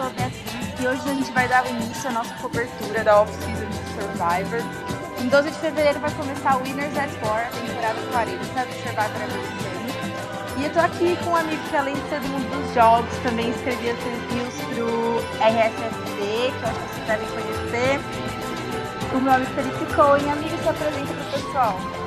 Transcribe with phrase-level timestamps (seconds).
[0.00, 3.66] sou a Beatriz e hoje a gente vai dar início à nossa cobertura da off-season
[3.68, 4.60] de Survivor.
[5.20, 9.22] Em 12 de fevereiro vai começar o Winners at War, a temporada 40 do Survivor
[9.22, 10.56] americano.
[10.56, 13.14] E eu tô aqui com um amigo que além de ser do mundo dos jogos,
[13.22, 18.00] também escrevia as reviews pro RSSD, que eu acho que vocês devem conhecer.
[19.12, 20.32] O meu é Felipe Cohen.
[20.32, 22.00] Amigo, se apresenta pro pessoal.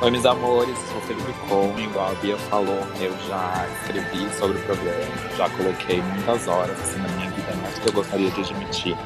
[0.00, 4.60] Oi, meus amores, sou Felipe Cohen, igual a Bia falou, eu já escrevi sobre o
[4.62, 8.96] programa, já coloquei muitas horas assim, na minha vida, mais que eu gostaria de admitir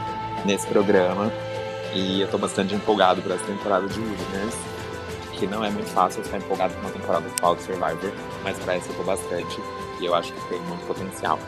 [0.44, 1.32] nesse programa.
[1.94, 4.56] E eu tô bastante empolgado para essa temporada de Winners,
[5.32, 8.76] que não é muito fácil ficar empolgado com uma temporada atual de Survivor, mas pra
[8.76, 9.60] essa eu tô bastante
[10.00, 11.38] e eu acho que tem muito potencial.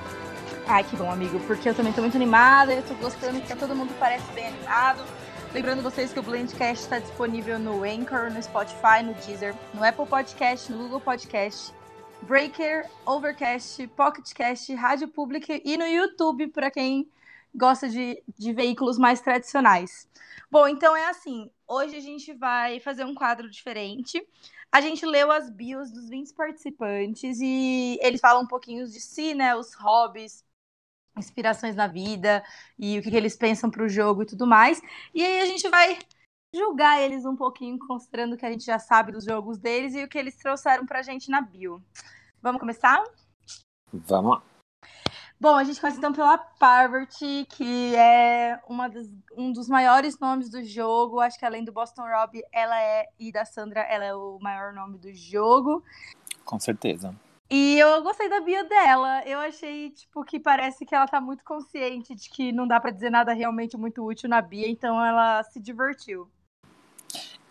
[0.66, 3.74] Ai, que bom, amigo, porque eu também tô muito animada, eu tô gostando que todo
[3.74, 5.02] mundo parece bem animado.
[5.54, 10.06] Lembrando vocês que o Blendcast está disponível no Anchor, no Spotify, no Deezer, no Apple
[10.06, 11.72] Podcast, no Google Podcast,
[12.24, 17.06] Breaker, Overcast, Pocketcast, Rádio Pública e no YouTube para quem
[17.54, 20.08] gosta de, de veículos mais tradicionais.
[20.50, 24.26] Bom, então é assim, hoje a gente vai fazer um quadro diferente.
[24.72, 29.34] A gente leu as bios dos 20 participantes e eles falam um pouquinho de si,
[29.34, 30.42] né, os hobbies,
[31.16, 32.42] inspirações na vida
[32.78, 34.80] e o que, que eles pensam para o jogo e tudo mais.
[35.14, 35.98] E aí a gente vai
[36.54, 40.08] julgar eles um pouquinho, considerando que a gente já sabe dos jogos deles e o
[40.08, 41.82] que eles trouxeram para a gente na bio.
[42.45, 43.02] Vamos começar?
[43.90, 44.42] Vamos lá.
[45.40, 48.90] Bom, a gente começa então pela Parvati, que é uma
[49.34, 51.20] um dos maiores nomes do jogo.
[51.20, 54.74] Acho que além do Boston Rob, ela é e da Sandra, ela é o maior
[54.74, 55.82] nome do jogo.
[56.45, 57.14] Com certeza.
[57.48, 59.23] E eu gostei da bio dela.
[59.24, 62.90] Eu achei, tipo, que parece que ela tá muito consciente de que não dá para
[62.90, 66.28] dizer nada realmente muito útil na Bia, então ela se divertiu.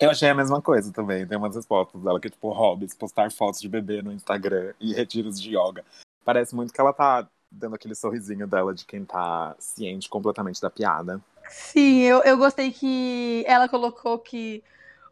[0.04, 1.26] Eu achei a mesma coisa também.
[1.26, 4.94] Tem umas respostas dela que é tipo hobbies, postar fotos de bebê no Instagram e
[4.94, 5.86] retiros de yoga.
[6.26, 10.69] Parece muito que ela tá dando aquele sorrisinho dela de quem tá ciente completamente da
[10.69, 11.22] piada.
[11.47, 14.62] Sim, eu, eu gostei que ela colocou que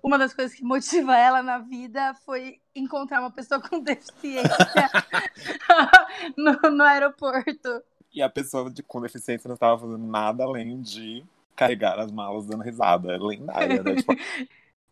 [0.03, 4.51] uma das coisas que motiva ela na vida foi encontrar uma pessoa com deficiência
[6.35, 7.81] no, no, aeroporto.
[8.13, 11.23] E a pessoa de, com deficiência não estava fazendo nada além de
[11.55, 13.13] carregar as malas dando risada.
[13.13, 13.95] É lendária, né?
[14.01, 14.13] Tipo...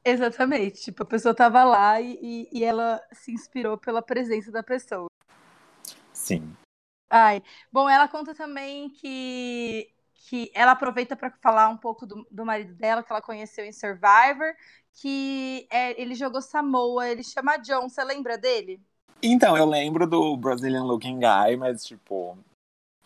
[0.04, 0.82] Exatamente.
[0.82, 5.08] Tipo, a pessoa estava lá e, e ela se inspirou pela presença da pessoa.
[6.14, 6.56] Sim.
[7.10, 9.92] Ai, bom, ela conta também que
[10.28, 13.72] que ela aproveita para falar um pouco do, do, marido dela, que ela conheceu em
[13.72, 14.54] Survivor,
[14.94, 18.80] que é, ele jogou Samoa, ele chama John, você lembra dele?
[19.24, 22.38] Então, eu lembro do Brazilian Looking Guy, mas, tipo,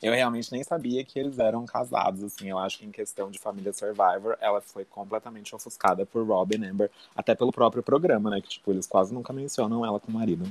[0.02, 2.50] eu realmente nem sabia que eles eram casados, assim.
[2.50, 6.92] Eu acho que em questão de família Survivor, ela foi completamente ofuscada por Robin Amber,
[7.16, 8.42] até pelo próprio programa, né?
[8.42, 10.50] Que, tipo, eles quase nunca mencionam ela com o marido.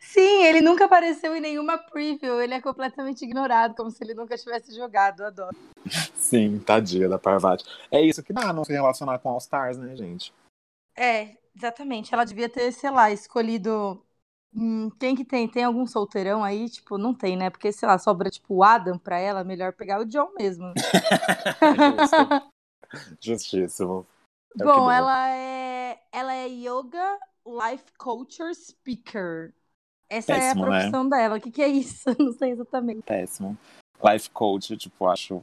[0.00, 2.40] Sim, ele nunca apareceu em nenhuma preview.
[2.40, 5.22] Ele é completamente ignorado, como se ele nunca tivesse jogado.
[5.22, 5.56] adoro.
[6.14, 7.64] Sim, tadinha da Parvati.
[7.90, 10.32] É isso que dá não se relacionar com All Stars, né, gente?
[10.96, 12.14] É, exatamente.
[12.14, 14.00] Ela devia ter, sei lá, escolhido.
[14.54, 15.48] Hum, quem que tem?
[15.48, 16.68] Tem algum solteirão aí?
[16.68, 17.48] Tipo, não tem, né?
[17.48, 20.72] Porque, sei lá, sobra tipo o Adam pra ela, melhor pegar o John mesmo.
[23.20, 24.06] Justíssimo.
[24.60, 29.54] É Bom, ela é, ela é yoga life culture speaker.
[30.10, 30.60] Essa Péssimo, é a né?
[30.60, 31.10] profissão né?
[31.10, 31.36] dela.
[31.38, 32.04] O que, que é isso?
[32.20, 33.02] Não sei exatamente.
[33.02, 33.56] Péssimo.
[34.04, 35.42] Life coach, tipo, acho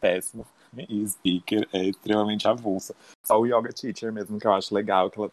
[0.00, 0.46] péssimo.
[0.88, 2.94] E speaker é extremamente avulsa.
[3.26, 5.30] Só o yoga teacher mesmo, que eu acho legal, que ela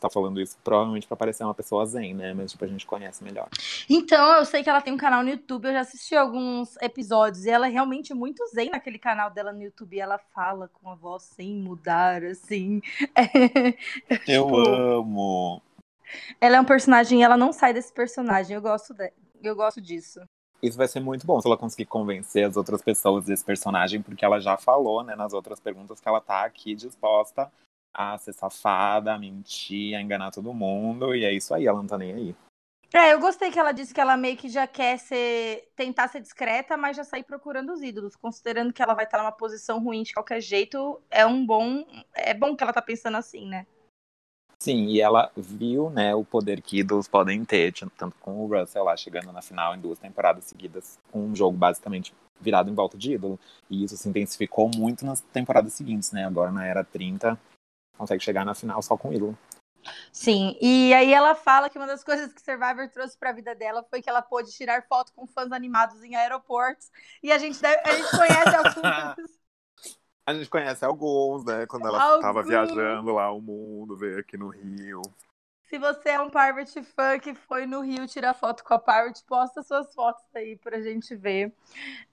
[0.00, 2.34] tá falando isso provavelmente para parecer uma pessoa zen, né?
[2.34, 3.48] Mas tipo, a gente conhece melhor.
[3.88, 7.44] Então, eu sei que ela tem um canal no YouTube, eu já assisti alguns episódios
[7.44, 9.98] e ela é realmente muito zen naquele canal dela no YouTube.
[9.98, 12.80] ela fala com a voz sem mudar, assim.
[13.16, 15.62] É, eu tipo, amo.
[16.40, 18.54] Ela é um personagem e ela não sai desse personagem.
[18.54, 19.12] Eu gosto, de...
[19.42, 20.20] eu gosto disso.
[20.62, 24.24] Isso vai ser muito bom se ela conseguir convencer as outras pessoas desse personagem, porque
[24.24, 27.50] ela já falou, né, nas outras perguntas, que ela tá aqui disposta
[27.92, 31.86] a ser safada, a mentir, a enganar todo mundo, e é isso aí, ela não
[31.86, 32.36] tá nem aí.
[32.92, 36.20] É, eu gostei que ela disse que ela meio que já quer ser, tentar ser
[36.20, 40.02] discreta, mas já sair procurando os ídolos, considerando que ela vai estar numa posição ruim
[40.02, 43.64] de qualquer jeito, é um bom, é bom que ela tá pensando assim, né?
[44.58, 48.84] Sim, e ela viu, né, o poder que ídolos podem ter, tanto com o Russell
[48.84, 52.98] lá chegando na final em duas temporadas seguidas, com um jogo basicamente virado em volta
[52.98, 53.38] de ídolo.
[53.70, 56.26] E isso se intensificou muito nas temporadas seguintes, né?
[56.26, 57.38] Agora na era 30,
[58.00, 59.36] consegue chegar na final só com ídolo.
[60.12, 63.54] Sim, e aí ela fala que uma das coisas que Survivor trouxe para a vida
[63.54, 66.90] dela foi que ela pôde tirar foto com fãs animados em aeroportos.
[67.22, 69.40] E a gente, deve, a gente conhece alguns
[70.26, 71.66] a gente conhece alguns, né?
[71.66, 75.02] Quando ela estava viajando lá o mundo, veio aqui no Rio.
[75.62, 79.24] Se você é um Parvati fã que foi no Rio tirar foto com a Parvati,
[79.24, 81.54] posta suas fotos aí pra gente ver.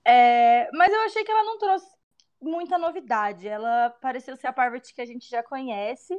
[0.04, 1.97] É, mas eu achei que ela não trouxe
[2.40, 3.48] muita novidade.
[3.48, 6.14] Ela pareceu ser a Parvati que a gente já conhece.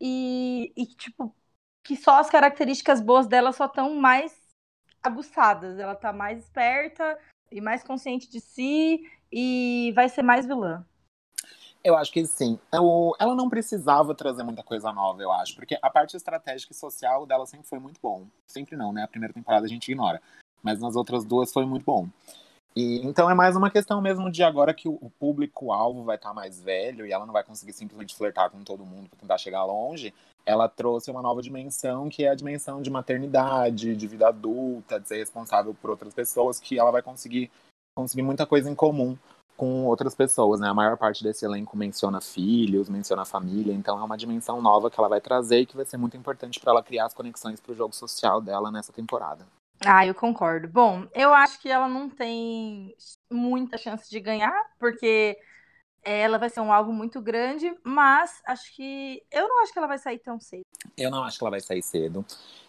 [0.00, 1.34] E, e tipo,
[1.82, 4.36] que só as características boas dela só estão mais
[5.02, 5.78] aguçadas.
[5.78, 7.18] Ela tá mais esperta
[7.50, 10.84] e mais consciente de si e vai ser mais vilã.
[11.84, 12.58] Eu acho que sim.
[12.72, 16.76] Eu, ela não precisava trazer muita coisa nova, eu acho, porque a parte estratégica e
[16.76, 18.26] social dela sempre foi muito bom.
[18.46, 19.02] Sempre não, né?
[19.02, 20.22] A primeira temporada a gente ignora.
[20.62, 22.08] Mas nas outras duas foi muito bom.
[22.76, 26.34] E, então é mais uma questão mesmo de agora que o, público-alvo vai estar tá
[26.34, 29.64] mais velho e ela não vai conseguir simplesmente flertar com todo mundo para tentar chegar
[29.64, 30.12] longe.
[30.44, 35.06] Ela trouxe uma nova dimensão, que é a dimensão de maternidade, de vida adulta, de
[35.06, 37.50] ser responsável por outras pessoas, que ela vai conseguir
[37.96, 39.16] conseguir muita coisa em comum
[39.56, 40.68] com outras pessoas, né?
[40.68, 44.98] A maior parte desse elenco menciona filhos, menciona família, então é uma dimensão nova que
[44.98, 47.72] ela vai trazer e que vai ser muito importante para ela criar as conexões para
[47.72, 49.46] o jogo social dela nessa temporada.
[49.80, 50.68] Ah, eu concordo.
[50.68, 52.94] Bom, eu acho que ela não tem
[53.30, 55.36] muita chance de ganhar, porque
[56.02, 59.22] ela vai ser um alvo muito grande, mas acho que.
[59.30, 60.64] Eu não acho que ela vai sair tão cedo.
[60.96, 62.24] Eu não acho que ela vai sair cedo.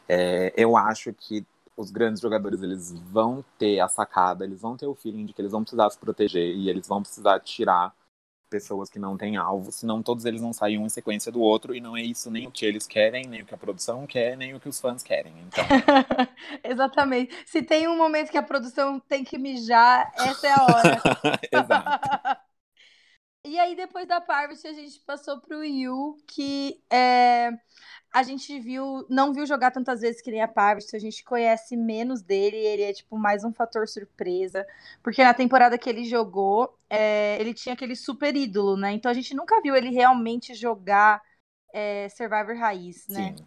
[0.08, 1.46] É, eu acho que
[1.78, 5.42] os grandes jogadores eles vão ter a sacada, eles vão ter o feeling de que
[5.42, 7.94] eles vão precisar se proteger e eles vão precisar tirar
[8.50, 11.76] pessoas que não têm alvo, senão todos eles vão sair um em sequência do outro
[11.76, 14.38] e não é isso nem o que eles querem, nem o que a produção quer,
[14.38, 15.34] nem o que os fãs querem.
[15.48, 15.64] Então...
[16.64, 17.36] Exatamente.
[17.46, 21.02] Se tem um momento que a produção tem que mijar, essa é a hora.
[21.52, 22.40] Exato.
[23.46, 27.52] e aí, depois da Parvati, a gente passou pro Yu, que é
[28.16, 31.76] a gente viu, não viu jogar tantas vezes que nem a Parvati, a gente conhece
[31.76, 34.66] menos dele, ele é tipo mais um fator surpresa,
[35.04, 38.94] porque na temporada que ele jogou, é, ele tinha aquele super ídolo, né?
[38.94, 41.22] Então a gente nunca viu ele realmente jogar
[41.74, 43.36] é, Survivor Raiz, né?
[43.38, 43.46] Sim.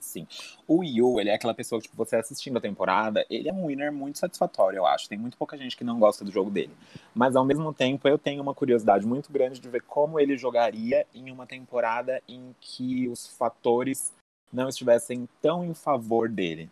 [0.00, 0.26] Sim.
[0.66, 3.66] O Yu, ele é aquela pessoa que, tipo, você assistindo a temporada, ele é um
[3.66, 5.08] winner muito satisfatório, eu acho.
[5.08, 6.72] Tem muito pouca gente que não gosta do jogo dele.
[7.14, 11.06] Mas, ao mesmo tempo, eu tenho uma curiosidade muito grande de ver como ele jogaria
[11.14, 14.12] em uma temporada em que os fatores
[14.52, 16.70] não estivessem tão em favor dele.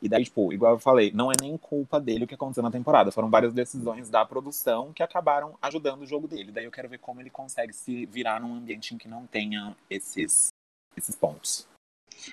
[0.00, 2.70] E daí, tipo, igual eu falei, não é nem culpa dele o que aconteceu na
[2.70, 3.10] temporada.
[3.10, 6.52] Foram várias decisões da produção que acabaram ajudando o jogo dele.
[6.52, 9.76] Daí eu quero ver como ele consegue se virar num ambiente em que não tenha
[9.90, 10.48] esses,
[10.96, 11.66] esses pontos.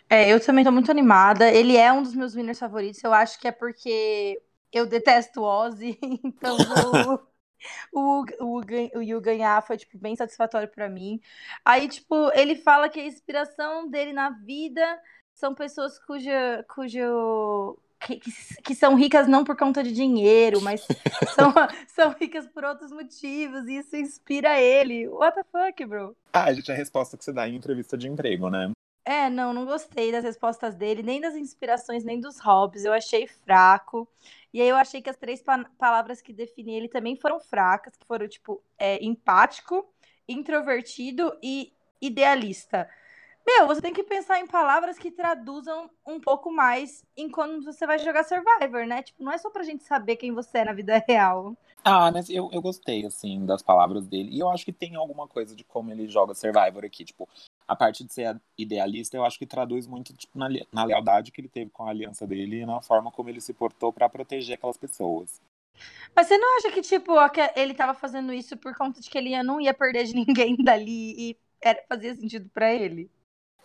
[0.10, 1.52] É, eu também tô muito animada.
[1.52, 3.04] Ele é um dos meus winners favoritos.
[3.04, 4.42] Eu acho que é porque
[4.72, 6.58] eu detesto o Ozzy, então
[7.94, 8.62] o, o, o,
[8.96, 11.22] o Yu ganhar foi, tipo, bem satisfatório para mim.
[11.64, 15.00] Aí, tipo, ele fala que a inspiração dele na vida
[15.34, 18.20] são pessoas cuja, cujo, que,
[18.64, 20.86] que, são ricas não por conta de dinheiro, mas
[21.36, 21.54] são,
[21.88, 25.08] são ricas por outros motivos, e isso inspira ele.
[25.08, 26.16] What the fuck, bro?
[26.34, 28.72] Ah, gente, a resposta que você dá em entrevista de emprego, né?
[29.08, 32.86] É, não, não gostei das respostas dele, nem das inspirações, nem dos hobbies.
[32.86, 34.08] Eu achei fraco.
[34.52, 37.96] E aí eu achei que as três pa palavras que definem ele também foram fracas,
[37.96, 39.88] que foram, tipo, é, empático,
[40.28, 41.72] introvertido e
[42.02, 42.90] idealista.
[43.46, 47.86] Meu, você tem que pensar em palavras que traduzam um pouco mais em quando você
[47.86, 49.04] vai jogar Survivor, né?
[49.04, 51.56] Tipo, não é só pra gente saber quem você é na vida real.
[51.84, 54.32] Ah, mas eu, eu gostei, assim, das palavras dele.
[54.32, 57.06] E eu acho que tem alguma coisa de como ele joga Survivor aqui.
[57.06, 57.30] Tipo,
[57.68, 61.42] a parte de ser idealista, eu acho que traduz muito tipo, na, na lealdade que
[61.42, 64.56] ele teve com a aliança dele e na forma como ele se portou para proteger
[64.56, 65.42] aquelas pessoas.
[66.16, 67.14] Mas você não acha que, tipo,
[67.56, 71.14] ele tava fazendo isso por conta de que ele não ia perder de ninguém dali
[71.18, 73.10] e era, fazia sentido para ele?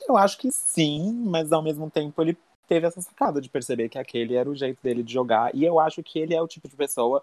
[0.09, 3.99] Eu acho que sim, mas ao mesmo tempo ele teve essa sacada de perceber que
[3.99, 5.55] aquele era o jeito dele de jogar.
[5.55, 7.23] E eu acho que ele é o tipo de pessoa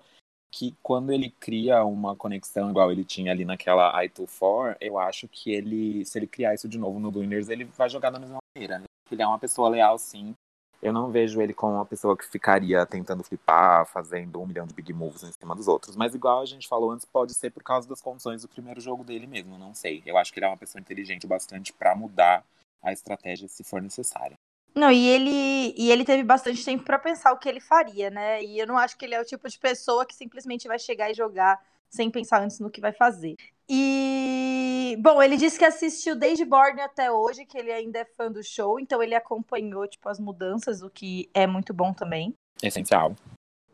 [0.51, 5.51] que quando ele cria uma conexão igual ele tinha ali naquela I24, eu acho que
[5.51, 8.79] ele, se ele criar isso de novo no Winners, ele vai jogar da mesma maneira.
[8.79, 8.85] Né?
[9.11, 10.33] Ele é uma pessoa leal, sim.
[10.81, 14.73] Eu não vejo ele como uma pessoa que ficaria tentando flipar, fazendo um milhão de
[14.73, 15.95] big moves em cima dos outros.
[15.95, 19.03] Mas igual a gente falou antes, pode ser por causa das condições do primeiro jogo
[19.03, 20.03] dele mesmo, não sei.
[20.05, 22.43] Eu acho que ele é uma pessoa inteligente bastante para mudar
[22.81, 24.37] a estratégia se for necessária.
[24.77, 28.43] Não, e ele, e ele teve bastante tempo para pensar o que ele faria, né?
[28.43, 31.09] E eu não acho que ele é o tipo de pessoa que simplesmente vai chegar
[31.09, 33.35] e jogar sem pensar antes no que vai fazer.
[33.67, 38.31] E, bom, ele disse que assistiu desde Borne até hoje, que ele ainda é fã
[38.31, 42.35] do show, então ele acompanhou, tipo, as mudanças, o que é muito bom também.
[42.61, 43.15] Essencial.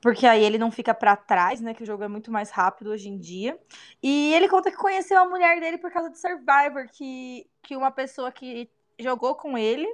[0.02, 1.74] Porque aí ele não fica para trás, né?
[1.74, 3.60] Que o jogo é muito mais rápido hoje em dia.
[4.02, 7.92] E ele conta que conheceu a mulher dele por causa de Survivor, que, que uma
[7.92, 9.88] pessoa que jogou com ele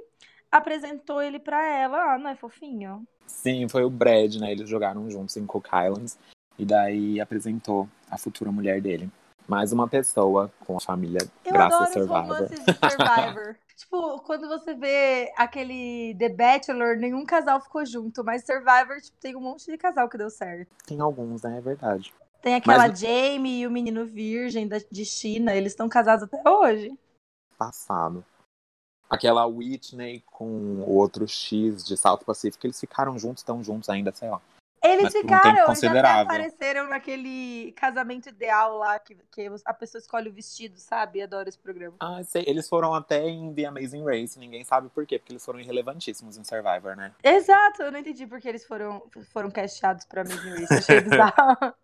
[0.50, 2.14] apresentou ele para ela.
[2.14, 3.06] Ah, não é fofinho?
[3.26, 4.52] Sim, foi o Brad, né?
[4.52, 6.18] Eles jogaram juntos em Cook Islands.
[6.58, 9.10] E daí apresentou a futura mulher dele.
[9.48, 12.48] Mais uma pessoa com a família, Eu graças a Survivor.
[12.48, 13.56] Survivor.
[13.74, 19.34] tipo, quando você vê aquele The Bachelor, nenhum casal ficou junto, mas Survivor, tipo, tem
[19.34, 20.70] um monte de casal que deu certo.
[20.86, 21.58] Tem alguns, né?
[21.58, 22.14] É verdade.
[22.40, 23.00] Tem aquela mas...
[23.00, 26.92] Jamie e o menino virgem da, de China, eles estão casados até hoje.
[27.58, 28.24] Passado.
[29.10, 34.12] Aquela Whitney com o outro X de South Pacific, eles ficaram juntos, estão juntos ainda,
[34.12, 34.40] sei lá.
[34.82, 40.30] Eles Mas ficaram, um já apareceram naquele casamento ideal lá, que, que a pessoa escolhe
[40.30, 41.20] o vestido, sabe?
[41.20, 41.96] Adoro esse programa.
[42.00, 42.44] Ah, sei.
[42.46, 46.38] Eles foram até em The Amazing Race, ninguém sabe por quê, porque eles foram irrelevantíssimos
[46.38, 47.12] em Survivor, né?
[47.22, 49.02] Exato, eu não entendi porque eles foram,
[49.32, 51.74] foram casteados pra Amazing Race, achei bizarro.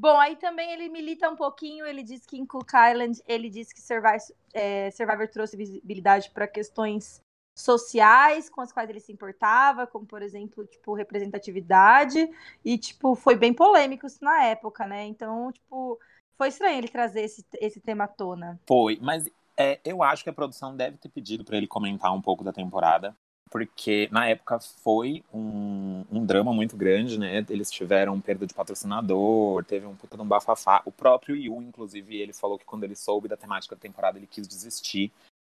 [0.00, 3.72] Bom, aí também ele milita um pouquinho, ele diz que em Cook Island, ele diz
[3.72, 4.20] que Survivor,
[4.54, 7.20] é, Survivor trouxe visibilidade para questões
[7.52, 12.30] sociais com as quais ele se importava, como por exemplo, tipo, representatividade,
[12.64, 15.04] e tipo, foi bem polêmico isso na época, né?
[15.04, 15.98] Então, tipo,
[16.36, 18.60] foi estranho ele trazer esse, esse tema à tona.
[18.68, 19.24] Foi, mas
[19.56, 22.52] é, eu acho que a produção deve ter pedido para ele comentar um pouco da
[22.52, 23.16] temporada,
[23.50, 27.44] porque na época foi um, um drama muito grande, né?
[27.48, 30.82] Eles tiveram perda de patrocinador, teve um puta de um bafafá.
[30.84, 34.26] O próprio Yu, inclusive, ele falou que quando ele soube da temática da temporada, ele
[34.26, 35.12] quis desistir.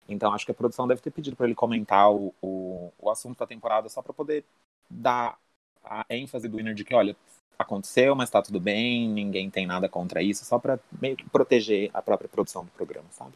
[0.08, 3.38] Então acho que a produção deve ter pedido para ele comentar o, o, o, assunto
[3.38, 4.44] da temporada só para poder
[4.90, 5.38] dar
[5.84, 7.16] a ênfase do Winner de que, olha,
[7.60, 11.92] aconteceu, mas tá tudo bem, ninguém tem nada contra isso, só para meio que proteger
[11.94, 13.34] a própria produção do programa, sabe?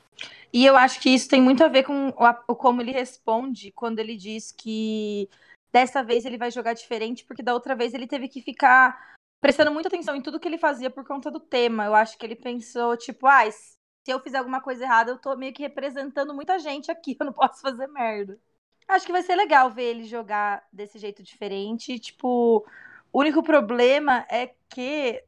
[0.51, 2.09] E eu acho que isso tem muito a ver com
[2.47, 5.29] o, como ele responde quando ele diz que
[5.73, 9.71] dessa vez ele vai jogar diferente, porque da outra vez ele teve que ficar prestando
[9.71, 11.83] muita atenção em tudo que ele fazia por conta do tema.
[11.83, 13.75] Eu acho que ele pensou, tipo, ah, se
[14.07, 17.33] eu fizer alguma coisa errada, eu tô meio que representando muita gente aqui, eu não
[17.33, 18.39] posso fazer merda.
[18.87, 21.99] Acho que vai ser legal ver ele jogar desse jeito diferente.
[21.99, 22.65] Tipo,
[23.13, 25.23] o único problema é que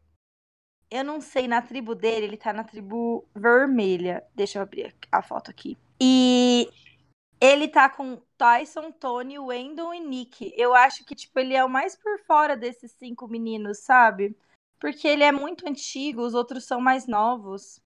[0.90, 4.24] eu não sei, na tribo dele, ele tá na tribo vermelha.
[4.34, 5.78] Deixa eu abrir a foto aqui.
[6.00, 6.70] E
[7.40, 10.54] ele tá com Tyson, Tony, Wendell e Nick.
[10.56, 14.36] Eu acho que, tipo, ele é o mais por fora desses cinco meninos, sabe?
[14.80, 17.82] Porque ele é muito antigo, os outros são mais novos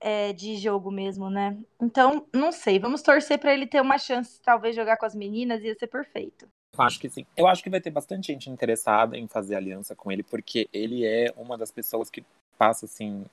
[0.00, 1.58] é, de jogo mesmo, né?
[1.80, 2.78] Então, não sei.
[2.78, 6.48] Vamos torcer para ele ter uma chance, talvez, jogar com as meninas, ia ser perfeito.
[6.76, 7.24] Acho que sim.
[7.36, 11.04] Eu acho que vai ter bastante gente interessada em fazer aliança com ele, porque ele
[11.04, 12.24] é uma das pessoas que
[12.58, 13.24] passa, assim,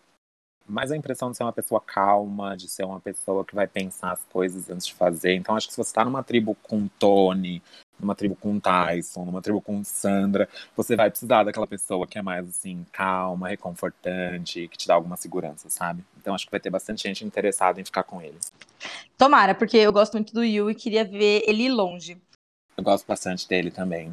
[0.67, 4.11] mais a impressão de ser uma pessoa calma, de ser uma pessoa que vai pensar
[4.11, 5.33] as coisas antes de fazer.
[5.35, 7.61] Então, acho que se você está numa tribo com Tony,
[7.99, 12.21] numa tribo com Tyson, numa tribo com Sandra, você vai precisar daquela pessoa que é
[12.21, 16.03] mais assim, calma, reconfortante, que te dá alguma segurança, sabe?
[16.19, 18.37] Então acho que vai ter bastante gente interessada em ficar com ele.
[19.17, 22.17] Tomara, porque eu gosto muito do Yu e queria ver ele longe.
[22.81, 24.11] Eu gosto bastante dele também.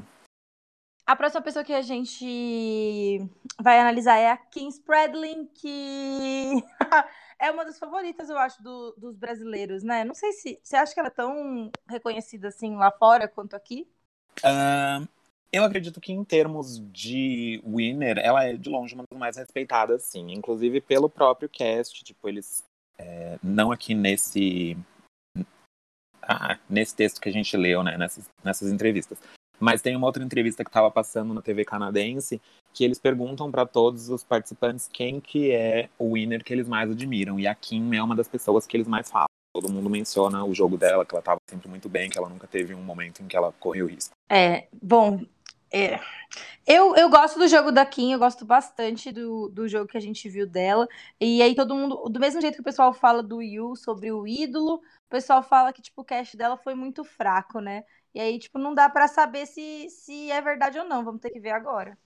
[1.07, 3.27] A próxima pessoa que a gente
[3.59, 6.63] vai analisar é a Kim Spradlin, que
[7.41, 10.05] é uma das favoritas, eu acho, do, dos brasileiros, né?
[10.05, 13.89] Não sei se você acha que ela é tão reconhecida assim lá fora quanto aqui.
[14.41, 15.09] Uh,
[15.51, 20.03] eu acredito que em termos de winner, ela é de longe uma das mais respeitadas,
[20.03, 20.31] sim.
[20.31, 22.63] Inclusive pelo próprio cast, tipo, eles
[22.99, 24.77] é, não aqui nesse
[26.23, 29.19] ah, nesse texto que a gente leu, né, nessas, nessas entrevistas.
[29.61, 32.41] Mas tem uma outra entrevista que estava passando na TV canadense
[32.73, 36.91] que eles perguntam para todos os participantes quem que é o winner que eles mais
[36.91, 37.41] admiram.
[37.41, 39.27] E a Kim é uma das pessoas que eles mais falam.
[39.53, 42.47] Todo mundo menciona o jogo dela, que ela estava sempre muito bem, que ela nunca
[42.47, 44.13] teve um momento em que ela correu risco.
[44.31, 45.21] É, bom,
[45.71, 46.01] é.
[46.67, 50.01] Eu, eu gosto do jogo da Kim, eu gosto bastante do, do jogo que a
[50.01, 50.87] gente viu dela.
[51.19, 54.27] E aí todo mundo, do mesmo jeito que o pessoal fala do Yu sobre o
[54.27, 57.85] ídolo, o pessoal fala que tipo o cast dela foi muito fraco, né?
[58.15, 61.31] E aí tipo não dá para saber se se é verdade ou não, vamos ter
[61.31, 61.97] que ver agora.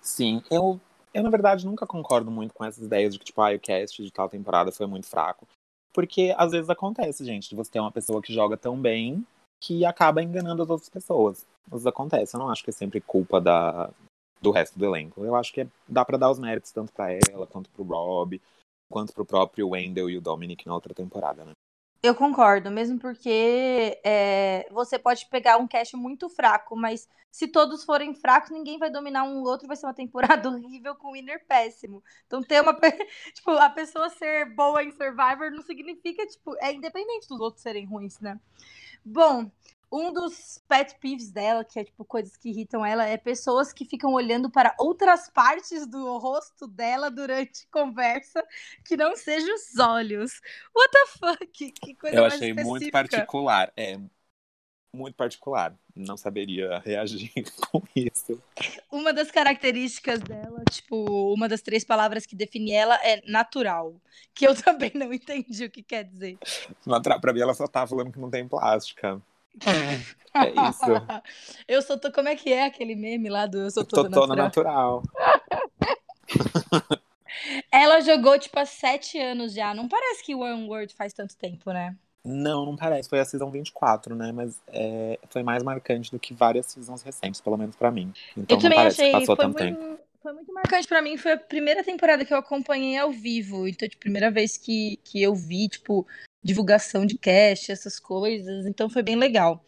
[0.00, 0.80] Sim, eu,
[1.12, 4.02] eu na verdade nunca concordo muito com essas ideias de que, tipo, ah, o cast
[4.02, 5.48] de tal temporada foi muito fraco.
[5.92, 9.26] Porque às vezes acontece, gente, de você ter uma pessoa que joga tão bem
[9.66, 11.44] que acaba enganando as outras pessoas.
[11.68, 13.90] Vezes acontece, eu não acho que é sempre culpa da,
[14.40, 15.24] do resto do elenco.
[15.24, 18.40] Eu acho que é, dá para dar os méritos tanto para ela, quanto pro Rob,
[18.88, 21.50] quanto pro próprio Wendell e o Dominic na outra temporada, né?
[22.00, 27.82] Eu concordo, mesmo porque é, você pode pegar um cast muito fraco, mas se todos
[27.82, 32.04] forem fracos, ninguém vai dominar um outro, vai ser uma temporada horrível com winner péssimo.
[32.26, 32.72] Então ter uma.
[33.34, 37.84] tipo, a pessoa ser boa em Survivor não significa, tipo, é independente dos outros serem
[37.84, 38.38] ruins, né?
[39.08, 39.48] Bom,
[39.90, 43.84] um dos pet peeves dela, que é tipo coisas que irritam ela, é pessoas que
[43.84, 48.44] ficam olhando para outras partes do rosto dela durante conversa
[48.84, 50.40] que não sejam os olhos.
[50.74, 51.72] What the fuck?
[51.72, 52.64] Que coisa Eu achei específica.
[52.68, 53.72] muito particular.
[53.76, 53.96] É
[54.96, 55.74] muito particular.
[55.94, 57.30] Não saberia reagir
[57.70, 58.42] com isso.
[58.90, 63.94] Uma das características dela, tipo, uma das três palavras que define ela é natural.
[64.34, 66.38] Que eu também não entendi o que quer dizer.
[66.84, 69.22] Natural, pra mim, ela só tá falando que não tem plástica.
[70.36, 70.84] É isso.
[71.66, 71.98] eu sou.
[72.12, 75.02] Como é que é aquele meme lá do Eu sou toda, Tô toda natural?
[75.02, 77.00] natural.
[77.72, 79.72] Ela jogou, tipo, há sete anos já.
[79.72, 81.96] Não parece que One World faz tanto tempo, né?
[82.26, 83.08] Não, não parece.
[83.08, 84.32] Foi a season 24, né?
[84.32, 88.12] Mas é, foi mais marcante do que várias seasons recentes, pelo menos pra mim.
[88.36, 89.06] Então eu também achei.
[89.06, 90.00] que passou foi tanto muito, tempo.
[90.20, 91.16] Foi muito marcante pra mim.
[91.16, 93.68] Foi a primeira temporada que eu acompanhei ao vivo.
[93.68, 96.04] Então, tipo, primeira vez que, que eu vi, tipo,
[96.42, 98.66] divulgação de cast, essas coisas.
[98.66, 99.64] Então foi bem legal.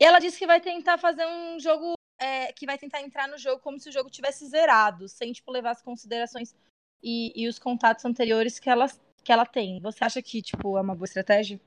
[0.00, 1.92] E ela disse que vai tentar fazer um jogo.
[2.18, 5.50] É, que vai tentar entrar no jogo como se o jogo tivesse zerado, sem, tipo,
[5.50, 6.54] levar as considerações
[7.02, 8.90] e, e os contatos anteriores que ela,
[9.24, 9.80] que ela tem.
[9.80, 11.58] Você acha que, tipo, é uma boa estratégia?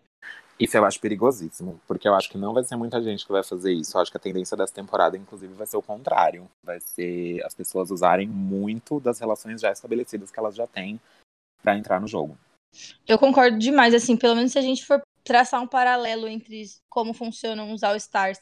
[0.60, 3.44] Isso eu acho perigosíssimo, porque eu acho que não vai ser muita gente que vai
[3.44, 3.98] fazer isso.
[3.98, 6.50] Eu acho que a tendência dessa temporada, inclusive, vai ser o contrário.
[6.63, 11.00] Vai ser as pessoas usarem muito das relações já estabelecidas que elas já têm
[11.62, 12.38] para entrar no jogo.
[13.08, 17.13] Eu concordo demais, assim, pelo menos se a gente for traçar um paralelo entre como
[17.13, 18.39] funcionam os All-Stars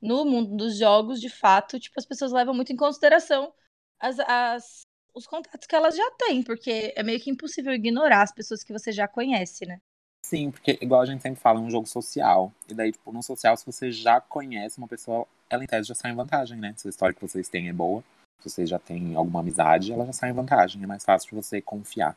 [0.00, 3.52] no mundo dos jogos, de fato, tipo, as pessoas levam muito em consideração
[4.00, 4.80] as, as,
[5.14, 8.72] os contatos que elas já têm, porque é meio que impossível ignorar as pessoas que
[8.72, 9.78] você já conhece, né?
[10.24, 12.52] Sim, porque igual a gente sempre fala, é um jogo social.
[12.68, 15.94] E daí, tipo, no social, se você já conhece uma pessoa, ela em tese já
[15.94, 16.72] sai em vantagem, né?
[16.76, 18.02] Se a história que vocês têm é boa,
[18.40, 20.82] se você já tem alguma amizade, ela já sai em vantagem.
[20.82, 22.16] É mais fácil de você confiar.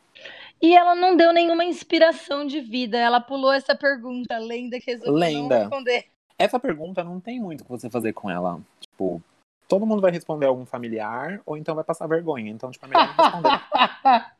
[0.62, 2.96] E ela não deu nenhuma inspiração de vida.
[2.96, 5.54] Ela pulou essa pergunta, lenda que resolveu Lenda.
[5.54, 6.06] não responder.
[6.38, 8.60] Essa pergunta não tem muito o que você fazer com ela.
[8.80, 9.22] Tipo,
[9.66, 12.50] todo mundo vai responder algum familiar, ou então vai passar vergonha.
[12.50, 14.30] Então, tipo, é melhor não responder.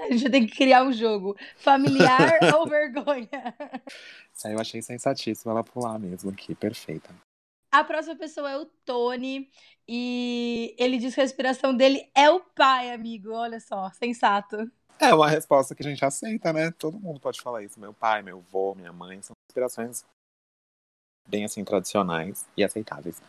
[0.00, 1.36] A gente tem que criar um jogo.
[1.56, 3.54] Familiar ou vergonha?
[4.34, 7.14] Isso aí eu achei sensatíssimo ela pular mesmo aqui, perfeita.
[7.72, 9.48] A próxima pessoa é o Tony.
[9.86, 13.32] E ele diz que a inspiração dele é o pai, amigo.
[13.32, 14.70] Olha só, sensato.
[14.98, 16.70] É uma resposta que a gente aceita, né?
[16.72, 17.80] Todo mundo pode falar isso.
[17.80, 20.04] Meu pai, meu avô, minha mãe, são inspirações
[21.26, 23.22] bem assim tradicionais e aceitáveis.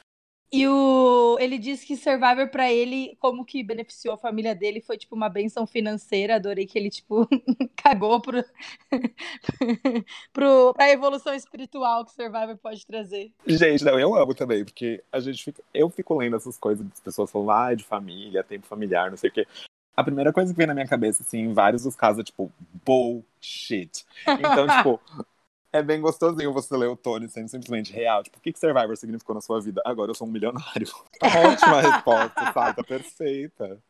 [0.53, 4.97] E o, ele diz que Survivor pra ele, como que beneficiou a família dele, foi
[4.97, 6.36] tipo uma benção financeira.
[6.36, 7.26] Adorei que ele, tipo,
[7.78, 8.43] cagou pro,
[10.34, 13.32] pro, pra evolução espiritual que Survivor pode trazer.
[13.47, 15.63] Gente, não, eu amo também, porque a gente fica.
[15.73, 19.30] Eu fico lendo essas coisas das pessoas falando, ah, de família, tempo familiar, não sei
[19.30, 19.47] o quê.
[19.95, 22.52] A primeira coisa que vem na minha cabeça, assim, em vários dos casos, é tipo,
[22.86, 24.06] bullshit.
[24.28, 24.99] Então, tipo,
[25.73, 28.23] é bem gostosinho você ler o Tony sendo simplesmente real.
[28.23, 29.81] Tipo, o que, que Survivor significou na sua vida?
[29.86, 30.88] Agora eu sou um milionário.
[31.19, 32.75] Tá ótima a resposta, sabe?
[32.77, 33.81] Tá perfeita.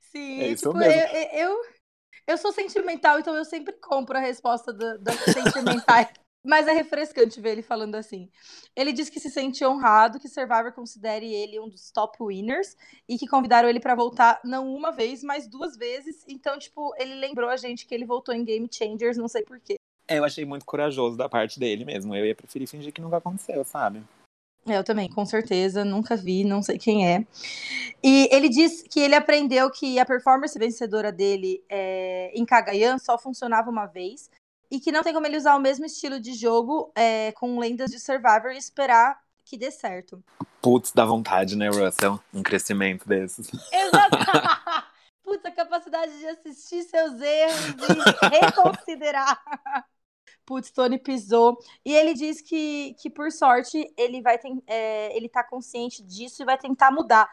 [0.00, 1.02] Sim, É isso tipo, mesmo.
[1.12, 1.62] eu, eu,
[2.28, 6.08] eu sou sentimental, então eu sempre compro a resposta do- das sentimentais.
[6.44, 8.30] Mas é refrescante ver ele falando assim.
[8.76, 12.76] Ele diz que se sente honrado que Survivor considere ele um dos top winners
[13.08, 16.24] e que convidaram ele pra voltar não uma vez, mas duas vezes.
[16.28, 19.77] Então, tipo, ele lembrou a gente que ele voltou em Game Changers, não sei porquê.
[20.08, 22.14] É, eu achei muito corajoso da parte dele mesmo.
[22.16, 24.02] Eu ia preferir fingir que nunca aconteceu, sabe?
[24.66, 27.26] É, Eu também, com certeza, nunca vi, não sei quem é.
[28.02, 33.18] E ele diz que ele aprendeu que a performance vencedora dele é, em Cagayan só
[33.18, 34.30] funcionava uma vez
[34.70, 37.90] e que não tem como ele usar o mesmo estilo de jogo é, com lendas
[37.90, 40.22] de Survivor e esperar que dê certo.
[40.60, 42.20] Putz, dá vontade, né, Russell?
[42.34, 43.48] Um crescimento desses.
[43.72, 44.18] Exato!
[45.24, 49.40] Putz, a capacidade de assistir seus erros e reconsiderar.
[50.48, 51.58] Putz, Tony pisou.
[51.84, 56.46] E ele diz que, que por sorte, ele vai é, ele tá consciente disso e
[56.46, 57.30] vai tentar mudar.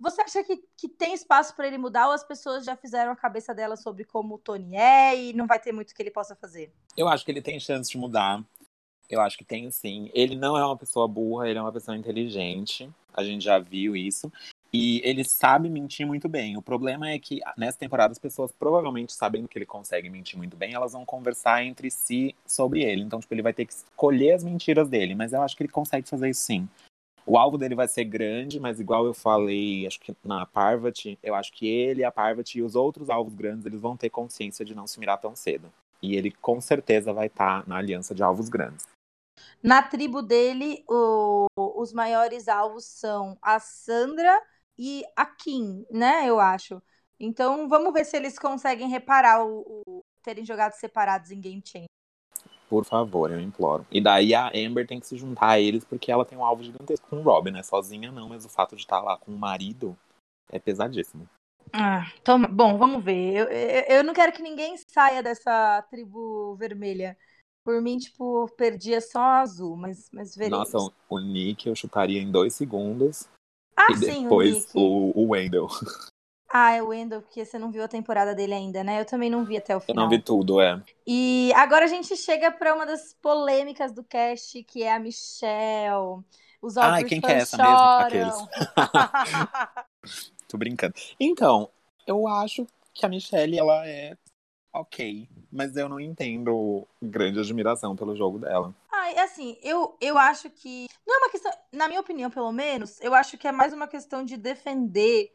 [0.00, 3.16] Você acha que, que tem espaço para ele mudar ou as pessoas já fizeram a
[3.16, 6.34] cabeça dela sobre como o Tony é e não vai ter muito que ele possa
[6.34, 6.72] fazer?
[6.96, 8.42] Eu acho que ele tem chance de mudar.
[9.08, 10.10] Eu acho que tem sim.
[10.12, 12.90] Ele não é uma pessoa burra, ele é uma pessoa inteligente.
[13.14, 14.32] A gente já viu isso.
[14.72, 16.56] E ele sabe mentir muito bem.
[16.56, 20.56] O problema é que nessa temporada as pessoas provavelmente sabendo que ele consegue mentir muito
[20.56, 23.02] bem, elas vão conversar entre si sobre ele.
[23.02, 25.14] Então, tipo, ele vai ter que escolher as mentiras dele.
[25.14, 26.68] Mas eu acho que ele consegue fazer isso sim.
[27.24, 31.34] O alvo dele vai ser grande, mas igual eu falei, acho que na Parvati, eu
[31.34, 34.74] acho que ele, a Parvati e os outros alvos grandes, eles vão ter consciência de
[34.74, 35.70] não se mirar tão cedo.
[36.02, 38.86] E ele com certeza vai estar na aliança de alvos grandes.
[39.62, 44.40] Na tribo dele, o- os maiores alvos são a Sandra
[44.78, 46.28] e a Kim, né?
[46.28, 46.82] Eu acho.
[47.18, 51.88] Então vamos ver se eles conseguem reparar o, o- terem jogado separados em Game Changer.
[52.68, 53.86] Por favor, eu imploro.
[53.90, 56.62] E daí a Amber tem que se juntar a eles porque ela tem um alvo
[56.62, 57.62] gigantesco com o Robin, né?
[57.62, 59.96] Sozinha não, mas o fato de estar lá com o marido
[60.50, 61.28] é pesadíssimo.
[61.72, 62.48] Ah, toma.
[62.48, 63.34] Bom, vamos ver.
[63.36, 67.16] Eu, eu, eu não quero que ninguém saia dessa tribo vermelha.
[67.64, 70.68] Por mim, tipo, perdia só a azul, mas, mas veremos.
[70.68, 73.28] Nossa, o Nick eu chutaria em dois segundos.
[73.78, 75.68] Ah, e sim, depois o o, o Wendell.
[76.50, 78.98] Ah, é o Wendell, porque você não viu a temporada dele ainda, né?
[78.98, 80.04] Eu também não vi até o Eu final.
[80.04, 80.82] não vi tudo, é.
[81.06, 86.24] E agora a gente chega para uma das polêmicas do cast, que é a Michelle.
[86.62, 87.76] Os Ai, Aubrey quem que é essa mesmo?
[87.76, 88.48] choram.
[90.48, 90.94] Tô brincando.
[91.20, 91.68] Então,
[92.06, 94.16] eu acho que a Michelle, ela é
[94.72, 95.28] ok.
[95.50, 98.74] Mas eu não entendo grande admiração pelo jogo dela.
[98.90, 100.86] Ai, assim, eu, eu acho que.
[101.06, 101.52] Não é uma questão.
[101.72, 105.32] Na minha opinião, pelo menos, eu acho que é mais uma questão de defender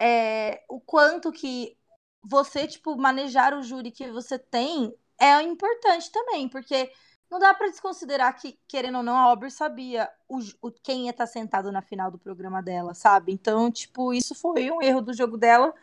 [0.00, 1.76] é, o quanto que
[2.22, 6.92] você, tipo, manejar o júri que você tem é importante também, porque
[7.30, 11.10] não dá pra desconsiderar que, querendo ou não, a Aubrey sabia o, o- quem ia
[11.10, 13.32] estar sentado na final do programa dela, sabe?
[13.32, 15.74] Então, tipo, isso foi um erro do jogo dela,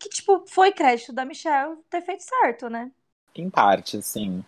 [0.00, 2.90] que, tipo, foi crédito da Michelle ter feito certo, né?
[3.34, 4.44] Em parte, sim.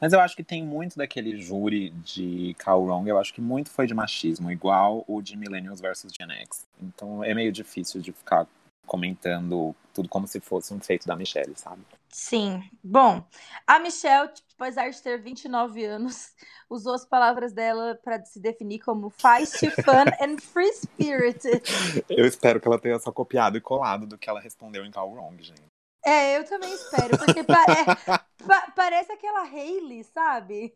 [0.00, 3.70] Mas eu acho que tem muito daquele júri de Carl Wrong, eu acho que muito
[3.70, 6.66] foi de machismo, igual o de Millennials versus Gen X.
[6.80, 8.46] Então é meio difícil de ficar
[8.86, 11.82] comentando tudo como se fosse um feito da Michelle, sabe?
[12.08, 12.62] Sim.
[12.82, 13.24] Bom,
[13.66, 14.30] a Michelle,
[14.60, 16.34] apesar de ter 29 anos,
[16.68, 21.62] usou as palavras dela para se definir como feisty, fun and free spirited.
[22.08, 25.10] Eu espero que ela tenha só copiado e colado do que ela respondeu em Carl
[25.10, 25.62] Wrong, gente.
[26.04, 27.84] É, eu também espero, porque pare-
[28.46, 30.74] pa- parece aquela Hailey, sabe?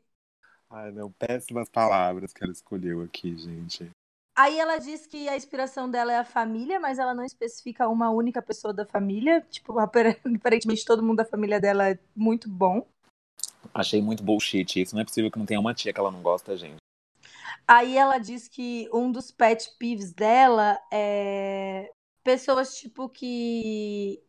[0.71, 3.91] Ai, não, péssimas palavras que ela escolheu aqui, gente.
[4.37, 8.11] Aí ela diz que a inspiração dela é a família, mas ela não especifica uma
[8.11, 9.41] única pessoa da família.
[9.43, 12.85] Tipo, apare- aparentemente todo mundo da família dela é muito bom.
[13.73, 14.95] Achei muito bullshit isso.
[14.95, 16.77] Não é possível que não tenha uma tia que ela não gosta, gente.
[17.67, 21.91] Aí ela diz que um dos pet peeves dela é
[22.23, 24.23] pessoas, tipo, que,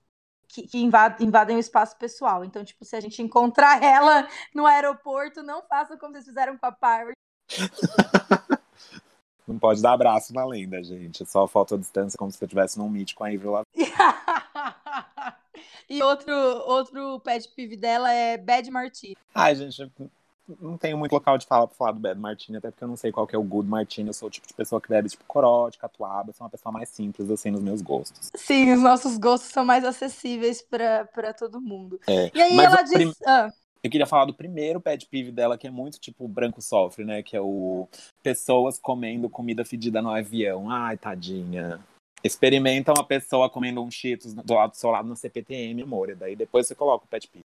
[0.47, 2.43] que, que invadem, invadem o espaço pessoal.
[2.43, 6.65] Então, tipo, se a gente encontrar ela no aeroporto, não faça como vocês fizeram com
[6.65, 7.15] a Pirate.
[9.47, 11.23] Não pode dar abraço na lenda, gente.
[11.23, 13.93] É Só foto à distância, como se você estivesse num meet com a Avril Lavigne.
[15.89, 19.15] e outro, outro pet peeve dela é Bad Martini.
[19.33, 19.91] Ai, gente,
[20.61, 22.95] não tenho muito local de fala pra falar do Bad Martini, até porque eu não
[22.95, 24.09] sei qual que é o Good Martini.
[24.09, 26.29] Eu sou o tipo de pessoa que bebe, tipo, corote, catuaba.
[26.29, 28.29] Eu sou uma pessoa mais simples, assim, nos meus gostos.
[28.35, 31.99] Sim, os nossos gostos são mais acessíveis pra pra todo mundo.
[32.07, 33.17] É, E aí ela o prim- diz.
[33.25, 33.49] Ah,
[33.83, 37.21] Eu queria falar do primeiro pet peeve dela, que é muito tipo branco sofre, né?
[37.23, 37.87] Que é o
[38.23, 40.69] pessoas comendo comida fedida no avião.
[40.71, 41.79] Ai, tadinha.
[42.25, 46.09] Experimenta uma pessoa comendo um Cheetos do lado do seu lado no CPTM, amor.
[46.09, 47.43] E daí depois você coloca o pet peeve.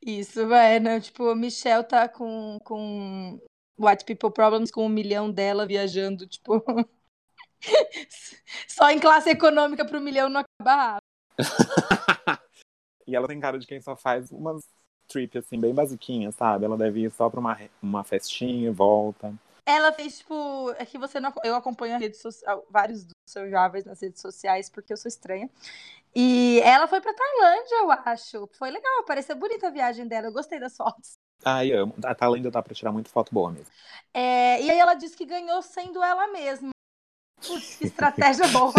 [0.00, 1.00] Isso, vai, né?
[1.00, 3.40] Tipo, a Michelle tá com, com
[3.76, 6.62] White People Problems com um milhão dela viajando, tipo.
[8.68, 10.98] Só em classe econômica pro milhão não acabar.
[13.08, 14.62] e ela tem cara de quem só faz umas
[15.08, 16.66] trip assim, bem basiquinhas, sabe?
[16.66, 19.34] Ela deve ir só pra uma, uma festinha e volta.
[19.66, 20.70] Ela fez, tipo.
[20.78, 21.32] É que você não.
[21.42, 25.48] Eu acompanho a rede social, vários seus jovens nas redes sociais, porque eu sou estranha.
[26.14, 28.48] E ela foi pra Tailândia, eu acho.
[28.58, 30.26] Foi legal, pareceu bonita a viagem dela.
[30.26, 31.14] Eu gostei das fotos.
[31.44, 31.94] Ai, amo.
[32.04, 33.72] A Tailândia dá pra tirar muito foto boa mesmo.
[34.12, 36.70] É, e aí ela disse que ganhou sendo ela mesma.
[37.46, 38.72] Putz, que estratégia boa.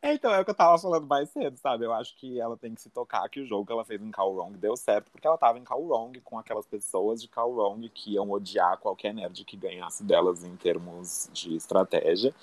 [0.00, 1.84] É, então, é o que eu tava falando mais cedo, sabe?
[1.84, 4.10] Eu acho que ela tem que se tocar que o jogo que ela fez em
[4.10, 7.52] Call Wrong deu certo, porque ela tava em Call Wrong com aquelas pessoas de Call
[7.52, 12.34] Wrong que iam odiar qualquer nerd que ganhasse delas em termos de estratégia.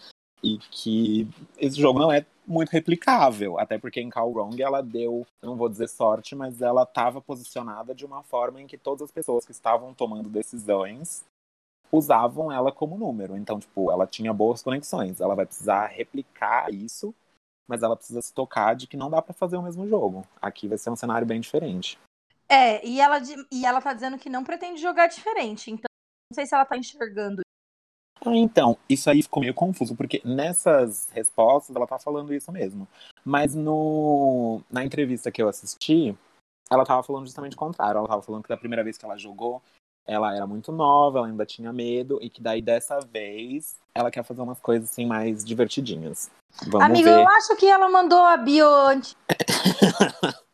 [0.44, 1.28] E que
[1.58, 5.70] esse jogo não é muito replicável, até porque em Call Wrong ela deu, não vou
[5.70, 9.52] dizer sorte, mas ela estava posicionada de uma forma em que todas as pessoas que
[9.52, 11.24] estavam tomando decisões
[11.92, 13.38] usavam ela como número.
[13.38, 15.20] Então, tipo, ela tinha boas conexões.
[15.20, 17.14] Ela vai precisar replicar isso,
[17.68, 20.26] mas ela precisa se tocar de que não dá pra fazer o mesmo jogo.
[20.42, 22.00] Aqui vai ser um cenário bem diferente.
[22.50, 23.18] É, e ela,
[23.52, 25.72] e ela tá dizendo que não pretende jogar diferente.
[25.72, 25.88] Então,
[26.32, 27.42] não sei se ela tá enxergando.
[28.24, 32.88] Ah, então, isso aí ficou meio confuso, porque nessas respostas ela tá falando isso mesmo.
[33.26, 36.16] Mas no na entrevista que eu assisti,
[36.70, 37.98] ela tava falando justamente o contrário.
[37.98, 39.62] Ela tava falando que da primeira vez que ela jogou,
[40.06, 44.24] ela era muito nova, ela ainda tinha medo, e que daí dessa vez ela quer
[44.24, 46.30] fazer umas coisas assim mais divertidinhas.
[46.68, 47.16] Vamos Amigo, ver.
[47.16, 49.16] eu acho que ela mandou a bio antes.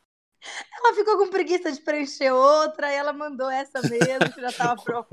[0.77, 4.79] ela ficou com preguiça de preencher outra, e ela mandou essa mesmo, que já tava
[4.81, 5.07] pronta.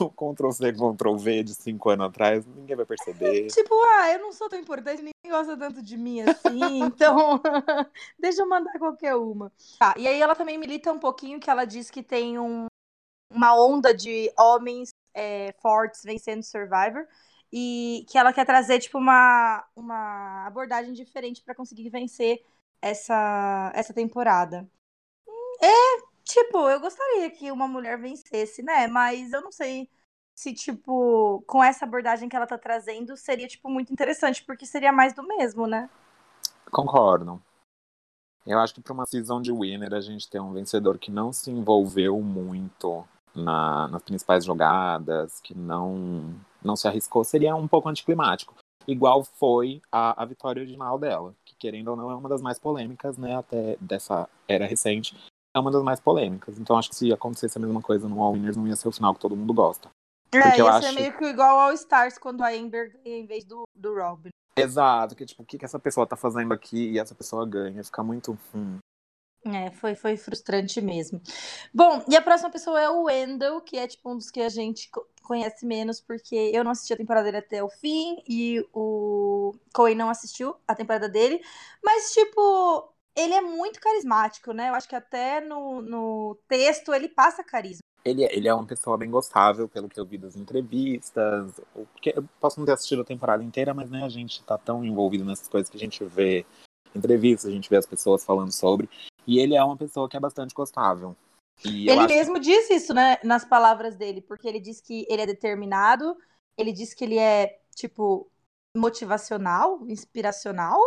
[0.00, 3.46] o Ctrl C, Ctrl V de cinco anos atrás, ninguém vai perceber.
[3.52, 7.40] Tipo, ah, eu não sou tão importante, ninguém gosta tanto de mim assim, então
[8.18, 9.52] deixa eu mandar qualquer uma.
[9.78, 12.66] Tá, e aí ela também milita um pouquinho que ela diz que tem um-
[13.32, 17.06] uma onda de homens é, fortes vencendo Survivor
[17.50, 22.42] e que ela quer trazer, tipo, uma, uma abordagem diferente pra conseguir vencer
[22.82, 24.68] essa, essa temporada.
[25.62, 28.86] É, Tipo, eu gostaria que uma mulher vencesse, né?
[28.86, 29.88] Mas eu não sei
[30.34, 34.92] se, tipo, com essa abordagem que ela tá trazendo, seria, tipo, muito interessante, porque seria
[34.92, 35.90] mais do mesmo, né?
[36.70, 37.42] Concordo.
[38.46, 41.32] Eu acho que para uma season de winner a gente ter um vencedor que não
[41.32, 47.88] se envolveu muito na, nas principais jogadas, que não, não se arriscou, seria um pouco
[47.88, 48.54] anticlimático.
[48.86, 52.58] Igual foi a, a vitória original dela, que querendo ou não é uma das mais
[52.58, 55.16] polêmicas, né, até dessa era recente,
[55.54, 56.58] é uma das mais polêmicas.
[56.58, 58.92] Então acho que se acontecesse a mesma coisa no All Winners, não ia ser o
[58.92, 59.90] final que todo mundo gosta.
[60.34, 60.94] É, Porque ia ser acho...
[60.94, 64.30] meio que igual ao Stars quando a Amber ganha em vez do, do Robin.
[64.56, 67.82] Exato, que tipo, o que, que essa pessoa tá fazendo aqui e essa pessoa ganha,
[67.84, 68.38] fica muito.
[68.54, 68.78] Hum.
[69.44, 71.20] É, foi, foi frustrante mesmo.
[71.74, 74.48] Bom, e a próxima pessoa é o Wendell, que é tipo um dos que a
[74.48, 74.88] gente
[75.32, 79.94] conhece menos, porque eu não assisti a temporada dele até o fim e o Coen
[79.94, 81.40] não assistiu a temporada dele.
[81.82, 84.68] Mas, tipo, ele é muito carismático, né?
[84.68, 87.80] Eu acho que até no, no texto ele passa carisma.
[88.04, 91.58] Ele, é, ele é uma pessoa bem gostável, pelo que eu vi das entrevistas.
[91.72, 94.84] Porque eu posso não ter assistido a temporada inteira, mas né, a gente tá tão
[94.84, 96.44] envolvido nessas coisas que a gente vê
[96.94, 98.86] entrevistas, a gente vê as pessoas falando sobre.
[99.26, 101.16] E ele é uma pessoa que é bastante gostável.
[101.64, 102.40] E ele mesmo que...
[102.40, 106.16] diz isso, né, nas palavras dele, porque ele diz que ele é determinado,
[106.56, 108.30] ele diz que ele é, tipo,
[108.76, 110.80] motivacional, inspiracional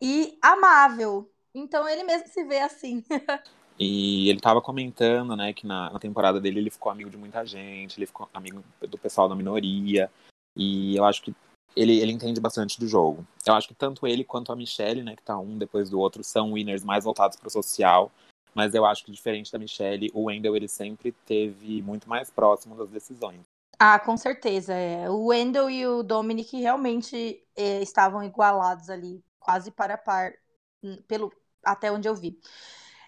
[0.00, 1.30] e amável.
[1.54, 3.04] Então ele mesmo se vê assim.
[3.78, 7.44] E ele estava comentando, né, que na, na, temporada dele ele ficou amigo de muita
[7.44, 10.10] gente, ele ficou amigo do pessoal da minoria.
[10.56, 11.34] E eu acho que
[11.76, 13.26] ele, ele entende bastante do jogo.
[13.46, 16.24] Eu acho que tanto ele quanto a Michelle, né, que tá um depois do outro,
[16.24, 18.10] são winners mais voltados para o social.
[18.56, 22.74] Mas eu acho que diferente da Michelle, o Wendell ele sempre teve muito mais próximo
[22.74, 23.42] das decisões.
[23.78, 24.72] Ah, com certeza.
[24.72, 25.10] É.
[25.10, 30.32] O Wendell e o Dominic realmente é, estavam igualados ali, quase para a par,
[30.82, 31.30] hum, pelo,
[31.62, 32.40] até onde eu vi.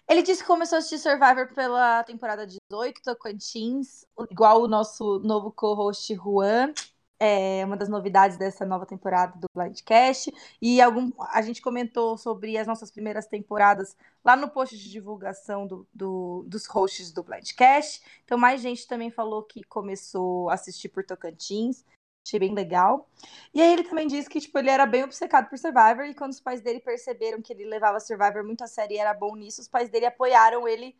[0.07, 5.51] Ele disse que começou a assistir Survivor pela temporada 18, Tocantins, igual o nosso novo
[5.51, 6.73] co-host Juan.
[7.19, 10.33] É uma das novidades dessa nova temporada do Blindcast.
[10.61, 15.67] E algum, a gente comentou sobre as nossas primeiras temporadas lá no post de divulgação
[15.67, 18.01] do, do, dos hosts do Blindcast.
[18.23, 21.83] Então, mais gente também falou que começou a assistir por Tocantins.
[22.25, 23.09] Achei bem legal.
[23.53, 26.31] E aí ele também disse que, tipo, ele era bem obcecado por Survivor e quando
[26.31, 29.61] os pais dele perceberam que ele levava Survivor muito a sério e era bom nisso,
[29.61, 30.95] os pais dele apoiaram ele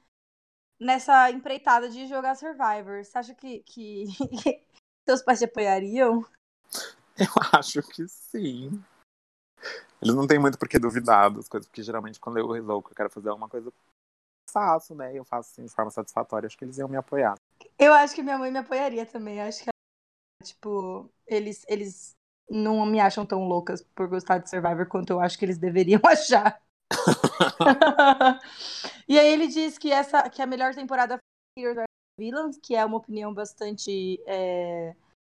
[0.80, 3.04] nessa empreitada de jogar Survivor.
[3.04, 4.06] Você acha que, que
[5.12, 6.26] seus pais te apoiariam?
[7.18, 8.84] Eu acho que sim.
[10.02, 12.94] Eles não têm muito por que duvidar das coisas, porque geralmente quando eu resolvo que
[12.94, 13.74] eu quero fazer alguma coisa,
[14.50, 15.14] faço, né?
[15.14, 16.48] Eu faço assim, de forma satisfatória.
[16.48, 17.36] Acho que eles iam me apoiar.
[17.78, 19.42] Eu acho que minha mãe me apoiaria também.
[19.42, 19.70] Acho que
[20.44, 22.16] Tipo, eles, eles
[22.50, 26.02] não me acham tão loucas por gostar de Survivor quanto eu acho que eles deveriam
[26.08, 26.62] achar.
[29.08, 31.18] e aí ele diz que essa que a melhor temporada
[31.58, 31.88] foi
[32.62, 34.96] Que é uma opinião bastante é,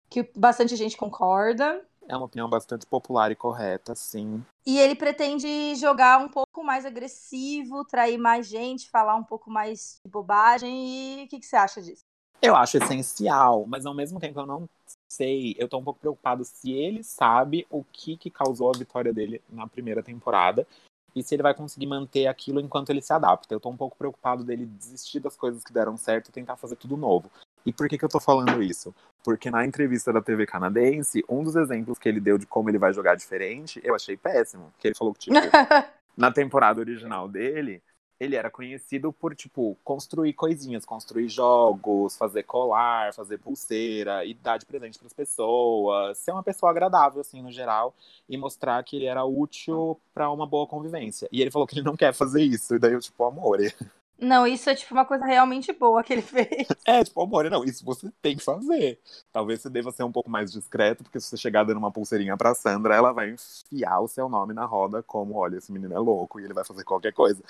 [0.09, 1.85] que bastante gente concorda.
[2.09, 4.45] É uma opinião bastante popular e correta, sim.
[4.67, 10.01] E ele pretende jogar um pouco mais agressivo, trair mais gente, falar um pouco mais
[10.05, 11.21] de bobagem.
[11.21, 12.03] E o que, que você acha disso?
[12.41, 14.69] Eu acho essencial, mas ao mesmo tempo eu não
[15.09, 19.13] sei, eu tô um pouco preocupado se ele sabe o que, que causou a vitória
[19.13, 20.67] dele na primeira temporada
[21.15, 23.55] e se ele vai conseguir manter aquilo enquanto ele se adapta.
[23.55, 26.77] Eu tô um pouco preocupado dele desistir das coisas que deram certo e tentar fazer
[26.77, 27.31] tudo novo.
[27.65, 28.95] E por que, que eu tô falando isso?
[29.23, 32.79] Porque na entrevista da TV canadense, um dos exemplos que ele deu de como ele
[32.79, 34.73] vai jogar diferente, eu achei péssimo.
[34.79, 35.37] Que ele falou que, tipo,
[36.17, 37.83] na temporada original dele,
[38.23, 44.59] ele era conhecido por, tipo, construir coisinhas, construir jogos, fazer colar, fazer pulseira e dar
[44.59, 47.93] de presente para as pessoas, ser uma pessoa agradável, assim, no geral,
[48.29, 51.29] e mostrar que ele era útil para uma boa convivência.
[51.33, 53.59] E ele falou que ele não quer fazer isso, e daí eu, tipo, amor.
[54.23, 56.69] Não, isso é, tipo, uma coisa realmente boa que ele fez.
[56.87, 59.01] É, tipo, amor, não, isso você tem que fazer.
[59.33, 62.37] Talvez você deva ser um pouco mais discreto, porque se você chegar dando uma pulseirinha
[62.37, 65.99] pra Sandra, ela vai enfiar o seu nome na roda como, olha, esse menino é
[65.99, 67.43] louco, e ele vai fazer qualquer coisa.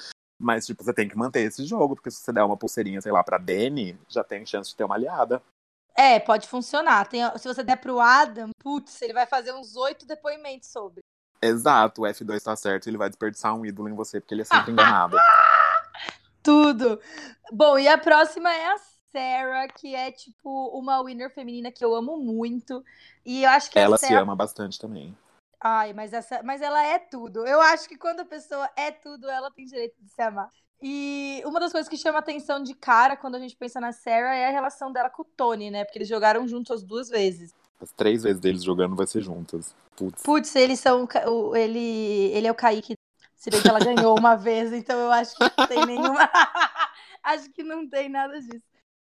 [0.43, 3.13] Mas, tipo, você tem que manter esse jogo, porque se você der uma pulseirinha, sei
[3.13, 5.41] lá, pra Dani, já tem chance de ter uma aliada.
[5.95, 7.07] É, pode funcionar.
[7.07, 11.01] Tem, se você der pro Adam, putz, ele vai fazer uns oito depoimentos sobre.
[11.41, 14.45] Exato, o F2 tá certo, ele vai desperdiçar um ídolo em você, porque ele é
[14.45, 15.17] sempre enganado.
[16.43, 17.01] Tudo.
[17.53, 18.79] Bom, e a próxima é a
[19.13, 22.85] Sarah, que é, tipo, uma winner feminina que eu amo muito.
[23.25, 24.13] E eu acho que Ela Sarah...
[24.13, 25.17] se ama bastante também.
[25.65, 27.47] Ai, mas, essa, mas ela é tudo.
[27.47, 30.49] Eu acho que quando a pessoa é tudo, ela tem direito de se amar.
[30.83, 34.35] E uma das coisas que chama atenção de cara quando a gente pensa na Sarah
[34.35, 35.85] é a relação dela com o Tony, né?
[35.85, 37.55] Porque eles jogaram juntos as duas vezes.
[37.81, 39.73] As três vezes deles jogando vai ser juntas.
[39.95, 40.23] Putz.
[40.25, 41.07] Putz, eles são.
[41.55, 42.97] Ele, ele é o Kaique.
[43.37, 46.29] Se bem que ela ganhou uma vez, então eu acho que não tem nenhuma.
[47.25, 48.65] Acho que não tem nada disso.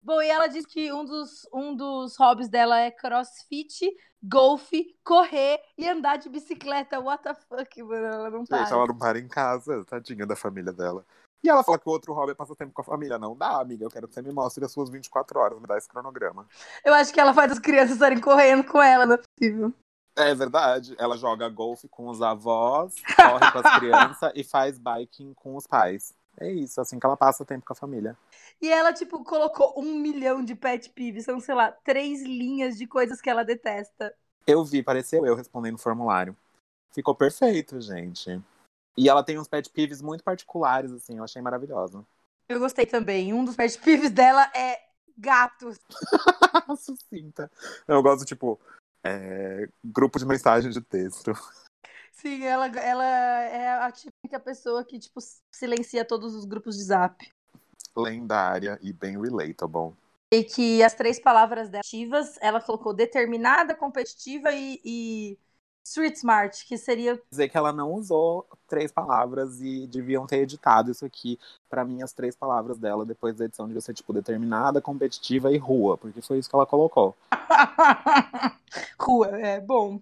[0.03, 3.89] Bom, e ela diz que um dos, um dos hobbies dela é crossfit,
[4.21, 6.99] golfe, correr e andar de bicicleta.
[6.99, 8.05] What the fuck, mano?
[8.05, 8.59] Ela não para.
[8.59, 11.05] Gente, ela não para em casa, tadinha da família dela.
[11.41, 13.17] E ela fala que o outro hobby é passar tempo com a família.
[13.17, 13.85] Não dá, amiga.
[13.85, 16.47] Eu quero que você me mostre as suas 24 horas, me dá esse cronograma.
[16.83, 19.73] Eu acho que ela faz as crianças estarem correndo com ela, não é possível.
[20.17, 20.95] É verdade.
[20.97, 25.65] Ela joga golfe com os avós, corre com as crianças e faz biking com os
[25.65, 26.13] pais.
[26.37, 28.17] É isso, assim que ela passa tempo com a família.
[28.61, 31.25] E ela, tipo, colocou um milhão de pet peeves.
[31.25, 34.13] São, sei lá, três linhas de coisas que ela detesta.
[34.45, 36.35] Eu vi, pareceu eu respondendo o formulário.
[36.91, 38.41] Ficou perfeito, gente.
[38.97, 42.05] E ela tem uns pet peeves muito particulares, assim, eu achei maravilhosa.
[42.47, 43.33] Eu gostei também.
[43.33, 44.79] Um dos pet peeves dela é
[45.17, 45.79] gatos.
[46.77, 47.51] Sucinta.
[47.87, 48.59] Eu gosto, tipo,
[49.03, 51.31] é, grupo de mensagem de texto.
[52.13, 55.19] Sim, ela, ela é a típica pessoa que, tipo,
[55.51, 57.29] silencia todos os grupos de zap.
[57.95, 59.93] Lendária e bem relatable.
[60.31, 65.37] E que as três palavras dela ativas, ela colocou determinada, competitiva e, e
[65.83, 67.21] street smart, que seria.
[67.29, 71.37] Dizer que ela não usou três palavras e deviam ter editado isso aqui.
[71.69, 75.57] Para mim, as três palavras dela depois da edição deviam ser, tipo, determinada, competitiva e
[75.57, 77.15] rua, porque foi isso que ela colocou.
[78.97, 79.99] rua, é bom.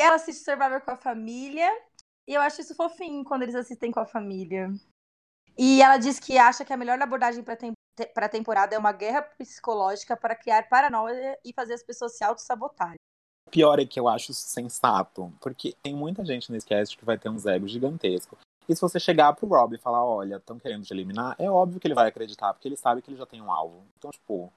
[0.00, 1.68] Ela assiste Survivor com a família.
[2.26, 4.70] E eu acho isso fofinho quando eles assistem com a família.
[5.56, 7.72] E ela diz que acha que a melhor abordagem para tem
[8.14, 12.98] a temporada é uma guerra psicológica para criar paranoia e fazer as pessoas se auto-sabotarem.
[13.48, 17.18] O pior é que eu acho sensato, porque tem muita gente nesse cast que vai
[17.18, 18.38] ter uns egos gigantescos.
[18.68, 21.80] E se você chegar pro Rob e falar, olha, estão querendo te eliminar, é óbvio
[21.80, 23.82] que ele vai acreditar, porque ele sabe que ele já tem um alvo.
[23.96, 24.52] Então, tipo,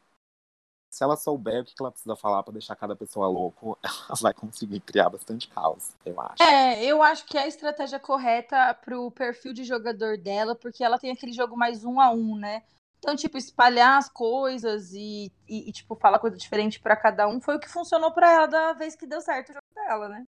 [0.91, 4.33] se ela souber o que ela precisa falar para deixar cada pessoa louco, ela vai
[4.33, 6.43] conseguir criar bastante caos, eu acho.
[6.43, 10.99] É, eu acho que é a estratégia correta pro perfil de jogador dela, porque ela
[10.99, 12.63] tem aquele jogo mais um a um, né?
[12.99, 17.39] Então, tipo, espalhar as coisas e, e, e tipo, falar coisa diferente para cada um
[17.39, 20.23] foi o que funcionou para ela da vez que deu certo o jogo dela, né?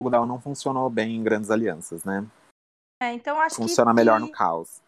[0.00, 2.26] O jogo dela não funcionou bem em grandes alianças, né?
[3.00, 3.70] É, então acho Funciona que.
[3.70, 4.82] Funciona melhor no caos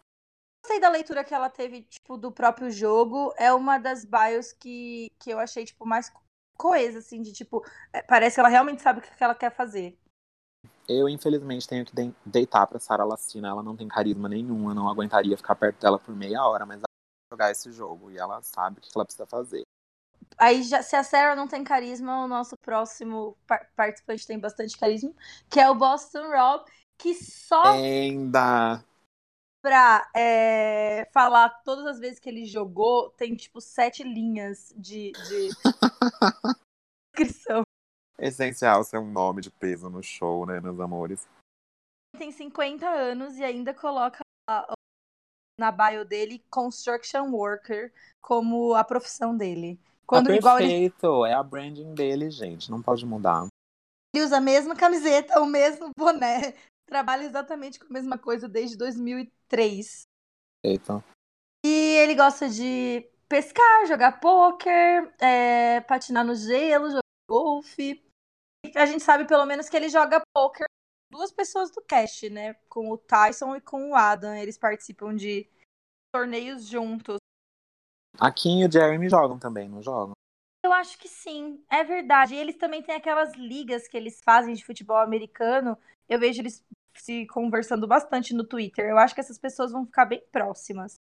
[0.65, 3.31] gostei da leitura que ela teve, tipo, do próprio jogo.
[3.37, 6.11] É uma das bios que, que eu achei, tipo, mais
[6.57, 9.95] coesa, assim, de tipo, é, parece que ela realmente sabe o que ela quer fazer.
[10.87, 13.49] Eu, infelizmente, tenho que deitar pra Sarah Lacina.
[13.49, 14.69] Ela não tem carisma nenhum.
[14.69, 18.09] Eu não aguentaria ficar perto dela por meia hora, mas ela vai jogar esse jogo
[18.09, 19.63] e ela sabe o que ela precisa fazer.
[20.37, 24.77] Aí, já, se a Sarah não tem carisma, o nosso próximo par participante tem bastante
[24.77, 25.13] carisma,
[25.49, 26.65] que é o Boston Rob,
[26.97, 27.63] que só.
[27.63, 28.83] Ainda
[29.65, 35.49] pra é, falar todas as vezes que ele jogou, tem tipo sete linhas de, de...
[37.11, 37.63] descrição.
[38.19, 41.27] Essencial ser um nome de peso no show, né, meus amores?
[42.15, 44.19] Tem 50 anos e ainda coloca
[45.59, 49.79] na bio dele construction worker como a profissão dele.
[50.05, 51.33] Quando tá igual perfeito, ele...
[51.33, 53.47] é a branding dele, gente, não pode mudar.
[54.13, 56.53] Ele usa a mesma camiseta, o mesmo boné,
[56.85, 60.03] trabalha exatamente com a mesma coisa desde 2003.
[60.63, 61.03] Eita.
[61.65, 68.03] E ele gosta de pescar, jogar pôquer, é, patinar no gelo, jogar golfe.
[68.75, 70.65] A gente sabe pelo menos que ele joga pôquer
[71.11, 72.55] duas pessoas do cast, né?
[72.69, 74.35] Com o Tyson e com o Adam.
[74.35, 75.49] Eles participam de
[76.13, 77.17] torneios juntos.
[78.19, 80.13] A Kim e o Jeremy jogam também, não jogam?
[80.65, 82.33] Eu acho que sim, é verdade.
[82.33, 85.77] E eles também têm aquelas ligas que eles fazem de futebol americano.
[86.09, 86.65] Eu vejo eles
[86.97, 88.89] se conversando bastante no Twitter.
[88.89, 90.95] Eu acho que essas pessoas vão ficar bem próximas.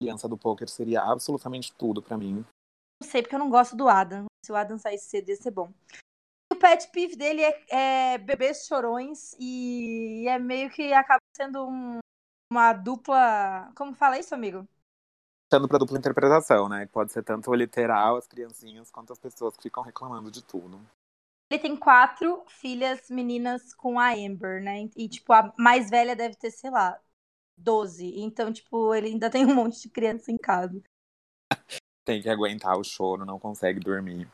[0.00, 2.44] A aliança do poker seria absolutamente tudo para mim.
[3.02, 4.26] Não sei, porque eu não gosto do Adam.
[4.46, 5.72] Se o Adam saísse cedo, ia ser bom.
[6.52, 11.98] O pet peeve dele é, é bebês chorões e é meio que acaba sendo um,
[12.52, 13.72] uma dupla.
[13.74, 14.64] Como fala isso, amigo?
[15.52, 16.88] Sendo para dupla interpretação, né?
[16.90, 20.80] Pode ser tanto literal, as criancinhas, quanto as pessoas que ficam reclamando de tudo.
[21.50, 24.88] Ele tem quatro filhas meninas com a Amber, né?
[24.96, 26.98] E, tipo, a mais velha deve ter, sei lá,
[27.54, 28.18] 12.
[28.20, 30.82] Então, tipo, ele ainda tem um monte de criança em casa.
[32.02, 34.26] tem que aguentar o choro, não consegue dormir.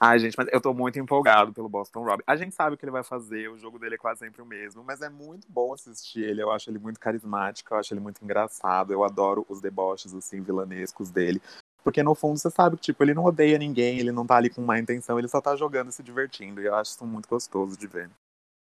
[0.00, 2.22] Ai, gente, mas eu tô muito empolgado pelo Boston Rob.
[2.24, 4.46] A gente sabe o que ele vai fazer, o jogo dele é quase sempre o
[4.46, 6.40] mesmo, mas é muito bom assistir ele.
[6.40, 8.92] Eu acho ele muito carismático, eu acho ele muito engraçado.
[8.92, 11.42] Eu adoro os deboches, assim, vilanescos dele.
[11.82, 14.50] Porque no fundo você sabe que, tipo, ele não odeia ninguém, ele não tá ali
[14.50, 16.60] com má intenção, ele só tá jogando e se divertindo.
[16.60, 18.08] E eu acho isso muito gostoso de ver.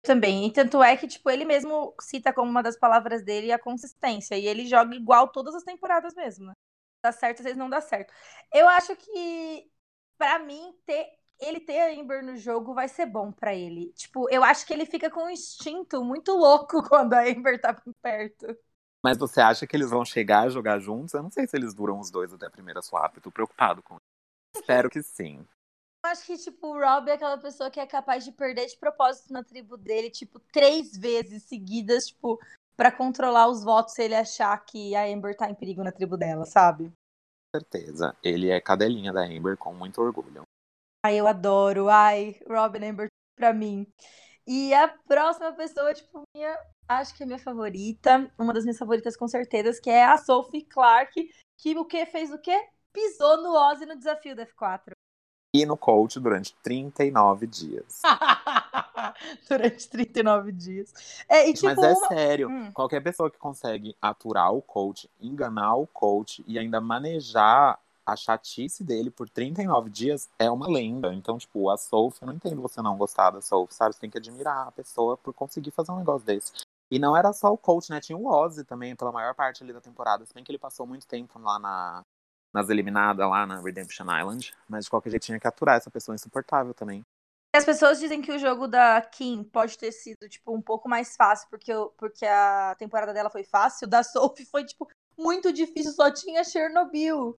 [0.04, 0.46] Também.
[0.48, 4.38] E tanto é que, tipo, ele mesmo cita como uma das palavras dele a consistência.
[4.38, 6.54] E ele joga igual todas as temporadas mesmo, né?
[7.04, 8.14] Dá certo, às vezes não dá certo.
[8.54, 9.70] Eu acho que,
[10.18, 11.08] para mim, ter
[11.40, 13.92] ele ter a Ember no jogo vai ser bom para ele.
[13.94, 17.76] Tipo, eu acho que ele fica com um instinto muito louco quando a Ember tá
[18.02, 18.48] perto.
[19.04, 21.14] Mas você acha que eles vão chegar a jogar juntos?
[21.14, 23.18] Eu não sei se eles duram os dois até a primeira swap.
[23.18, 24.62] tô preocupado com isso.
[24.62, 25.46] Espero que sim.
[26.04, 28.78] Eu acho que, tipo, o Rob é aquela pessoa que é capaz de perder de
[28.78, 32.40] propósito na tribo dele, tipo, três vezes seguidas, tipo,
[32.76, 36.16] para controlar os votos se ele achar que a Amber tá em perigo na tribo
[36.18, 36.86] dela, sabe?
[36.86, 38.16] Com certeza.
[38.24, 40.45] Ele é cadelinha da Amber com muito orgulho.
[41.06, 41.88] Ai, eu adoro.
[41.88, 43.86] Ai, Robin Amber pra mim.
[44.48, 49.16] E a próxima pessoa, tipo, minha, acho que é minha favorita, uma das minhas favoritas
[49.16, 51.30] com certeza, que é a Sophie Clark,
[51.60, 52.60] que o que fez o quê?
[52.92, 54.94] Pisou no Ozzy no desafio da F4.
[55.54, 58.02] E no coach durante 39 dias.
[59.48, 60.92] durante 39 dias.
[61.30, 62.08] É, e, tipo, Mas é uma...
[62.08, 62.72] sério, hum.
[62.72, 68.84] qualquer pessoa que consegue aturar o coach, enganar o coach e ainda manejar a chatice
[68.84, 71.14] dele por 39 dias é uma lenda.
[71.14, 73.96] Então, tipo, a Sophie, eu não entendo você não gostar da Sophie, sabe?
[73.96, 76.52] Você tem que admirar a pessoa por conseguir fazer um negócio desse.
[76.92, 78.00] E não era só o coach, né?
[78.00, 80.26] Tinha o Ozzy também, pela maior parte ali da temporada.
[80.26, 82.04] Se bem que ele passou muito tempo lá na,
[82.54, 84.54] nas eliminadas, lá na Redemption Island.
[84.70, 87.04] Mas de qualquer jeito tinha que aturar essa pessoa insuportável também.
[87.56, 91.16] As pessoas dizem que o jogo da Kim pode ter sido, tipo, um pouco mais
[91.16, 93.88] fácil, porque, porque a temporada dela foi fácil.
[93.88, 94.88] Da Sophie foi, tipo,
[95.18, 97.36] muito difícil, só tinha Chernobyl.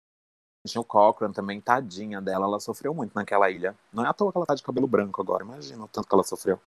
[0.66, 3.74] Tinha o Cochran também, tadinha dela, ela sofreu muito naquela ilha.
[3.92, 6.14] Não é à toa que ela tá de cabelo branco agora, imagina o tanto que
[6.14, 6.60] ela sofreu.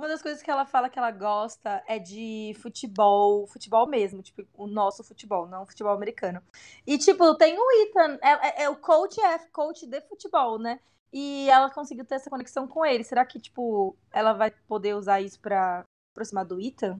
[0.00, 4.42] Uma das coisas que ela fala que ela gosta é de futebol, futebol mesmo, tipo,
[4.54, 6.40] o nosso futebol, não o futebol americano.
[6.86, 10.80] E, tipo, tem o Ethan, é, é, é o coach é coach de futebol, né?
[11.12, 13.04] E ela conseguiu ter essa conexão com ele.
[13.04, 15.84] Será que, tipo, ela vai poder usar isso pra
[16.14, 16.96] aproximar do Ethan?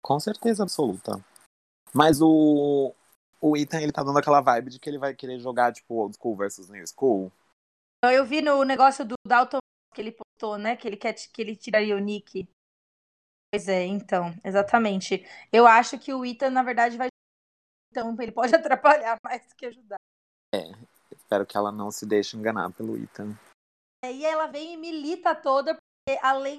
[0.00, 1.24] Com certeza absoluta.
[1.92, 2.94] Mas o,
[3.40, 6.16] o Ethan, ele tá dando aquela vibe de que ele vai querer jogar, tipo, old
[6.16, 7.32] school versus new school.
[8.04, 9.58] Eu vi no negócio do Dalton
[9.94, 10.76] que ele postou, né?
[10.76, 12.48] Que ele quer que ele tiraria o Nick.
[13.52, 15.24] Pois é, então, exatamente.
[15.52, 17.08] Eu acho que o Ethan, na verdade, vai.
[17.90, 19.96] Então, ele pode atrapalhar mais do que ajudar.
[20.54, 20.72] É,
[21.12, 23.38] espero que ela não se deixe enganar pelo Ethan.
[24.04, 26.58] É, e ela vem e milita toda, porque além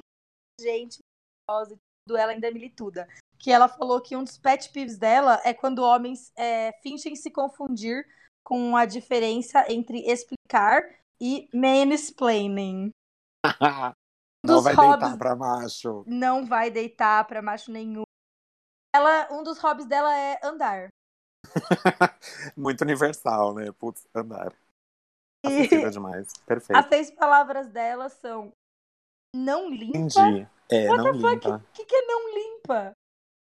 [0.60, 1.00] de gente,
[1.48, 3.08] ela ainda é milituda
[3.38, 7.32] que ela falou que um dos pet peeves dela é quando homens é, fingem se
[7.32, 8.06] confundir
[8.44, 10.84] com a diferença entre explicar
[11.20, 12.92] e mansplaining.
[14.46, 15.00] não vai hobbies...
[15.00, 16.04] deitar pra macho.
[16.06, 18.04] Não vai deitar pra macho nenhum.
[18.94, 20.90] Ela, um dos hobbies dela é andar.
[22.56, 23.72] Muito universal, né?
[23.72, 24.54] Putz, andar.
[25.46, 26.34] Acessível demais.
[26.46, 26.78] Perfeito.
[26.78, 28.52] As seis palavras dela são
[29.36, 29.98] não limpa.
[29.98, 30.48] Entendi.
[30.72, 31.58] É, What não limpa.
[31.58, 32.94] O que, que é não limpa?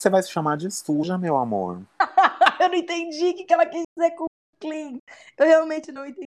[0.02, 1.80] Você vai se chamar de suja, meu amor.
[2.60, 4.26] eu não entendi o que ela quis dizer com
[4.60, 4.98] clean.
[5.38, 6.26] Eu realmente não entendi.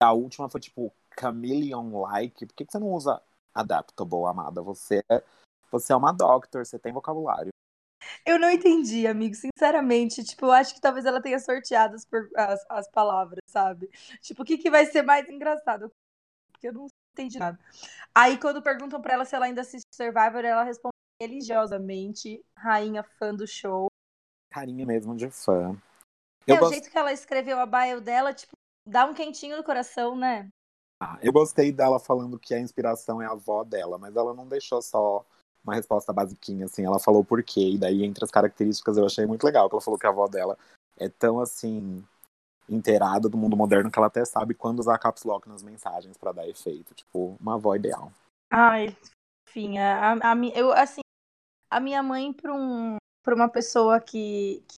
[0.00, 2.46] A última foi tipo chameleon-like.
[2.46, 3.20] Por que, que você não usa
[3.52, 4.62] adaptable, amada?
[4.62, 5.20] Você é,
[5.68, 7.50] você é uma doctor, você tem vocabulário.
[8.24, 9.34] Eu não entendi, amigo.
[9.34, 13.90] Sinceramente, tipo, eu acho que talvez ela tenha sorteado as, as, as palavras, sabe?
[14.20, 15.90] Tipo, o que, que vai ser mais engraçado?
[16.52, 17.58] Porque eu não entendi nada.
[18.14, 20.91] Aí, quando perguntam pra ela se ela ainda assiste Survivor, ela responde
[21.22, 23.86] religiosamente rainha fã do show.
[24.50, 25.76] Carinha mesmo de fã.
[26.46, 28.52] É, o jeito que ela escreveu a bio dela, tipo,
[28.86, 30.48] dá um quentinho no coração, né?
[31.00, 34.46] Ah, eu gostei dela falando que a inspiração é a avó dela, mas ela não
[34.46, 35.24] deixou só
[35.64, 36.84] uma resposta basiquinha, assim.
[36.84, 39.82] Ela falou por quê, e daí entre as características eu achei muito legal, que ela
[39.82, 40.58] falou que a avó dela
[40.98, 42.04] é tão, assim,
[42.68, 46.32] inteirada do mundo moderno que ela até sabe quando usar caps lock nas mensagens para
[46.32, 46.94] dar efeito.
[46.94, 48.12] Tipo, uma avó ideal.
[48.50, 48.96] Ai,
[49.48, 51.01] enfim, a, a, a, eu, assim,
[51.72, 54.76] a minha mãe para um, pra uma pessoa que, que,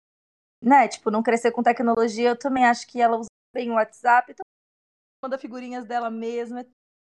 [0.63, 4.31] né, tipo, não crescer com tecnologia, eu também acho que ela usa bem o WhatsApp,
[4.31, 4.45] então
[5.23, 6.65] manda figurinhas dela mesma.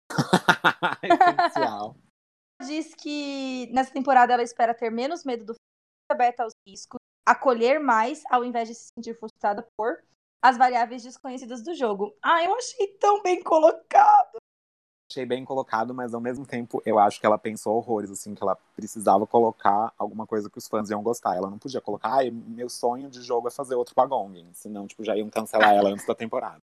[1.03, 1.95] Essencial.
[2.61, 5.55] Diz que nessa temporada ela espera ter menos medo do
[6.11, 10.03] aberta aos riscos, acolher mais ao invés de se sentir frustrada por
[10.43, 12.15] as variáveis desconhecidas do jogo.
[12.21, 14.40] Ah, eu achei tão bem colocado
[15.11, 18.41] achei bem colocado, mas ao mesmo tempo eu acho que ela pensou horrores, assim, que
[18.41, 21.35] ela precisava colocar alguma coisa que os fãs iam gostar.
[21.35, 25.03] Ela não podia colocar, ah, meu sonho de jogo é fazer outro Pagong, senão, tipo,
[25.03, 26.61] já iam cancelar ela antes da temporada.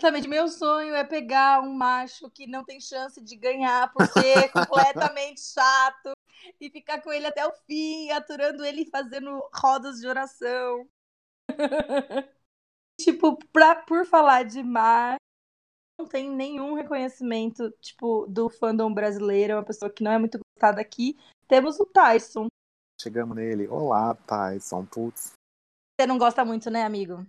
[0.00, 4.48] Exatamente, meu sonho é pegar um macho que não tem chance de ganhar por ser
[4.50, 6.12] completamente chato
[6.58, 10.88] e ficar com ele até o fim, aturando ele fazendo rodas de oração.
[12.98, 15.16] tipo, pra, por falar de mar,
[16.00, 20.38] não tem nenhum reconhecimento, tipo, do fandom brasileiro, é uma pessoa que não é muito
[20.38, 21.18] gostada aqui.
[21.46, 22.46] Temos o Tyson.
[23.00, 23.68] Chegamos nele.
[23.68, 24.86] Olá, Tyson.
[24.86, 25.32] Putz.
[26.00, 27.26] Você não gosta muito, né, amigo?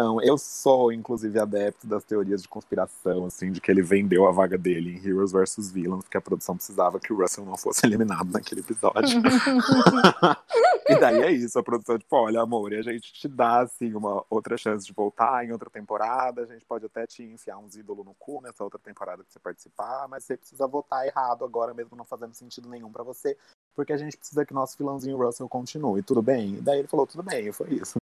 [0.00, 4.32] Não, eu sou, inclusive, adepto das teorias de conspiração, assim, de que ele vendeu a
[4.32, 7.84] vaga dele em Heroes vs Villains, porque a produção precisava que o Russell não fosse
[7.84, 9.20] eliminado naquele episódio.
[10.88, 13.92] e daí é isso, a produção, tipo, olha, amor, e a gente te dá, assim,
[13.92, 17.76] uma outra chance de voltar em outra temporada, a gente pode até te enfiar uns
[17.76, 21.74] ídolos no cu nessa outra temporada que você participar, mas você precisa votar errado agora,
[21.74, 23.36] mesmo não fazendo sentido nenhum para você,
[23.76, 26.54] porque a gente precisa que nosso vilãozinho Russell continue, tudo bem?
[26.54, 28.00] E daí ele falou, tudo bem, e foi isso.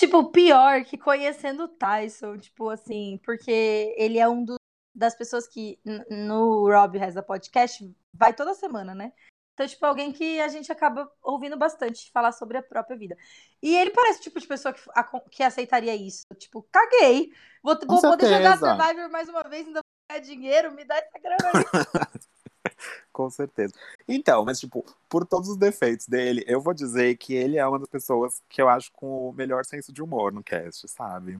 [0.00, 4.46] Tipo, pior que conhecendo o Tyson, tipo assim, porque ele é um
[4.94, 5.78] das pessoas que
[6.10, 9.12] no Rob Reza Podcast vai toda semana, né?
[9.52, 13.14] Então, tipo, alguém que a gente acaba ouvindo bastante falar sobre a própria vida.
[13.62, 16.24] E ele parece o tipo de pessoa que, a, que aceitaria isso.
[16.38, 17.30] Tipo, caguei.
[17.62, 21.18] Vou, vou poder jogar Survivor mais uma vez, ainda vou ganhar dinheiro, me dá essa
[21.18, 21.64] grana aí.
[23.20, 23.74] Com certeza.
[24.08, 27.78] Então, mas tipo, por todos os defeitos dele, eu vou dizer que ele é uma
[27.78, 31.36] das pessoas que eu acho com o melhor senso de humor no cast, sabe?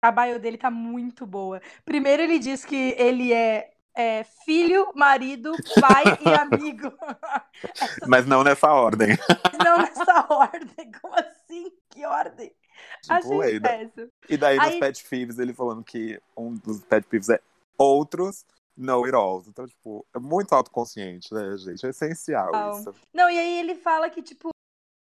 [0.00, 1.60] A bio dele tá muito boa.
[1.84, 6.92] Primeiro ele diz que ele é, é filho, marido, pai e amigo.
[8.06, 9.08] Mas não nessa ordem.
[9.64, 10.92] Não nessa ordem.
[11.00, 11.72] Como assim?
[11.90, 12.54] Que ordem?
[13.02, 14.08] Tipo, Achei péssimo.
[14.28, 14.70] E daí Aí...
[14.70, 17.40] nos Pet Thieves ele falando que um dos Pet Thieves é
[17.76, 19.42] outros know it all.
[19.46, 21.84] Então, tipo, é muito autoconsciente, né, gente?
[21.86, 22.78] É essencial não.
[22.78, 22.94] isso.
[23.12, 24.50] Não, e aí ele fala que, tipo,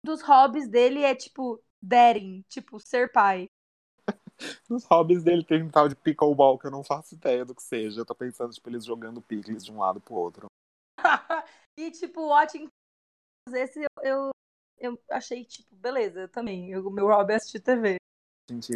[0.04, 3.48] dos hobbies dele é, tipo, dating, tipo, ser pai.
[4.70, 7.64] Nos hobbies dele tem um tal de pickleball que eu não faço ideia do que
[7.64, 8.02] seja.
[8.02, 10.48] Eu tô pensando, tipo, eles jogando picles de um lado pro outro.
[11.78, 12.70] e, tipo, watching
[13.54, 14.30] esse eu, eu,
[14.78, 16.76] eu, achei, tipo, beleza, também.
[16.78, 17.98] O meu hobby é assistir TV.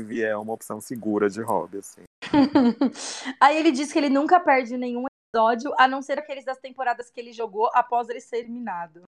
[0.04, 2.04] Via é uma opção segura de hobby, assim.
[3.40, 7.10] Aí ele diz que ele nunca perde nenhum episódio, a não ser aqueles das temporadas
[7.10, 9.04] que ele jogou após ele ser eliminado.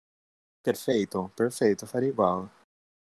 [0.63, 2.49] Perfeito, perfeito, eu faria igual.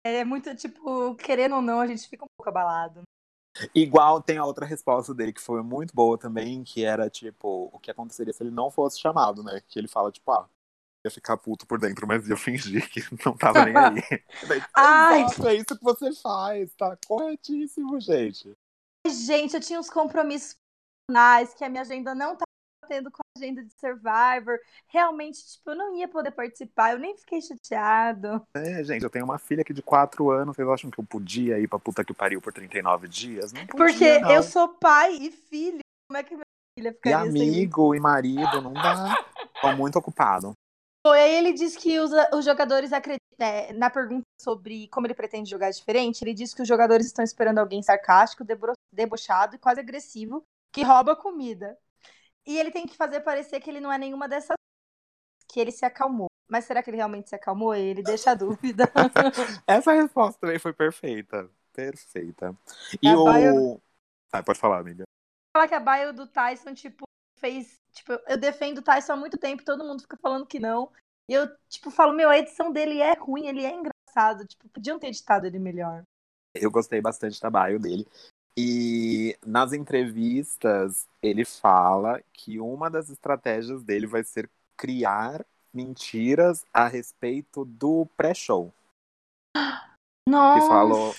[0.07, 3.03] É muito, tipo, querendo ou não, a gente fica um pouco abalado.
[3.75, 7.79] Igual tem a outra resposta dele que foi muito boa também, que era tipo, o
[7.79, 9.63] que aconteceria se ele não fosse chamado, né?
[9.67, 10.49] Que ele fala, tipo, ah,
[11.07, 14.23] ia ficar puto por dentro, mas ia fingir que não tava nem aí.
[14.75, 15.23] Ai.
[15.23, 18.53] Exato, é isso que você faz, tá corretíssimo, gente.
[19.07, 20.57] Gente, eu tinha uns compromissos
[21.09, 22.45] profissionais que a minha agenda não tá
[22.89, 24.59] tendo com a agenda de Survivor.
[24.89, 28.43] Realmente, tipo, eu não ia poder participar, eu nem fiquei chateado.
[28.55, 30.57] É, gente, eu tenho uma filha aqui de 4 anos.
[30.57, 33.53] Vocês acham que eu podia ir pra puta que pariu por 39 dias?
[33.53, 34.31] Não podia, Porque não.
[34.33, 35.81] eu sou pai e filho.
[36.09, 36.45] Como é que minha
[36.79, 37.99] filha ficaria E amigo sem...
[37.99, 39.17] e marido, não dá.
[39.61, 40.53] Tô muito ocupado.
[41.15, 43.27] E aí ele diz que os, os jogadores acreditam.
[43.39, 47.23] Né, na pergunta sobre como ele pretende jogar diferente, ele diz que os jogadores estão
[47.23, 48.47] esperando alguém sarcástico,
[48.91, 50.43] debochado e quase agressivo
[50.73, 51.79] que rouba comida.
[52.47, 54.57] E ele tem que fazer parecer que ele não é nenhuma dessas.
[55.49, 56.27] Que ele se acalmou.
[56.49, 57.75] Mas será que ele realmente se acalmou?
[57.75, 58.91] Ele deixa a dúvida.
[59.67, 61.49] Essa resposta também foi perfeita.
[61.73, 62.55] Perfeita.
[63.01, 63.33] E a o.
[63.33, 63.83] Bio...
[64.33, 65.05] Ah, pode falar, amiga.
[65.57, 67.06] Falar que a bio do Tyson, tipo,
[67.37, 67.79] fez.
[67.93, 70.91] Tipo, eu defendo o Tyson há muito tempo, todo mundo fica falando que não.
[71.29, 74.47] E eu, tipo, falo, meu, a edição dele é ruim, ele é engraçado.
[74.47, 76.03] Tipo, podiam ter editado ele melhor.
[76.55, 78.07] Eu gostei bastante da bio dele.
[78.59, 86.89] E nas entrevistas, ele fala que uma das estratégias dele vai ser criar mentiras a
[86.89, 88.73] respeito do pré-show.
[90.29, 90.59] Nossa!
[90.59, 91.15] Ele falou,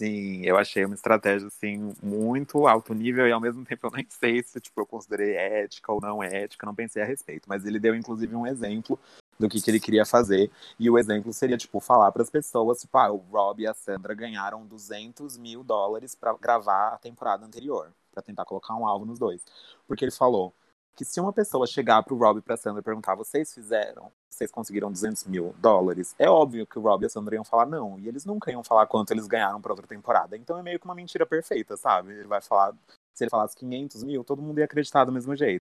[0.00, 4.06] Sim, eu achei uma estratégia assim muito alto nível e ao mesmo tempo eu nem
[4.08, 7.78] sei se tipo eu considerei ética ou não ética, não pensei a respeito, mas ele
[7.78, 8.98] deu inclusive um exemplo
[9.38, 10.50] do que, que ele queria fazer.
[10.78, 13.74] E o exemplo seria tipo falar para as pessoas tipo ah, o Rob e a
[13.74, 19.04] Sandra ganharam 200 mil dólares para gravar a temporada anterior para tentar colocar um alvo
[19.04, 19.44] nos dois,
[19.86, 20.54] porque ele falou
[20.96, 24.50] que se uma pessoa chegar pro Rob e pra Sandra e perguntar, vocês fizeram, vocês
[24.50, 27.98] conseguiram 200 mil dólares, é óbvio que o Rob e a Sandra iam falar não,
[27.98, 30.36] e eles nunca iam falar quanto eles ganharam pra outra temporada.
[30.36, 32.12] Então é meio que uma mentira perfeita, sabe?
[32.12, 32.74] Ele vai falar,
[33.14, 35.60] se ele falasse 500 mil, todo mundo ia acreditar do mesmo jeito.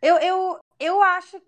[0.00, 1.40] Eu, eu, eu acho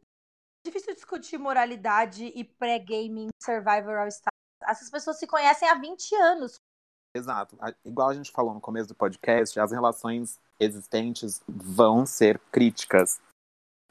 [0.64, 4.36] difícil discutir moralidade e pré-gaming Survivor All Stars.
[4.62, 6.56] Essas pessoas se conhecem há 20 anos.
[7.16, 7.58] Exato.
[7.84, 13.20] Igual a gente falou no começo do podcast, as relações existentes vão ser críticas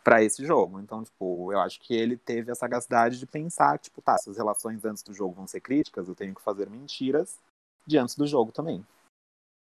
[0.04, 0.80] para esse jogo.
[0.80, 4.38] Então, tipo, eu acho que ele teve a sagacidade de pensar, tipo, tá, se as
[4.38, 7.40] relações antes do jogo vão ser críticas, eu tenho que fazer mentiras
[7.88, 8.86] diante do jogo também.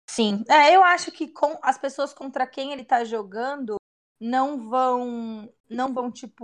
[0.09, 3.75] Sim, é, eu acho que com as pessoas contra quem ele tá jogando
[4.19, 6.43] não vão, não vão tipo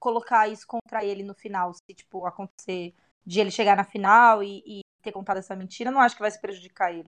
[0.00, 2.94] colocar isso contra ele no final, se tipo acontecer
[3.24, 6.30] de ele chegar na final e, e ter contado essa mentira, não acho que vai
[6.30, 7.04] se prejudicar ele.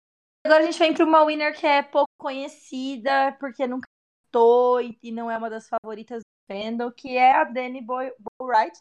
[0.45, 3.89] Agora a gente vem para uma winner que é pouco conhecida, porque nunca
[4.30, 8.78] tô e, não é uma das favoritas do fandom, que é a Dani Boy Boywright,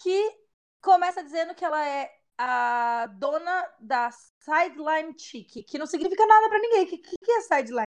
[0.00, 0.38] que
[0.80, 6.60] começa dizendo que ela é a dona da Sideline Chic, que não significa nada para
[6.60, 6.84] ninguém.
[6.84, 7.86] O que, que, é Sideline?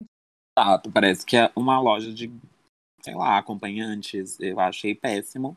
[0.59, 2.31] Ah, parece que é uma loja de,
[3.03, 4.39] sei lá, acompanhantes.
[4.41, 5.57] Eu achei péssimo.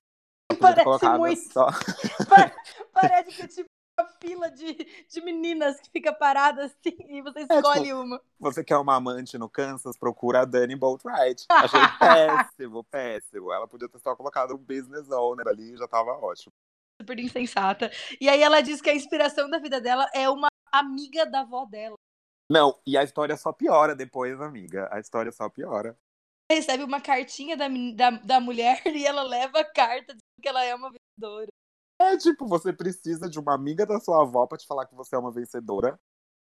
[0.60, 1.54] Parece muito.
[1.54, 1.68] Só...
[2.94, 3.70] Parece que tipo
[4.06, 4.74] fila de,
[5.08, 8.22] de meninas que fica parada assim e você escolhe é, tipo, uma.
[8.40, 9.98] Você quer uma amante no Kansas?
[9.98, 11.46] Procura a Dani Boatwright.
[11.50, 13.52] Achei péssimo, péssimo.
[13.52, 16.54] Ela podia ter só colocado um business owner ali e já tava ótimo.
[17.02, 17.92] Super insensata.
[18.20, 21.66] E aí ela diz que a inspiração da vida dela é uma amiga da avó
[21.66, 21.96] dela.
[22.50, 24.90] Não, e a história só piora depois, amiga.
[24.92, 25.98] A história só piora.
[26.52, 30.64] Recebe uma cartinha da, da, da mulher e ela leva a carta dizendo que ela
[30.64, 31.48] é uma vencedora.
[32.02, 35.16] É tipo, você precisa de uma amiga da sua avó pra te falar que você
[35.16, 36.00] é uma vencedora.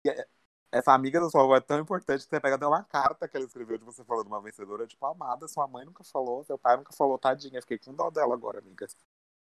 [0.04, 0.26] E é,
[0.70, 3.36] essa amiga da sua avó é tão importante que você pega até uma carta que
[3.36, 6.76] ela escreveu de você falando uma vencedora, tipo, amada, sua mãe nunca falou, seu pai
[6.76, 7.60] nunca falou, tadinha.
[7.62, 8.86] Fiquei com dó dela agora, amiga.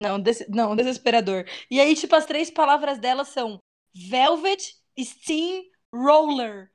[0.01, 1.45] Não, des não, desesperador.
[1.71, 3.59] E aí, tipo, as três palavras dela são
[3.95, 5.63] Velvet, Steam,
[5.95, 6.71] Roller.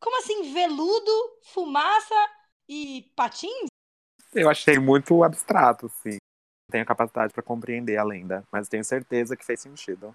[0.00, 0.52] Como assim?
[0.52, 1.10] Veludo,
[1.42, 2.14] fumaça
[2.68, 3.66] e patins?
[4.32, 6.18] Eu achei muito abstrato, sim.
[6.70, 10.14] Tenho capacidade para compreender a lenda, mas tenho certeza que fez sentido.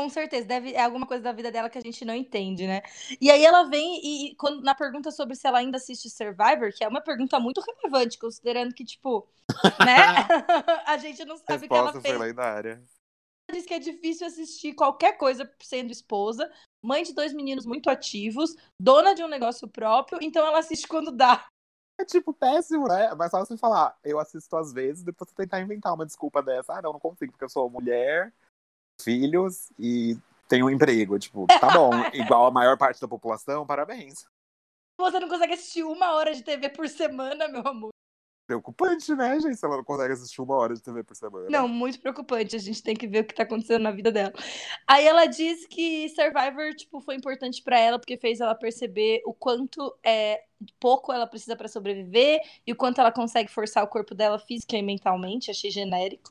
[0.00, 2.80] Com certeza, deve é alguma coisa da vida dela que a gente não entende, né?
[3.20, 6.82] E aí ela vem e, quando, na pergunta sobre se ela ainda assiste Survivor, que
[6.82, 9.28] é uma pergunta muito relevante, considerando que, tipo,
[9.86, 10.26] né?
[10.86, 12.18] a gente não sabe o que ela fez.
[12.18, 12.82] Lendária.
[13.46, 16.50] Ela diz que é difícil assistir qualquer coisa sendo esposa,
[16.82, 21.12] mãe de dois meninos muito ativos, dona de um negócio próprio, então ela assiste quando
[21.12, 21.46] dá.
[22.00, 23.14] É tipo péssimo, né?
[23.14, 26.72] Mas só você falar, eu assisto às vezes, depois você tentar inventar uma desculpa dessa.
[26.72, 28.32] Ah, não, não consigo, porque eu sou mulher,
[29.02, 30.16] filhos e
[30.48, 31.18] tenho um emprego.
[31.18, 34.26] Tipo, tá bom, igual a maior parte da população, parabéns.
[34.98, 37.89] Você não consegue assistir uma hora de TV por semana, meu amor.
[38.50, 39.54] Preocupante, né, gente?
[39.54, 41.46] Se ela não consegue assistir uma hora de TV por semana.
[41.48, 42.56] Não, muito preocupante.
[42.56, 44.32] A gente tem que ver o que tá acontecendo na vida dela.
[44.88, 49.32] Aí ela diz que Survivor, tipo, foi importante para ela porque fez ela perceber o
[49.32, 50.42] quanto é
[50.80, 54.76] pouco ela precisa para sobreviver e o quanto ela consegue forçar o corpo dela física
[54.76, 55.48] e mentalmente.
[55.48, 56.30] Achei genérico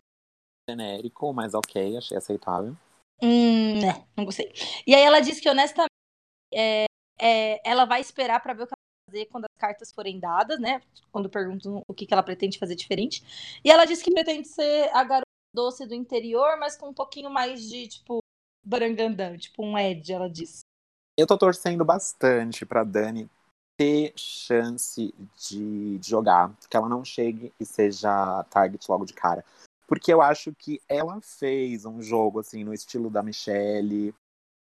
[0.70, 2.76] genérico, mas ok, achei aceitável.
[3.22, 4.52] Hum, né, não gostei.
[4.86, 5.90] E aí ela disse que, honestamente,
[6.54, 6.86] é,
[7.20, 8.74] é, ela vai esperar para ver o que
[9.10, 10.82] fazer quando as cartas forem dadas, né?
[11.12, 13.60] Quando perguntam o que, que ela pretende fazer diferente.
[13.64, 17.30] E ela disse que pretende ser a garota doce do interior, mas com um pouquinho
[17.30, 18.20] mais de, tipo,
[18.64, 20.62] barangandã, tipo um Ed, ela disse.
[21.18, 23.30] Eu tô torcendo bastante pra Dani
[23.78, 25.14] ter chance
[25.50, 29.44] de jogar, que ela não chegue e seja target logo de cara.
[29.88, 34.14] Porque eu acho que ela fez um jogo, assim, no estilo da Michelle.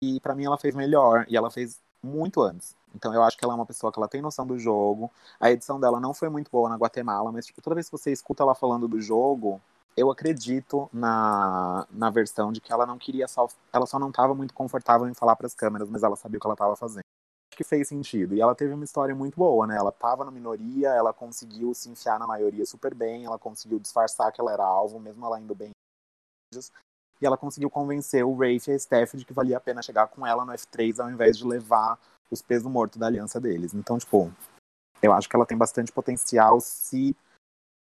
[0.01, 1.25] E para mim ela fez melhor.
[1.29, 2.75] E ela fez muito antes.
[2.93, 5.11] Então eu acho que ela é uma pessoa que ela tem noção do jogo.
[5.39, 8.11] A edição dela não foi muito boa na Guatemala, mas tipo, toda vez que você
[8.11, 9.61] escuta ela falando do jogo,
[9.95, 13.47] eu acredito na, na versão de que ela não queria só.
[13.71, 16.41] Ela só não estava muito confortável em falar para as câmeras, mas ela sabia o
[16.41, 17.03] que ela estava fazendo
[17.55, 18.35] que fez sentido.
[18.35, 19.75] E ela teve uma história muito boa, né?
[19.75, 24.31] Ela tava na minoria, ela conseguiu se enfiar na maioria super bem, ela conseguiu disfarçar
[24.31, 25.71] que ela era alvo, mesmo ela indo bem.
[27.21, 30.07] E ela conseguiu convencer o Rafe e a Steph de que valia a pena chegar
[30.07, 31.97] com ela no F3 ao invés de levar
[32.33, 33.73] os pesos mortos da aliança deles.
[33.73, 34.33] Então, tipo,
[35.01, 37.15] eu acho que ela tem bastante potencial se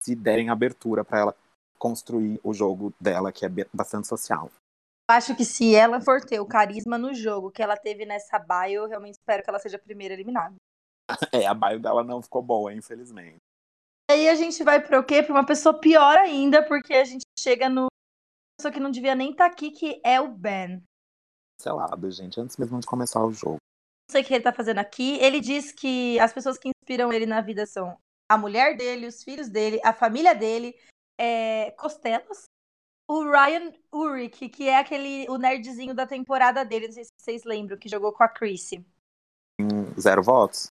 [0.03, 1.37] se derem abertura para ela
[1.79, 4.51] construir o jogo dela, que é bastante social
[5.17, 8.83] acho que se ela for ter o carisma no jogo que ela teve nessa bio,
[8.83, 10.55] eu realmente espero que ela seja a primeira eliminada.
[11.33, 13.39] É, a bio dela não ficou boa, infelizmente.
[14.09, 15.23] Aí a gente vai para o quê?
[15.23, 17.89] Para uma pessoa pior ainda, porque a gente chega no
[18.57, 20.83] pessoa que não devia nem estar tá aqui, que é o Ben.
[21.59, 23.59] Cancelado, gente, antes mesmo de começar o jogo.
[24.11, 25.19] Não sei o que ele tá fazendo aqui.
[25.19, 27.97] Ele diz que as pessoas que inspiram ele na vida são
[28.29, 30.77] a mulher dele, os filhos dele, a família dele,
[31.17, 32.47] é, costelas,
[33.09, 37.45] o Ryan Urich, que é aquele o nerdzinho da temporada dele, não sei se vocês
[37.45, 38.85] lembram, que jogou com a Chrissy.
[39.97, 40.67] Zero votos?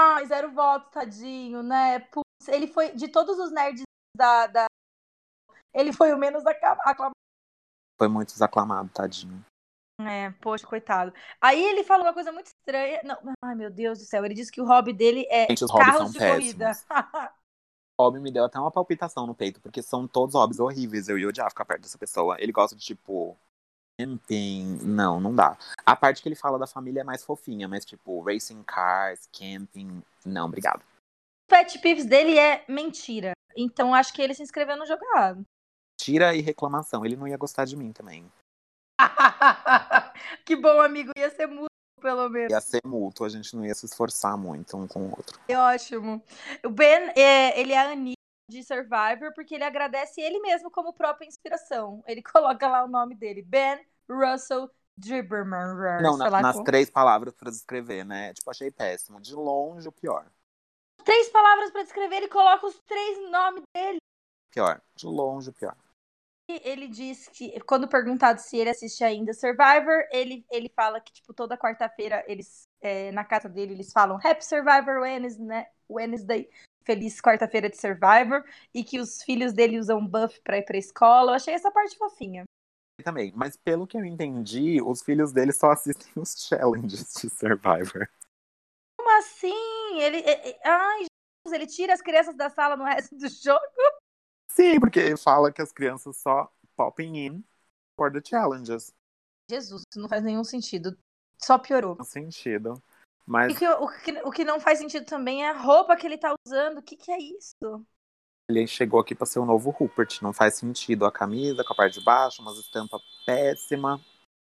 [0.00, 2.00] Ai, zero votos, tadinho, né?
[2.00, 3.84] Putz, ele foi, de todos os nerds
[4.16, 4.66] da, da...
[5.72, 7.12] Ele foi o menos aclamado.
[7.96, 9.40] Foi muito desaclamado, tadinho.
[10.08, 11.12] É, poxa, coitado.
[11.40, 13.00] Aí ele falou uma coisa muito estranha.
[13.04, 14.24] Não, ai, meu Deus do céu.
[14.24, 16.84] Ele disse que o hobby dele é Gente, carros de péssimos.
[16.84, 17.32] corrida.
[18.00, 21.08] hobby me deu até uma palpitação no peito, porque são todos hobbies horríveis.
[21.08, 22.36] Eu ia odiar ficar perto dessa pessoa.
[22.38, 23.36] Ele gosta de, tipo,
[24.00, 24.78] camping.
[24.82, 25.58] Não, não dá.
[25.84, 30.02] A parte que ele fala da família é mais fofinha, mas, tipo, racing cars, camping.
[30.24, 30.80] Não, obrigado.
[30.80, 33.32] O pet peeves dele é mentira.
[33.56, 35.44] Então acho que ele se inscreveu no jogado.
[36.00, 37.04] Tira e reclamação.
[37.04, 38.30] Ele não ia gostar de mim também.
[40.44, 41.12] que bom, amigo.
[41.16, 41.70] Ia ser muito
[42.00, 42.50] pelo menos.
[42.50, 45.38] Ia ser mútuo, a gente não ia se esforçar muito um com o outro.
[45.46, 46.22] É ótimo.
[46.64, 48.16] O Ben, é, ele é a Anitta
[48.48, 52.02] de Survivor porque ele agradece ele mesmo como própria inspiração.
[52.06, 53.78] Ele coloca lá o nome dele, Ben
[54.08, 56.02] Russell Dribberman.
[56.02, 56.64] Não, na, nas como.
[56.64, 58.34] três palavras para descrever, né?
[58.34, 59.20] Tipo, achei péssimo.
[59.20, 60.26] De longe, o pior.
[61.04, 63.98] Três palavras para descrever, ele coloca os três nomes dele.
[64.50, 64.82] Pior.
[64.94, 65.76] De longe, o pior.
[66.64, 71.32] Ele diz que, quando perguntado se ele assiste ainda Survivor, ele, ele fala que, tipo,
[71.32, 75.66] toda quarta-feira eles, é, na casa dele, eles falam Happy Survivor Wednesday, né?
[75.88, 76.48] Wednesday
[76.84, 78.44] feliz quarta-feira de Survivor,
[78.74, 81.32] e que os filhos dele usam buff pra ir pra escola.
[81.32, 82.44] Eu achei essa parte fofinha.
[83.04, 88.08] Também, mas pelo que eu entendi, os filhos dele só assistem os challenges de Survivor.
[88.98, 90.00] Como assim?
[90.00, 90.22] Ele.
[90.64, 91.06] Ai,
[91.46, 93.60] Jesus, ele tira as crianças da sala no resto do jogo?
[94.60, 97.44] Sim, porque fala que as crianças só popping in
[97.96, 98.92] for the challenges.
[99.50, 100.98] Jesus, isso não faz nenhum sentido.
[101.38, 101.96] Só piorou.
[101.96, 102.74] Não sentido.
[103.24, 103.58] Mas...
[103.58, 106.34] Que, o, que, o que não faz sentido também é a roupa que ele tá
[106.46, 106.76] usando.
[106.76, 107.56] O que, que é isso?
[108.50, 110.20] Ele chegou aqui para ser o novo Rupert.
[110.20, 113.98] Não faz sentido a camisa com a parte de baixo, umas estampa péssima.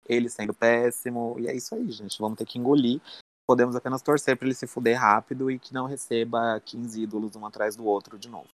[0.06, 1.36] Ele sendo péssimo.
[1.38, 2.18] E é isso aí, gente.
[2.18, 3.00] Vamos ter que engolir.
[3.46, 7.46] Podemos apenas torcer para ele se fuder rápido e que não receba 15 ídolos um
[7.46, 8.48] atrás do outro de novo.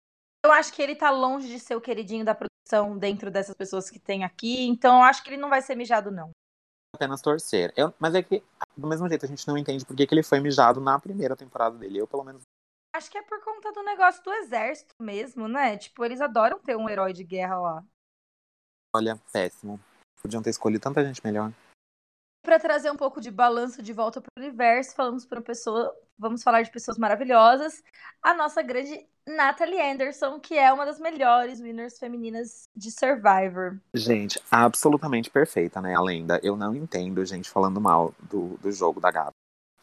[0.45, 3.89] Eu acho que ele tá longe de ser o queridinho da produção dentro dessas pessoas
[3.89, 6.29] que tem aqui, então eu acho que ele não vai ser mijado, não.
[6.95, 7.73] Apenas torcer.
[7.75, 8.43] Eu, mas é que,
[8.77, 11.35] do mesmo jeito, a gente não entende por que, que ele foi mijado na primeira
[11.35, 11.97] temporada dele.
[11.97, 12.43] Eu, pelo menos.
[12.95, 15.77] Acho que é por conta do negócio do exército mesmo, né?
[15.77, 17.83] Tipo, eles adoram ter um herói de guerra lá.
[18.95, 19.79] Olha, péssimo.
[20.21, 21.51] Podiam ter escolhido tanta gente melhor
[22.45, 26.43] para trazer um pouco de balanço de volta para o universo, falamos para pessoa, vamos
[26.43, 27.83] falar de pessoas maravilhosas.
[28.21, 33.79] A nossa grande Natalie Anderson, que é uma das melhores winners femininas de Survivor.
[33.93, 35.95] Gente, absolutamente perfeita, né?
[35.95, 36.39] A lenda.
[36.43, 39.31] Eu não entendo gente falando mal do, do jogo da gata.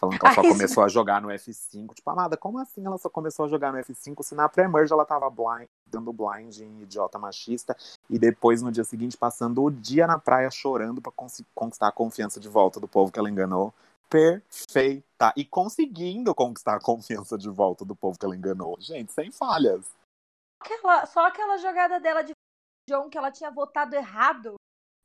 [0.03, 1.95] Falando que ela só começou a jogar no F5.
[1.95, 5.05] Tipo, amada, como assim ela só começou a jogar no F5 se na pré-merge ela
[5.05, 7.77] tava blind, dando blind em idiota machista
[8.11, 11.13] e depois no dia seguinte passando o dia na praia chorando para
[11.55, 13.73] conquistar a confiança de volta do povo que ela enganou?
[14.11, 15.33] Perfeita.
[15.37, 18.77] E conseguindo conquistar a confiança de volta do povo que ela enganou.
[18.81, 19.87] Gente, sem falhas.
[20.61, 22.33] Aquela, só aquela jogada dela de
[22.91, 24.57] John que ela tinha votado errado.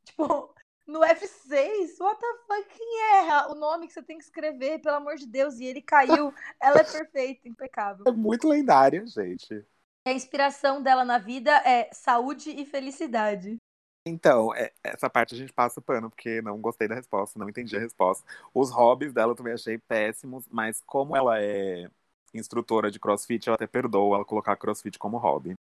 [0.04, 0.50] Tipo,
[0.88, 4.96] no F6, what the fuck, quem erra o nome que você tem que escrever, pelo
[4.96, 6.34] amor de Deus, e ele caiu.
[6.62, 8.06] Ela é perfeita, impecável.
[8.08, 9.66] É muito lendária, gente.
[10.08, 13.58] A inspiração dela na vida é saúde e felicidade.
[14.06, 17.76] Então, é, essa parte a gente passa pano, porque não gostei da resposta, não entendi
[17.76, 18.26] a resposta.
[18.54, 21.90] Os hobbies dela eu também achei péssimos, mas como ela é
[22.34, 25.56] instrutora de crossfit, eu até perdoo ela colocar crossfit como hobby.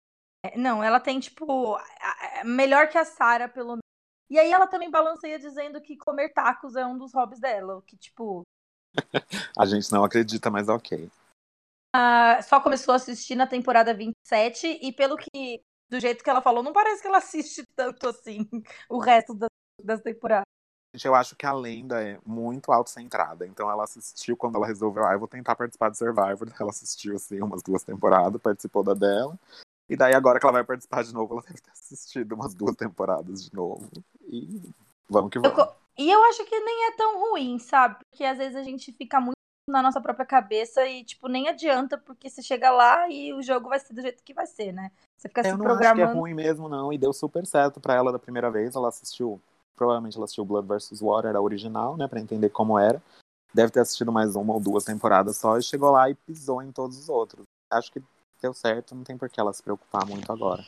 [0.46, 1.76] É, não, ela tem, tipo,
[2.44, 3.85] melhor que a Sara, pelo menos
[4.30, 7.96] e aí ela também balanceia dizendo que comer tacos é um dos hobbies dela, que
[7.98, 8.44] tipo.
[9.58, 11.10] a gente não acredita, mas ok.
[11.96, 16.42] Uh, só começou a assistir na temporada 27 e pelo que do jeito que ela
[16.42, 18.48] falou, não parece que ela assiste tanto assim
[18.90, 19.50] o resto das,
[19.84, 20.46] das temporadas.
[21.04, 23.46] Eu acho que a lenda é muito autocentrada.
[23.46, 26.48] Então ela assistiu quando ela resolveu, ah, eu vou tentar participar de Survivor.
[26.58, 29.38] Ela assistiu assim umas duas temporadas, participou da dela.
[29.90, 32.76] E daí, agora que ela vai participar de novo, ela deve ter assistido umas duas
[32.76, 33.88] temporadas de novo.
[34.28, 34.62] E
[35.10, 35.58] vamos que vamos.
[35.58, 35.68] Eu,
[35.98, 37.98] e eu acho que nem é tão ruim, sabe?
[38.10, 39.36] Porque às vezes a gente fica muito
[39.70, 43.70] na nossa própria cabeça e, tipo, nem adianta, porque você chega lá e o jogo
[43.70, 44.92] vai ser do jeito que vai ser, né?
[45.18, 46.02] Você fica eu se não programando.
[46.04, 46.94] Acho que é ruim mesmo, não.
[46.94, 48.76] E deu super certo pra ela da primeira vez.
[48.76, 49.42] Ela assistiu,
[49.76, 51.02] provavelmente ela assistiu Blood vs.
[51.02, 52.08] Water, a original, né?
[52.08, 53.02] Pra entender como era.
[53.54, 56.72] Deve ter assistido mais uma ou duas temporadas só e chegou lá e pisou em
[56.72, 57.46] todos os outros.
[57.72, 58.04] Acho que
[58.42, 60.64] deu certo, não tem por que ela se preocupar muito agora.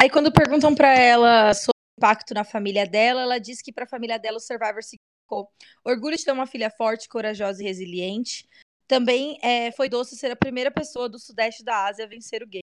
[0.00, 1.71] Aí quando perguntam para ela sobre
[2.02, 5.48] impacto na família dela, ela diz que para a família dela o Survivor significou
[5.84, 8.48] orgulho de ter uma filha forte, corajosa e resiliente.
[8.88, 12.46] Também é, foi doce ser a primeira pessoa do sudeste da Ásia a vencer o
[12.46, 12.62] game.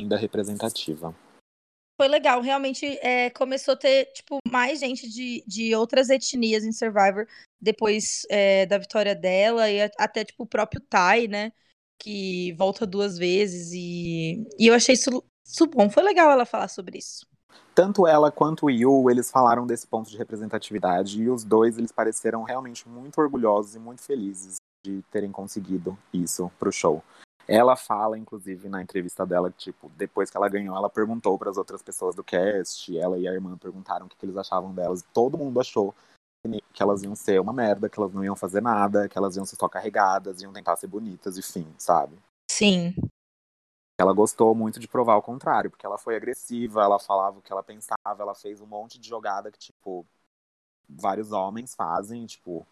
[0.00, 1.14] Ainda representativa.
[1.96, 6.72] Foi legal, realmente é, começou a ter tipo, mais gente de, de outras etnias em
[6.72, 7.26] Survivor
[7.60, 11.52] depois é, da vitória dela e até tipo, o próprio Tai, né?
[12.02, 15.90] que volta duas vezes e, e eu achei isso, isso bom.
[15.90, 17.26] Foi legal ela falar sobre isso.
[17.80, 21.90] Tanto ela quanto o Yu, eles falaram desse ponto de representatividade e os dois eles
[21.90, 27.02] pareceram realmente muito orgulhosos e muito felizes de terem conseguido isso pro show.
[27.48, 31.56] Ela fala, inclusive, na entrevista dela, tipo, depois que ela ganhou, ela perguntou para as
[31.56, 35.02] outras pessoas do cast, ela e a irmã perguntaram o que, que eles achavam delas.
[35.14, 35.94] Todo mundo achou
[36.74, 39.46] que elas iam ser uma merda, que elas não iam fazer nada, que elas iam
[39.46, 42.14] ser só carregadas, iam tentar ser bonitas e fim, sabe?
[42.50, 42.94] Sim.
[44.00, 47.52] Ela gostou muito de provar o contrário, porque ela foi agressiva, ela falava o que
[47.52, 50.06] ela pensava, ela fez um monte de jogada que, tipo,
[50.88, 52.66] vários homens fazem, tipo,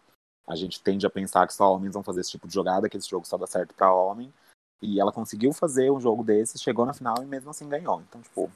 [0.47, 2.97] a gente tende a pensar que só homens vão fazer esse tipo de jogada, que
[2.97, 4.33] esse jogo só dá certo para homem.
[4.81, 8.01] E ela conseguiu fazer um jogo desses, chegou na final e mesmo assim ganhou.
[8.01, 8.49] Então, tipo.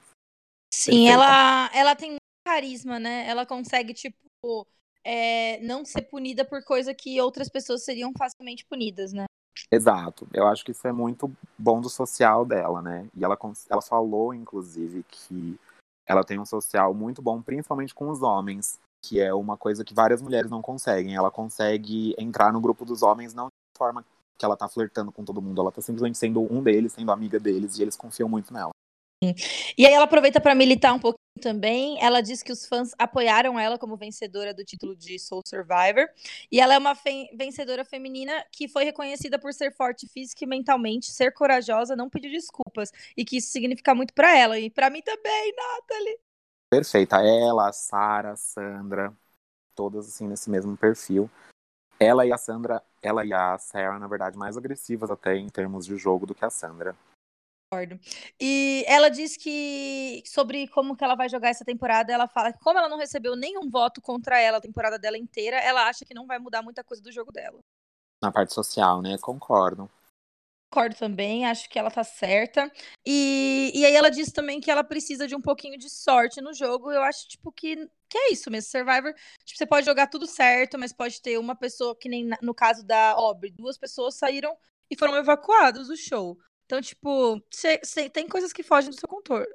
[0.73, 3.27] Sim, ela, ela tem muito carisma, né?
[3.27, 4.67] Ela consegue, tipo,
[5.03, 9.25] é, não ser punida por coisa que outras pessoas seriam facilmente punidas, né?
[9.71, 10.27] Exato.
[10.33, 13.07] Eu acho que isso é muito bom do social dela, né?
[13.15, 13.37] E ela,
[13.69, 15.59] ela falou, inclusive, que
[16.05, 19.93] ela tem um social muito bom, principalmente com os homens, que é uma coisa que
[19.93, 21.15] várias mulheres não conseguem.
[21.15, 24.05] Ela consegue entrar no grupo dos homens não de forma
[24.37, 27.39] que ela tá flertando com todo mundo, ela tá simplesmente sendo um deles, sendo amiga
[27.39, 28.71] deles, e eles confiam muito nela.
[29.77, 32.01] E aí ela aproveita para militar um pouquinho também.
[32.01, 36.07] Ela diz que os fãs apoiaram ela como vencedora do título de Soul Survivor.
[36.49, 40.47] E ela é uma fe vencedora feminina que foi reconhecida por ser forte física e
[40.47, 42.91] mentalmente, ser corajosa, não pedir desculpas.
[43.17, 44.57] E que isso significa muito para ela.
[44.57, 46.17] E para mim também, Nathalie.
[46.69, 47.17] Perfeita.
[47.17, 49.13] Ela, a Sara, Sandra,
[49.75, 51.29] todas assim nesse mesmo perfil.
[51.99, 55.85] Ela e a Sandra, ela e a Sarah, na verdade, mais agressivas até em termos
[55.85, 56.95] de jogo do que a Sandra.
[58.39, 62.59] E ela diz que sobre como que ela vai jogar essa temporada, ela fala que
[62.59, 66.13] como ela não recebeu nenhum voto contra ela a temporada dela inteira, ela acha que
[66.13, 67.59] não vai mudar muita coisa do jogo dela.
[68.21, 69.17] Na parte social, né?
[69.19, 69.89] Concordo.
[70.73, 72.71] Concordo também, acho que ela tá certa.
[73.05, 76.51] E, e aí ela diz também que ela precisa de um pouquinho de sorte no
[76.51, 76.91] jogo.
[76.91, 77.75] Eu acho, tipo, que,
[78.09, 78.71] que é isso mesmo.
[78.71, 79.13] Survivor,
[79.45, 82.83] tipo, você pode jogar tudo certo, mas pode ter uma pessoa, que nem no caso
[82.83, 84.57] da Aubrey, duas pessoas saíram
[84.89, 86.39] e foram evacuadas do show.
[86.73, 89.07] Então, tipo, cê, cê, tem coisas que fogem do seu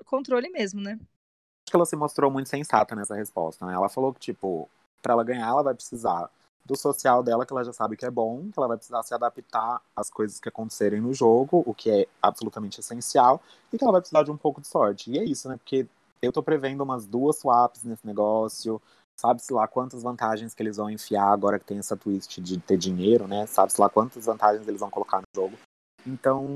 [0.07, 0.93] controle, mesmo, né?
[0.93, 3.75] Acho que ela se mostrou muito sensata nessa resposta, né?
[3.75, 4.71] Ela falou que, tipo,
[5.03, 6.31] para ela ganhar, ela vai precisar
[6.65, 9.13] do social dela, que ela já sabe que é bom, que ela vai precisar se
[9.13, 13.43] adaptar às coisas que acontecerem no jogo, o que é absolutamente essencial,
[13.73, 15.11] e que ela vai precisar de um pouco de sorte.
[15.11, 15.57] E é isso, né?
[15.57, 15.89] Porque
[16.23, 18.81] eu tô prevendo umas duas swaps nesse negócio,
[19.17, 22.77] sabe-se lá quantas vantagens que eles vão enfiar agora que tem essa twist de ter
[22.77, 23.45] dinheiro, né?
[23.47, 25.59] Sabe-se lá quantas vantagens eles vão colocar no jogo.
[26.07, 26.47] Então,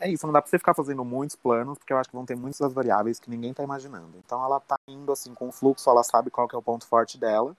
[0.00, 2.26] é isso, não dá pra você ficar fazendo muitos planos, porque eu acho que vão
[2.26, 4.16] ter muitas variáveis que ninguém tá imaginando.
[4.18, 6.86] Então ela tá indo assim com o fluxo, ela sabe qual que é o ponto
[6.86, 7.56] forte dela,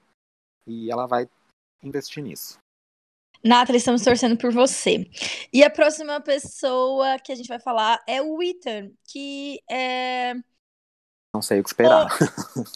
[0.67, 1.29] e ela vai
[1.83, 2.57] investir nisso.
[3.43, 5.07] Nathalie, estamos torcendo por você.
[5.53, 10.33] E a próxima pessoa que a gente vai falar é o Ethan, que é
[11.35, 12.07] não sei o que esperar.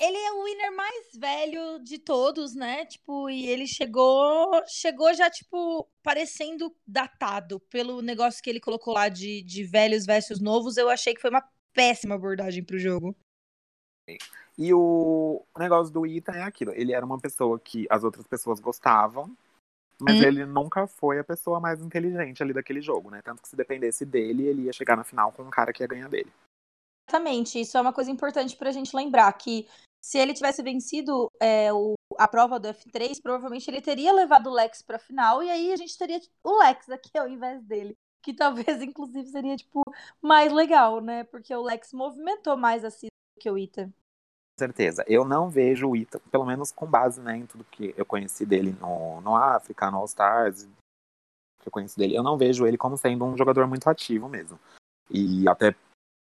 [0.02, 2.86] ele é o winner mais velho de todos, né?
[2.86, 9.08] Tipo, e ele chegou, chegou já, tipo, parecendo datado pelo negócio que ele colocou lá
[9.08, 10.76] de, de velhos versus novos.
[10.76, 11.44] Eu achei que foi uma
[11.74, 13.16] péssima abordagem pro jogo.
[14.58, 16.74] E o negócio do Ethan é aquilo.
[16.74, 19.32] Ele era uma pessoa que as outras pessoas gostavam,
[20.02, 20.24] mas hum.
[20.24, 23.22] ele nunca foi a pessoa mais inteligente ali daquele jogo, né?
[23.22, 25.88] Tanto que se dependesse dele, ele ia chegar na final com um cara que ia
[25.88, 26.32] ganhar dele.
[27.10, 29.68] Exatamente, isso é uma coisa importante para a gente lembrar, que
[30.00, 34.54] se ele tivesse vencido é, o, a prova do F3, provavelmente ele teria levado o
[34.54, 37.98] Lex para a final, e aí a gente teria o Lex aqui ao invés dele.
[38.22, 39.82] Que talvez, inclusive, seria, tipo,
[40.22, 41.24] mais legal, né?
[41.24, 43.86] Porque o Lex movimentou mais assim do que o Ita.
[43.86, 45.04] Com certeza.
[45.08, 48.46] Eu não vejo o Ita, pelo menos com base né, em tudo que eu conheci
[48.46, 50.66] dele no, no África, no All Stars,
[51.60, 54.60] que eu conheci dele, eu não vejo ele como sendo um jogador muito ativo mesmo.
[55.10, 55.74] E até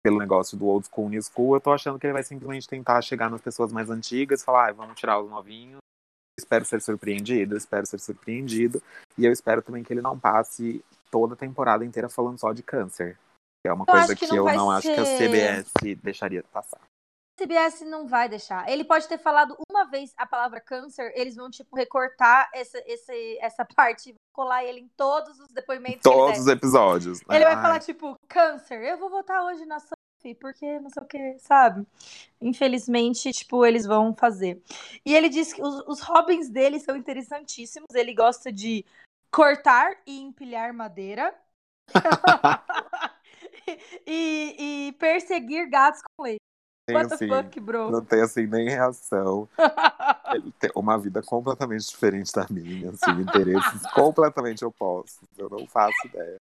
[0.09, 3.01] pelo negócio do old school, new school, eu tô achando que ele vai simplesmente tentar
[3.01, 5.77] chegar nas pessoas mais antigas, falar, ah, vamos tirar os novinhos.
[6.37, 8.81] espero ser surpreendido, espero ser surpreendido.
[9.17, 12.63] E eu espero também que ele não passe toda a temporada inteira falando só de
[12.63, 13.17] câncer.
[13.61, 14.89] Que é uma eu coisa que, que eu não ser...
[14.89, 16.79] acho que a CBS deixaria passar.
[16.79, 18.69] A CBS não vai deixar.
[18.69, 23.13] Ele pode ter falado uma vez a palavra câncer, eles vão, tipo, recortar essa, essa,
[23.39, 26.01] essa parte, colar ele em todos os depoimentos.
[26.01, 27.19] Todos os episódios.
[27.21, 27.35] Né?
[27.35, 29.98] Ele vai falar, tipo, câncer, eu vou votar hoje na Sophie,
[30.39, 31.85] porque não sei o que, sabe?
[32.41, 34.61] Infelizmente, tipo, eles vão fazer.
[35.05, 37.89] E ele disse que os, os hobbies dele são interessantíssimos.
[37.93, 38.85] Ele gosta de
[39.31, 41.33] cortar e empilhar madeira.
[44.05, 46.39] e, e perseguir gatos com leite
[46.91, 47.91] What assim, fuck, bro?
[47.91, 49.47] Não tem assim nem reação.
[50.33, 55.27] Ele tem uma vida completamente diferente da minha, assim, interesses completamente opostos.
[55.37, 56.37] Eu não faço ideia.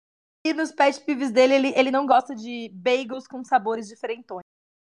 [0.46, 4.44] E nos pet peeves dele, ele, ele não gosta de bagels com sabores diferentões.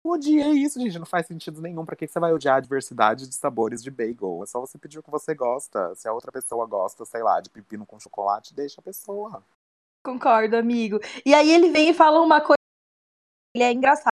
[0.04, 0.98] Odiei isso, gente.
[0.98, 1.82] Não faz sentido nenhum.
[1.82, 4.42] Pra que você vai odiar a diversidade de sabores de bagel?
[4.42, 5.94] É só você pedir o que você gosta.
[5.94, 9.42] Se a outra pessoa gosta, sei lá, de pepino com chocolate, deixa a pessoa.
[10.04, 11.00] Concordo, amigo.
[11.24, 12.58] E aí ele vem e fala uma coisa.
[13.54, 14.12] Ele é engraçado.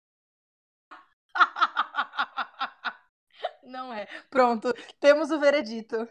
[3.65, 4.07] Não é.
[4.31, 6.09] Pronto, temos o veredito.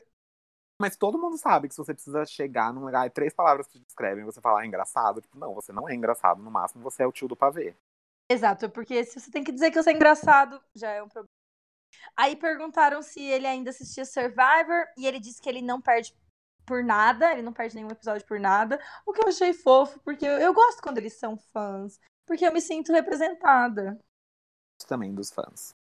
[0.81, 3.77] Mas todo mundo sabe que se você precisa chegar num lugar e três palavras te
[3.77, 7.07] descrevem, você falar ah, engraçado, tipo, não, você não é engraçado, no máximo você é
[7.07, 7.75] o tio do pavê.
[8.27, 11.29] Exato, porque se você tem que dizer que eu sou engraçado, já é um problema.
[12.17, 16.15] Aí perguntaram se ele ainda assistia Survivor e ele disse que ele não perde
[16.65, 20.25] por nada, ele não perde nenhum episódio por nada, o que eu achei fofo, porque
[20.25, 23.99] eu, eu gosto quando eles são fãs, porque eu me sinto representada
[24.87, 25.75] também dos fãs.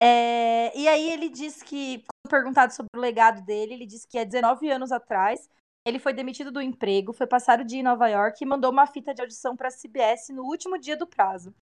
[0.00, 4.24] É, e aí ele diz que, perguntado sobre o legado dele, ele disse que há
[4.24, 5.50] 19 anos atrás
[5.84, 8.86] ele foi demitido do emprego, foi passar o dia em Nova York e mandou uma
[8.86, 11.54] fita de audição para a CBS no último dia do prazo.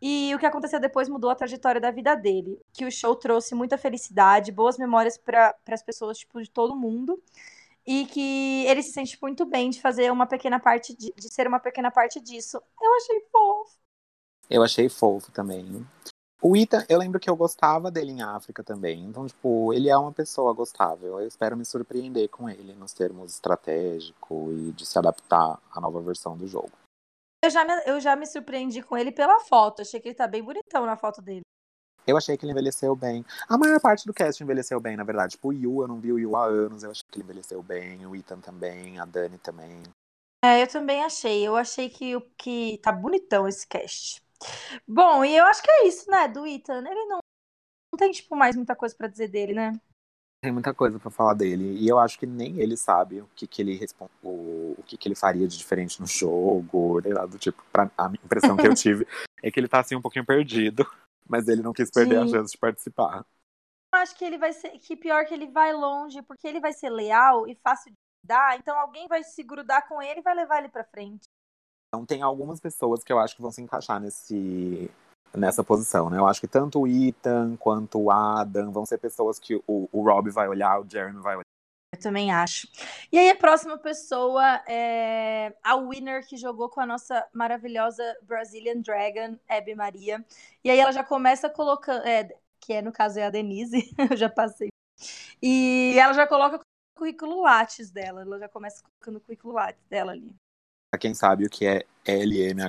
[0.00, 2.58] E o que aconteceu depois mudou a trajetória da vida dele.
[2.72, 7.22] Que o show trouxe muita felicidade, boas memórias para as pessoas tipo, de todo mundo.
[7.86, 11.46] E que ele se sente muito bem de fazer uma pequena parte, de, de ser
[11.46, 12.62] uma pequena parte disso.
[12.80, 13.78] Eu achei fofo.
[14.48, 15.86] Eu achei fofo também.
[16.46, 19.02] O Ethan, eu lembro que eu gostava dele em África também.
[19.02, 21.18] Então, tipo, ele é uma pessoa gostável.
[21.18, 26.02] Eu espero me surpreender com ele nos termos estratégico e de se adaptar à nova
[26.02, 26.72] versão do jogo.
[27.42, 29.80] Eu já, me, eu já me surpreendi com ele pela foto.
[29.80, 31.40] Achei que ele tá bem bonitão na foto dele.
[32.06, 33.24] Eu achei que ele envelheceu bem.
[33.48, 35.32] A maior parte do cast envelheceu bem, na verdade.
[35.32, 36.82] Tipo, o Yu, eu não vi o Yu há anos.
[36.82, 38.04] Eu achei que ele envelheceu bem.
[38.04, 39.82] O Ethan também, a Dani também.
[40.44, 41.42] É, eu também achei.
[41.42, 44.23] Eu achei que, que tá bonitão esse cast.
[44.86, 46.78] Bom, e eu acho que é isso, né, do Ethan.
[46.78, 47.18] Ele não,
[47.92, 49.80] não tem, tipo, mais muita coisa para dizer dele, né?
[50.42, 51.78] Tem muita coisa para falar dele.
[51.78, 54.98] E eu acho que nem ele sabe o que, que ele responde, o, o que,
[54.98, 58.74] que ele faria de diferente no jogo, lá, do tipo, pra, a impressão que eu
[58.74, 59.06] tive
[59.42, 60.84] é que ele tá assim um pouquinho perdido,
[61.26, 62.24] mas ele não quis perder Sim.
[62.24, 63.24] a chance de participar.
[63.94, 64.70] Eu acho que ele vai ser.
[64.80, 68.58] Que pior que ele vai longe, porque ele vai ser leal e fácil de dar,
[68.58, 71.26] então alguém vai se grudar com ele e vai levar ele pra frente.
[71.94, 74.90] Então tem algumas pessoas que eu acho que vão se encaixar nesse,
[75.32, 76.18] nessa posição, né?
[76.18, 80.02] Eu acho que tanto o Ethan quanto o Adam vão ser pessoas que o, o
[80.02, 81.44] Rob vai olhar, o Jeremy vai olhar.
[81.94, 82.66] Eu também acho.
[83.12, 88.80] E aí a próxima pessoa é a winner que jogou com a nossa maravilhosa Brazilian
[88.80, 90.24] Dragon, Abby Maria.
[90.64, 92.28] E aí ela já começa colocando, é,
[92.58, 94.70] que é no caso é a Denise, eu já passei.
[95.40, 99.84] E ela já coloca o currículo Lattes dela, ela já começa colocando o currículo Lattes
[99.88, 100.34] dela ali.
[100.94, 102.64] Pra quem sabe o que é L-M-H-C-A-S-E-C-T,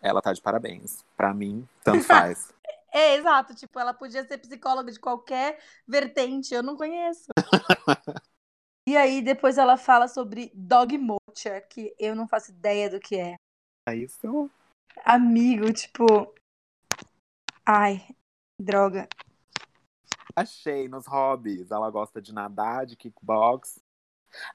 [0.00, 1.04] ela tá de parabéns.
[1.14, 2.54] Pra mim, tanto faz.
[2.90, 3.54] é, exato.
[3.54, 7.26] Tipo, ela podia ser psicóloga de qualquer vertente, eu não conheço.
[8.88, 13.16] e aí, depois ela fala sobre dog mocha, que eu não faço ideia do que
[13.16, 13.36] é.
[13.86, 14.50] É isso?
[15.04, 16.32] Amigo, tipo.
[17.66, 18.08] Ai,
[18.58, 19.06] droga.
[20.34, 21.70] Achei nos hobbies.
[21.70, 23.86] Ela gosta de nadar, de kickbox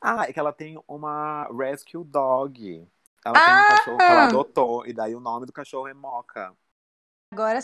[0.01, 2.88] ah, é que ela tem uma rescue dog.
[3.26, 3.41] Ela ah!
[3.41, 6.55] tem um cachorro que ela adotou, e daí o nome do cachorro é Moca.
[7.32, 7.59] Agora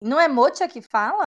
[0.00, 1.22] Não é Mocha que fala?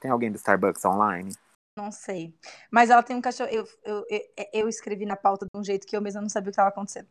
[0.00, 1.34] Tem alguém do Starbucks online?
[1.76, 2.36] Não sei.
[2.70, 3.50] Mas ela tem um cachorro.
[3.50, 6.48] Eu, eu, eu, eu escrevi na pauta de um jeito que eu mesma não sabia
[6.48, 7.08] o que estava acontecendo.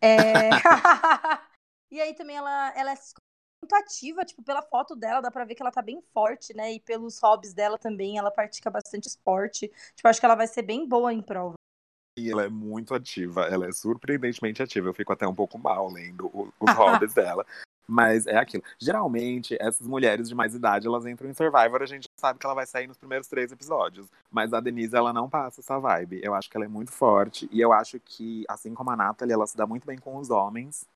[0.00, 0.50] É...
[1.90, 2.96] e aí também ela, ela é
[3.68, 6.72] muito ativa, tipo, pela foto dela, dá pra ver que ela tá bem forte, né?
[6.72, 9.70] E pelos hobbies dela também, ela pratica bastante esporte.
[9.94, 11.54] Tipo, acho que ela vai ser bem boa em prova.
[12.18, 14.88] E ela é muito ativa, ela é surpreendentemente ativa.
[14.88, 17.44] Eu fico até um pouco mal lendo os hobbies dela.
[17.90, 18.62] Mas é aquilo.
[18.78, 22.54] Geralmente, essas mulheres de mais idade, elas entram em Survivor, a gente sabe que ela
[22.54, 24.06] vai sair nos primeiros três episódios.
[24.30, 26.20] Mas a Denise, ela não passa essa vibe.
[26.22, 27.48] Eu acho que ela é muito forte.
[27.50, 30.28] E eu acho que, assim como a Natalie, ela se dá muito bem com os
[30.28, 30.86] homens.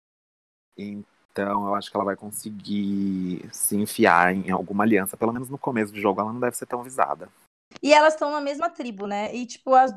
[0.77, 5.17] Então, eu acho que ela vai conseguir se enfiar em alguma aliança.
[5.17, 7.29] Pelo menos no começo do jogo, ela não deve ser tão visada.
[7.83, 9.35] E elas estão na mesma tribo, né?
[9.35, 9.93] E, tipo, as,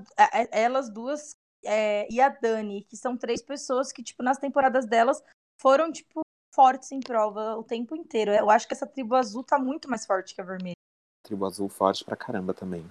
[0.51, 5.21] elas duas é, e a Dani, que são três pessoas que, tipo, nas temporadas delas
[5.59, 6.21] foram, tipo,
[6.53, 8.31] fortes em prova o tempo inteiro.
[8.31, 10.75] Eu acho que essa tribo azul tá muito mais forte que a vermelha.
[11.23, 12.89] Tribo azul forte pra caramba também.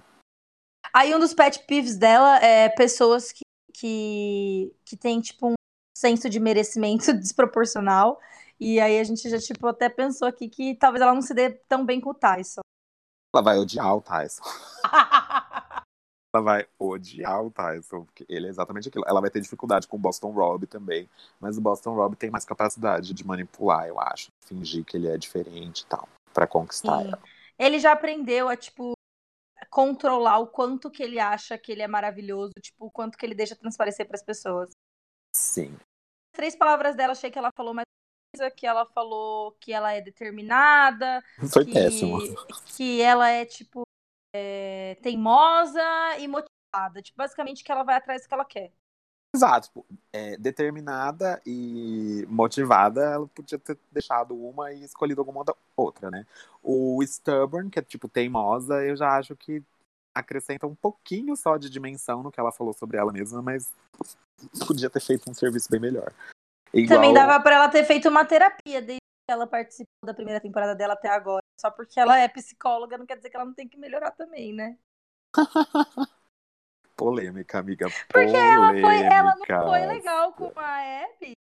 [0.93, 3.41] Aí um dos pet peeves dela é pessoas que,
[3.73, 5.54] que, que tem, tipo,
[5.95, 8.19] senso de merecimento desproporcional.
[8.59, 11.49] E aí a gente já, tipo, até pensou aqui que talvez ela não se dê
[11.49, 12.61] tão bem com o Tyson.
[13.33, 14.43] Ela vai odiar o Tyson.
[16.33, 19.05] ela vai odiar o Tyson, porque ele é exatamente aquilo.
[19.07, 22.45] Ela vai ter dificuldade com o Boston Rob também, mas o Boston Rob tem mais
[22.45, 24.31] capacidade de manipular, eu acho.
[24.45, 27.07] Fingir que ele é diferente e tal, para conquistar Sim.
[27.07, 27.19] ela.
[27.57, 28.93] Ele já aprendeu a, tipo,
[29.69, 33.35] controlar o quanto que ele acha que ele é maravilhoso, tipo, o quanto que ele
[33.35, 34.69] deixa transparecer para as pessoas.
[35.35, 35.77] Sim.
[36.31, 37.85] Três palavras dela, achei que ela falou mais
[38.55, 41.23] que ela falou que ela é determinada.
[41.51, 42.19] Foi que, péssimo.
[42.65, 43.83] Que ela é, tipo,
[44.33, 45.81] é, teimosa
[46.19, 47.01] e motivada.
[47.01, 48.73] Tipo, basicamente que ela vai atrás do que ela quer.
[49.33, 49.67] Exato.
[49.67, 56.25] Tipo, é, determinada e motivada, ela podia ter deixado uma e escolhido alguma outra, né?
[56.61, 59.63] O stubborn, que é tipo teimosa, eu já acho que
[60.13, 63.73] acrescenta um pouquinho só de dimensão no que ela falou sobre ela mesma, mas
[64.67, 66.13] podia ter feito um serviço bem melhor.
[66.73, 66.99] Igual...
[66.99, 70.75] Também dava para ela ter feito uma terapia desde que ela participou da primeira temporada
[70.75, 71.41] dela até agora.
[71.59, 74.53] Só porque ela é psicóloga não quer dizer que ela não tem que melhorar também,
[74.53, 74.77] né?
[76.95, 77.87] polêmica, amiga.
[78.09, 81.33] Porque ela, foi, ela não foi legal com a Abby.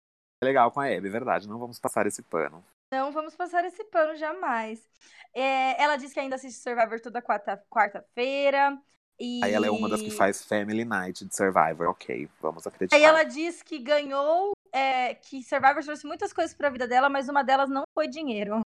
[0.43, 1.47] Legal com a Abby, verdade.
[1.47, 2.63] Não vamos passar esse pano.
[2.91, 4.87] Não vamos passar esse pano jamais.
[5.33, 8.77] É, ela diz que ainda assiste Survivor toda quarta-feira.
[9.19, 9.43] E...
[9.43, 12.95] Aí ela é uma das que faz Family Night de Survivor, ok, vamos acreditar.
[12.95, 17.29] Aí ela diz que ganhou, é, que Survivor trouxe muitas coisas pra vida dela, mas
[17.29, 18.61] uma delas não foi dinheiro.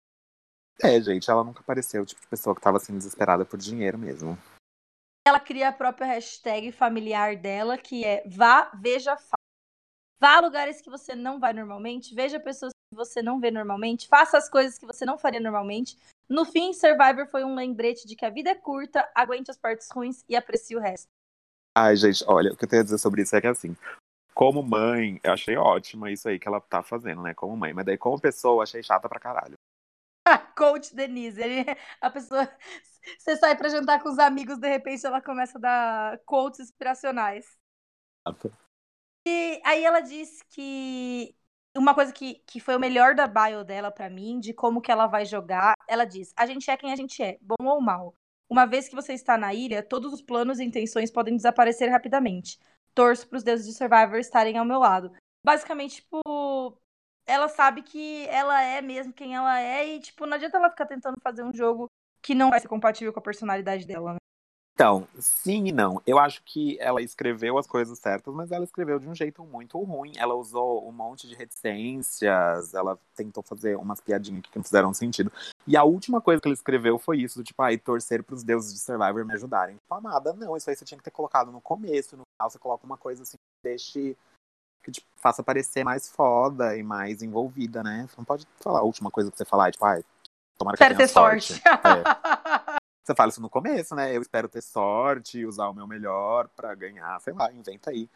[0.81, 3.97] É, gente, ela nunca pareceu o tipo de pessoa que tava assim desesperada por dinheiro
[3.97, 4.37] mesmo.
[5.27, 9.33] Ela cria a própria hashtag familiar dela, que é vá, veja, faça.
[10.19, 14.07] Vá a lugares que você não vai normalmente, veja pessoas que você não vê normalmente,
[14.07, 15.97] faça as coisas que você não faria normalmente.
[16.29, 19.87] No fim, Survivor foi um lembrete de que a vida é curta, aguente as partes
[19.91, 21.07] ruins e aprecie o resto.
[21.75, 23.75] Ai, gente, olha, o que eu tenho a dizer sobre isso é que assim,
[24.33, 27.33] como mãe, eu achei ótima isso aí que ela tá fazendo, né?
[27.33, 27.73] Como mãe.
[27.73, 29.55] Mas daí, como pessoa, achei chata pra caralho.
[30.57, 31.41] Coach Denise.
[31.41, 31.65] Ele,
[32.01, 32.47] a pessoa.
[33.17, 37.45] Você sai pra jantar com os amigos, de repente ela começa a dar quotes inspiracionais.
[39.25, 41.36] E aí ela diz que
[41.77, 44.91] uma coisa que, que foi o melhor da bio dela para mim, de como que
[44.91, 48.13] ela vai jogar, ela diz: a gente é quem a gente é, bom ou mal.
[48.49, 52.57] Uma vez que você está na ilha, todos os planos e intenções podem desaparecer rapidamente.
[52.93, 55.11] Torço para os deuses de Survivor estarem ao meu lado.
[55.43, 56.79] Basicamente, tipo,
[57.25, 60.85] ela sabe que ela é mesmo quem ela é e, tipo, não adianta ela ficar
[60.85, 61.89] tentando fazer um jogo
[62.21, 64.19] que não vai ser compatível com a personalidade dela, né?
[64.77, 65.99] Então, sim e não.
[66.05, 69.81] Eu acho que ela escreveu as coisas certas, mas ela escreveu de um jeito muito
[69.81, 70.11] ruim.
[70.15, 75.31] Ela usou um monte de reticências, ela tentou fazer umas piadinhas que não fizeram sentido.
[75.65, 78.71] E a última coisa que ela escreveu foi isso, do tipo, ai, torcer pros deuses
[78.71, 79.77] de Survivor me ajudarem.
[79.77, 82.59] Tipo, amada, não, isso aí você tinha que ter colocado no começo, no final você
[82.59, 84.15] coloca uma coisa assim, que deixe
[84.83, 88.07] que te faça parecer mais foda e mais envolvida, né?
[88.07, 90.03] Você não pode falar a última coisa que você falar, tipo, ai,
[90.55, 91.55] tomara que Quero tenha ter sorte.
[91.55, 91.63] sorte.
[91.67, 92.57] É.
[93.07, 94.13] Você fala isso no começo, né?
[94.13, 98.09] Eu espero ter sorte, usar o meu melhor para ganhar, sei lá, inventa aí.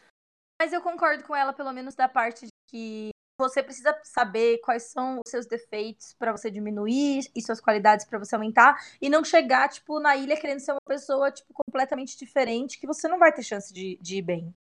[0.62, 4.92] Mas eu concordo com ela, pelo menos da parte de que você precisa saber quais
[4.92, 9.24] são os seus defeitos para você diminuir e suas qualidades para você aumentar e não
[9.24, 13.32] chegar tipo na ilha querendo ser uma pessoa tipo completamente diferente que você não vai
[13.32, 14.54] ter chance de, de ir bem.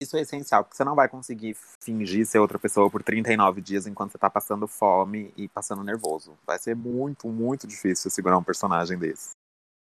[0.00, 3.88] Isso é essencial, porque você não vai conseguir fingir ser outra pessoa por 39 dias
[3.88, 6.38] enquanto você tá passando fome e passando nervoso.
[6.46, 9.32] Vai ser muito, muito difícil segurar um personagem desse.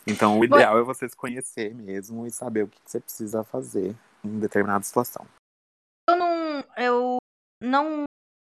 [0.08, 3.96] Então, o ideal é você se conhecer mesmo e saber o que você precisa fazer
[4.24, 5.26] em determinada situação.
[6.10, 6.64] Eu não.
[6.78, 7.18] Eu
[7.62, 8.04] não.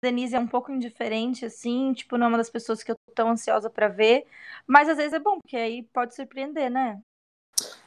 [0.03, 3.14] Denise é um pouco indiferente, assim, tipo, não é uma das pessoas que eu tô
[3.14, 4.26] tão ansiosa para ver.
[4.66, 7.01] Mas às vezes é bom, porque aí pode surpreender, né?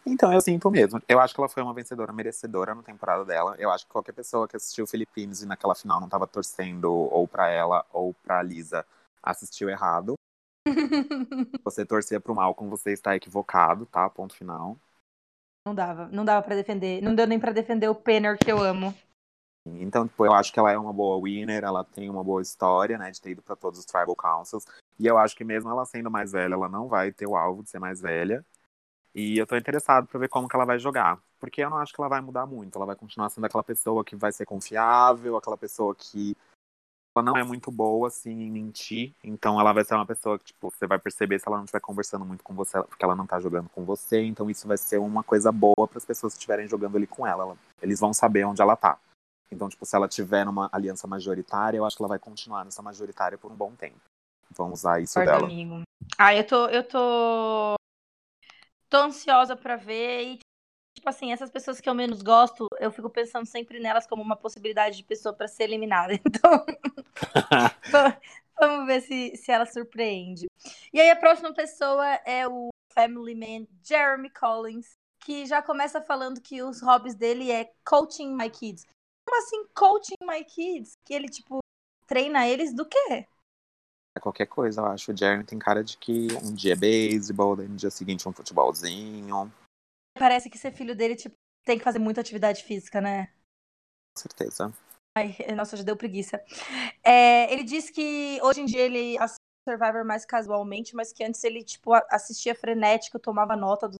[0.05, 1.01] Então, eu sinto mesmo.
[1.08, 3.55] Eu acho que ela foi uma vencedora merecedora na temporada dela.
[3.60, 7.28] Eu acho que qualquer pessoa que assistiu Filipinos e naquela final não tava torcendo ou
[7.28, 8.86] para ela ou pra Lisa
[9.22, 10.16] assistiu errado.
[11.63, 14.09] você torcia pro Malcolm, você está equivocado, tá?
[14.09, 14.78] Ponto final.
[15.65, 17.01] Não dava, não dava para defender.
[17.01, 18.93] Não deu nem para defender o Penner que eu amo.
[19.65, 22.97] Então, tipo, eu acho que ela é uma boa winner, ela tem uma boa história,
[22.97, 24.65] né, de ter ido para todos os Tribal Councils.
[24.97, 27.63] E eu acho que mesmo ela sendo mais velha, ela não vai ter o alvo
[27.63, 28.45] de ser mais velha.
[29.13, 31.20] E eu tô interessado para ver como que ela vai jogar.
[31.39, 32.78] Porque eu não acho que ela vai mudar muito.
[32.78, 36.36] Ela vai continuar sendo aquela pessoa que vai ser confiável, aquela pessoa que
[37.18, 39.13] ela não é muito boa, assim, em mentir.
[39.24, 41.80] Então ela vai ser uma pessoa que, tipo, você vai perceber se ela não estiver
[41.80, 44.22] conversando muito com você, porque ela não tá jogando com você.
[44.24, 47.26] Então isso vai ser uma coisa boa para as pessoas que estiverem jogando ali com
[47.26, 47.57] ela.
[47.82, 48.97] Eles vão saber onde ela tá.
[49.51, 52.82] Então, tipo, se ela tiver numa aliança majoritária, eu acho que ela vai continuar nessa
[52.82, 53.99] majoritária por um bom tempo.
[54.51, 55.45] Vamos usar isso dela.
[55.45, 55.82] amigo.
[56.18, 57.76] Ah, eu tô, eu tô,
[58.89, 60.39] tô ansiosa para ver e
[60.98, 64.36] tipo assim, essas pessoas que eu menos gosto, eu fico pensando sempre nelas como uma
[64.36, 66.14] possibilidade de pessoa para ser eliminada.
[66.28, 66.66] Então,
[68.60, 70.48] vamos ver se, se ela surpreende.
[70.91, 76.41] E aí a próxima pessoa é o Family Man Jeremy Collins, que já começa falando
[76.41, 78.86] que os hobbies dele é coaching my kids.
[79.26, 80.93] Como assim coaching my kids?
[81.06, 81.60] Que ele tipo
[82.08, 83.28] treina eles do quê?
[84.16, 85.12] É qualquer coisa, eu acho.
[85.12, 88.34] O Jeremy tem cara de que um dia é beisebol, daí no dia seguinte um
[88.34, 89.52] futebolzinho.
[90.18, 91.35] Parece que ser filho dele, tipo,
[91.65, 93.27] tem que fazer muita atividade física, né?
[94.15, 94.73] Com certeza.
[95.18, 96.41] Ai, nossa, já deu preguiça.
[97.03, 101.44] É, ele disse que hoje em dia ele assiste Survivor mais casualmente, mas que antes
[101.44, 103.98] ele, tipo, assistia frenético, tomava nota dos,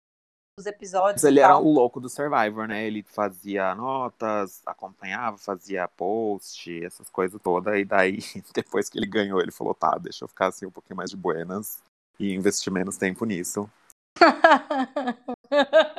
[0.66, 1.22] episódios.
[1.22, 2.84] Mas ele era o louco do Survivor, né?
[2.84, 7.78] Ele fazia notas, acompanhava, fazia post, essas coisas todas.
[7.78, 8.18] E daí,
[8.56, 11.18] depois que ele ganhou, ele falou: tá, deixa eu ficar assim um pouquinho mais de
[11.18, 11.84] buenas
[12.20, 13.70] e investir menos tempo nisso.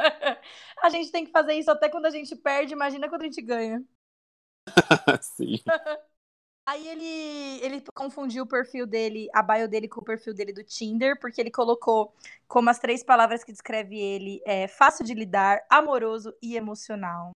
[0.82, 3.42] a gente tem que fazer isso até quando a gente perde, imagina quando a gente
[3.42, 3.82] ganha.
[5.22, 5.58] Sim.
[6.68, 10.62] Aí ele, ele confundiu o perfil dele, a bio dele com o perfil dele do
[10.62, 12.14] Tinder, porque ele colocou
[12.46, 17.30] como as três palavras que descreve ele é fácil de lidar, amoroso e emocional.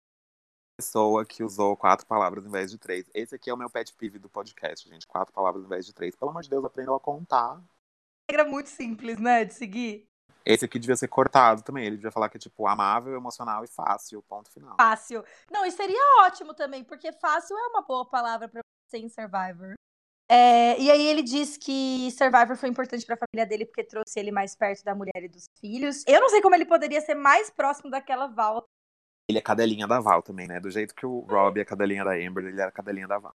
[0.77, 3.09] pessoa que usou quatro palavras em vez de três.
[3.15, 5.07] Esse aqui é o meu pet peeve do podcast, gente.
[5.07, 6.17] Quatro palavras em vez de três.
[6.17, 7.63] Pelo amor de Deus, aprendam a contar.
[8.29, 9.45] Regra muito simples, né?
[9.45, 10.10] De seguir.
[10.45, 11.85] Esse aqui devia ser cortado também.
[11.85, 14.23] Ele devia falar que é tipo amável, emocional e fácil.
[14.23, 14.77] Ponto final.
[14.77, 15.25] Fácil.
[15.51, 19.75] Não, e seria ótimo também, porque fácil é uma boa palavra pra você em Survivor.
[20.33, 24.31] É, e aí ele diz que Survivor foi importante pra família dele porque trouxe ele
[24.31, 26.05] mais perto da mulher e dos filhos.
[26.07, 28.65] Eu não sei como ele poderia ser mais próximo daquela Val.
[29.29, 30.61] Ele é cadelinha da Val também, né?
[30.61, 33.35] Do jeito que o Rob é cadelinha da Amber, ele era cadelinha da Val.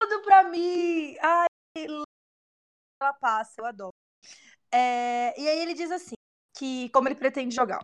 [0.00, 1.16] Tudo pra mim!
[1.20, 1.46] Ai,
[3.00, 4.01] ela passa, eu adoro.
[4.72, 6.14] É, e aí ele diz assim,
[6.56, 7.80] que como ele pretende jogar.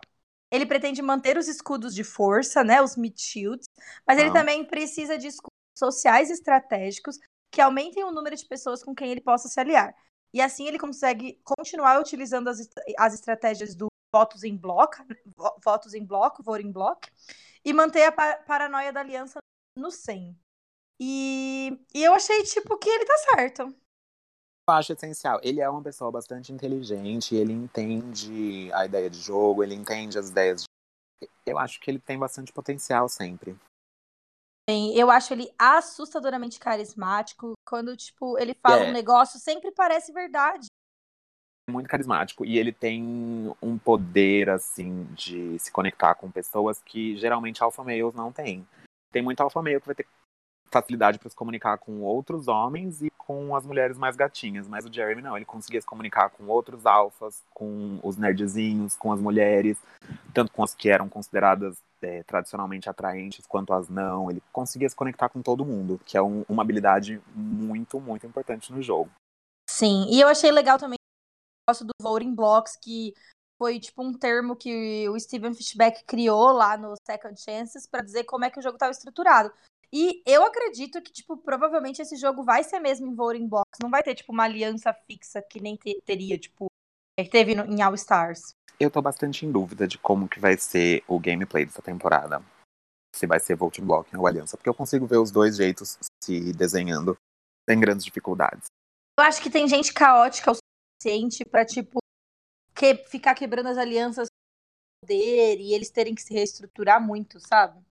[0.51, 3.67] Ele pretende manter os escudos de força, né, os Meat Shields,
[4.07, 4.33] mas ele Ah.
[4.33, 7.17] também precisa de escudos sociais estratégicos
[7.51, 9.93] que aumentem o número de pessoas com quem ele possa se aliar.
[10.33, 12.67] E assim ele consegue continuar utilizando as,
[12.97, 14.97] as estratégias do votos em bloco,
[15.37, 17.01] vo- votos em bloco, vote em bloco,
[17.63, 19.37] e manter a pa- paranoia da aliança
[19.77, 20.35] no 100.
[20.99, 23.75] E, e eu achei, tipo, que ele tá certo.
[24.69, 25.39] Eu acho essencial.
[25.41, 30.29] Ele é uma pessoa bastante inteligente, ele entende a ideia de jogo, ele entende as
[30.29, 30.63] ideias.
[31.21, 31.29] De...
[31.45, 33.57] Eu acho que ele tem bastante potencial sempre.
[34.69, 37.53] Bem, Eu acho ele assustadoramente carismático.
[37.67, 38.89] Quando, tipo, ele fala É.
[38.89, 40.67] um negócio, sempre parece verdade.
[41.67, 47.17] É muito carismático e ele tem um poder assim de se conectar com pessoas que
[47.17, 48.67] geralmente alpha males não têm.
[49.11, 50.07] Tem muito alpha male que vai ter
[50.71, 54.91] facilidade para se comunicar com outros homens e com as mulheres mais gatinhas, mas o
[54.91, 59.77] Jeremy não, ele conseguia se comunicar com outros alfas, com os nerdzinhos, com as mulheres,
[60.33, 64.31] tanto com as que eram consideradas é, tradicionalmente atraentes quanto as não.
[64.31, 68.71] Ele conseguia se conectar com todo mundo, que é um- uma habilidade muito, muito importante
[68.71, 69.11] no jogo.
[69.69, 73.13] Sim, e eu achei legal também o negócio do voting blocks, que
[73.61, 78.23] foi tipo um termo que o Steven Fishback criou lá no Second Chances para dizer
[78.23, 79.53] como é que o jogo estava estruturado.
[79.91, 83.79] E eu acredito que, tipo, provavelmente esse jogo vai ser mesmo em voting blocks.
[83.81, 86.67] Não vai ter, tipo, uma aliança fixa que nem te- teria, tipo,
[87.19, 88.53] que teve no- em All Stars.
[88.79, 92.41] Eu tô bastante em dúvida de como que vai ser o gameplay dessa temporada.
[93.15, 96.53] Se vai ser Voting Block ou Aliança, porque eu consigo ver os dois jeitos se
[96.53, 97.17] desenhando
[97.67, 98.65] sem grandes dificuldades.
[99.19, 101.97] Eu acho que tem gente caótica o suficiente pra, tipo,
[102.75, 107.81] que- ficar quebrando as alianças com poder e eles terem que se reestruturar muito, sabe?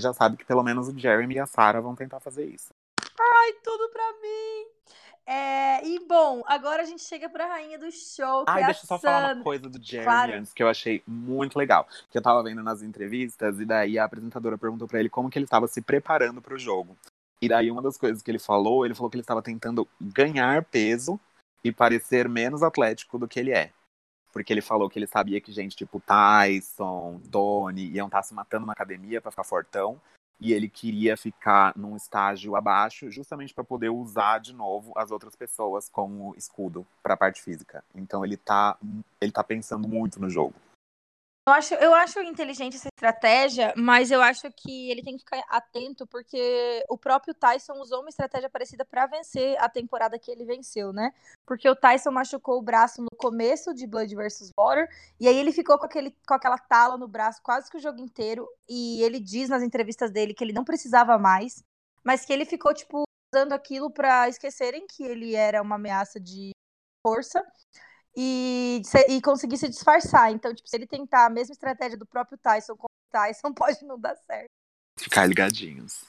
[0.00, 2.72] Já sabe que pelo menos o Jeremy e a Sarah vão tentar fazer isso.
[3.20, 4.66] Ai, tudo pra mim!
[5.30, 8.88] É, e bom, agora a gente chega pra rainha do show, Ai, é deixa eu
[8.88, 9.44] só falar uma Sandra.
[9.44, 10.32] coisa do Jeremy Claro.
[10.32, 11.86] antes, que eu achei muito legal.
[12.10, 15.38] Que eu tava vendo nas entrevistas, e daí a apresentadora perguntou pra ele como que
[15.38, 16.96] ele estava se preparando pro jogo.
[17.42, 20.64] E daí uma das coisas que ele falou, ele falou que ele estava tentando ganhar
[20.64, 21.20] peso
[21.62, 23.70] e parecer menos atlético do que ele é.
[24.32, 28.66] Porque ele falou que ele sabia que gente tipo Tyson, Tony iam estar se matando
[28.66, 30.00] na academia pra ficar fortão.
[30.40, 35.34] E ele queria ficar num estágio abaixo, justamente pra poder usar de novo as outras
[35.34, 37.82] pessoas como escudo pra parte física.
[37.92, 38.78] Então ele tá,
[39.20, 40.54] ele tá pensando muito no jogo.
[41.48, 45.42] Eu acho, eu acho inteligente essa estratégia, mas eu acho que ele tem que ficar
[45.48, 50.44] atento, porque o próprio Tyson usou uma estratégia parecida pra vencer a temporada que ele
[50.44, 51.10] venceu, né?
[51.46, 54.50] Porque o Tyson machucou o braço no começo de Blood vs.
[54.58, 57.80] Water, e aí ele ficou com, aquele, com aquela tala no braço quase que o
[57.80, 61.64] jogo inteiro, e ele diz nas entrevistas dele que ele não precisava mais,
[62.04, 63.04] mas que ele ficou, tipo,
[63.34, 66.50] usando aquilo pra esquecerem que ele era uma ameaça de
[67.02, 67.42] força
[68.16, 70.32] e, e conseguir se disfarçar.
[70.32, 73.84] Então, tipo, se ele tentar a mesma estratégia do próprio Tyson com o Tyson, pode
[73.84, 74.48] não dar certo.
[74.98, 76.04] Ficar ligadinhos.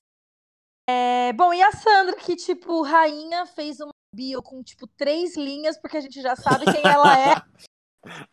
[0.89, 5.77] É, bom, e a Sandra, que, tipo, rainha, fez uma bio com, tipo, três linhas,
[5.77, 7.35] porque a gente já sabe quem ela é.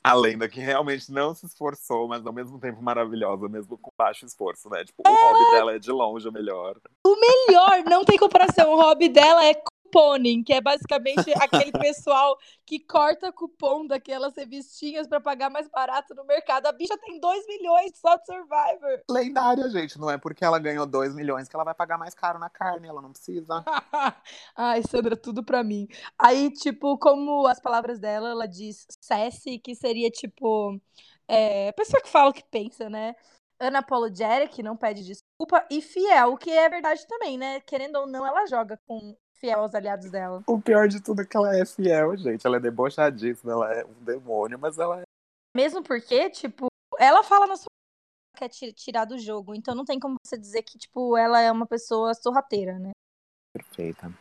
[0.03, 4.25] A lenda que realmente não se esforçou, mas ao mesmo tempo maravilhosa, mesmo com baixo
[4.25, 4.85] esforço, né?
[4.85, 6.81] Tipo, o hobby dela é de longe o melhor.
[7.05, 8.71] Melhor, não tem comparação.
[8.73, 9.55] O hobby dela é
[9.97, 12.37] couponing, que é basicamente aquele pessoal
[12.67, 16.67] que corta cupom daquelas revistinhas pra pagar mais barato no mercado.
[16.67, 19.03] A bicha tem 2 milhões só de Survivor.
[19.11, 19.99] Lendária, gente.
[19.99, 22.89] Não é porque ela ganhou 2 milhões que ela vai pagar mais caro na carne,
[22.89, 23.65] ela não precisa.
[24.55, 25.89] Ai, Sandra, tudo pra mim.
[26.19, 30.79] Aí, tipo, como as palavras dela, ela diz sassy, que seria, tipo,
[31.27, 33.15] é, pessoa que fala o que pensa, né?
[33.59, 37.61] Unapologetic, não pede desculpa, e fiel, que é verdade também, né?
[37.61, 40.43] Querendo ou não, ela joga com fiel aos aliados dela.
[40.47, 42.47] O pior de tudo é que ela é fiel, gente.
[42.47, 45.03] Ela é debochadíssima, ela é um demônio, mas ela é.
[45.55, 46.67] Mesmo porque, tipo,
[46.99, 47.67] ela fala na sua
[48.35, 51.41] que quer ti- tirar do jogo, então não tem como você dizer que, tipo, ela
[51.41, 52.91] é uma pessoa sorrateira, né?
[53.55, 54.13] Perfeita.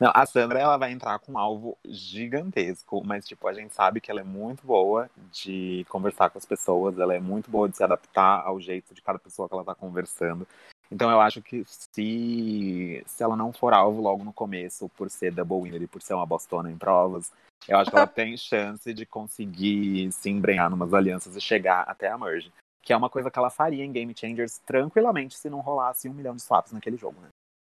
[0.00, 4.00] Não, a Sandra ela vai entrar com um alvo gigantesco, mas tipo, a gente sabe
[4.00, 7.76] que ela é muito boa de conversar com as pessoas, ela é muito boa de
[7.76, 10.46] se adaptar ao jeito de cada pessoa que ela tá conversando.
[10.90, 15.32] Então eu acho que se, se ela não for alvo logo no começo, por ser
[15.32, 17.30] double winner e por ser uma bostona em provas,
[17.66, 22.08] eu acho que ela tem chance de conseguir se embrenhar numas alianças e chegar até
[22.08, 22.50] a merge.
[22.82, 26.14] Que é uma coisa que ela faria em Game Changers tranquilamente se não rolasse um
[26.14, 27.28] milhão de swaps naquele jogo, né?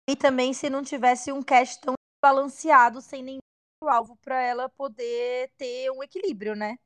[0.07, 3.39] E também se não tivesse um cast tão balanceado, sem nenhum
[3.87, 6.77] alvo para ela poder ter um equilíbrio, né?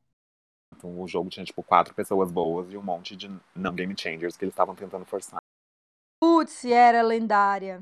[0.75, 4.37] Então, o jogo tinha, tipo, quatro pessoas boas e um monte de não game changers
[4.37, 5.39] que eles estavam tentando forçar.
[6.43, 7.81] Putz, era lendária.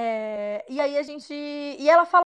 [0.00, 1.32] É, e aí a gente.
[1.32, 2.24] E ela fala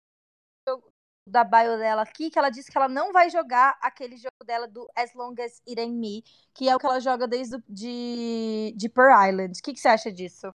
[1.25, 4.67] da bio dela aqui que ela disse que ela não vai jogar aquele jogo dela
[4.67, 6.25] do As Long as It Ain't Me,
[6.55, 9.59] que é o que ela joga desde de, de Per Island.
[9.59, 10.49] O que, que você acha disso?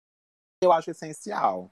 [0.61, 1.72] Eu acho essencial.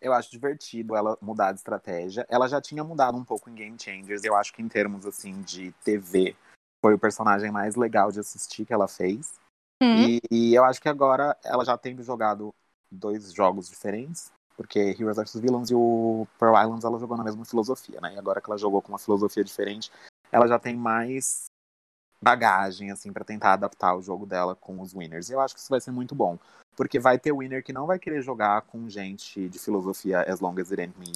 [0.00, 2.26] Eu acho divertido ela mudar de estratégia.
[2.28, 4.24] Ela já tinha mudado um pouco em Game Changers.
[4.24, 6.36] Eu acho que em termos assim de TV
[6.84, 9.40] foi o personagem mais legal de assistir que ela fez.
[9.82, 10.06] Uhum.
[10.06, 12.54] E, e, eu acho que agora ela já tem jogado
[12.90, 17.44] dois jogos diferentes, porque Heroes vs Villains e o Pearl Islands ela jogou na mesma
[17.44, 18.14] filosofia, né?
[18.14, 19.90] E agora que ela jogou com uma filosofia diferente,
[20.30, 21.46] ela já tem mais
[22.22, 25.28] bagagem assim para tentar adaptar o jogo dela com os winners.
[25.28, 26.38] E eu acho que isso vai ser muito bom,
[26.76, 30.54] porque vai ter winner que não vai querer jogar com gente de filosofia as long
[30.60, 31.12] as it ain't me.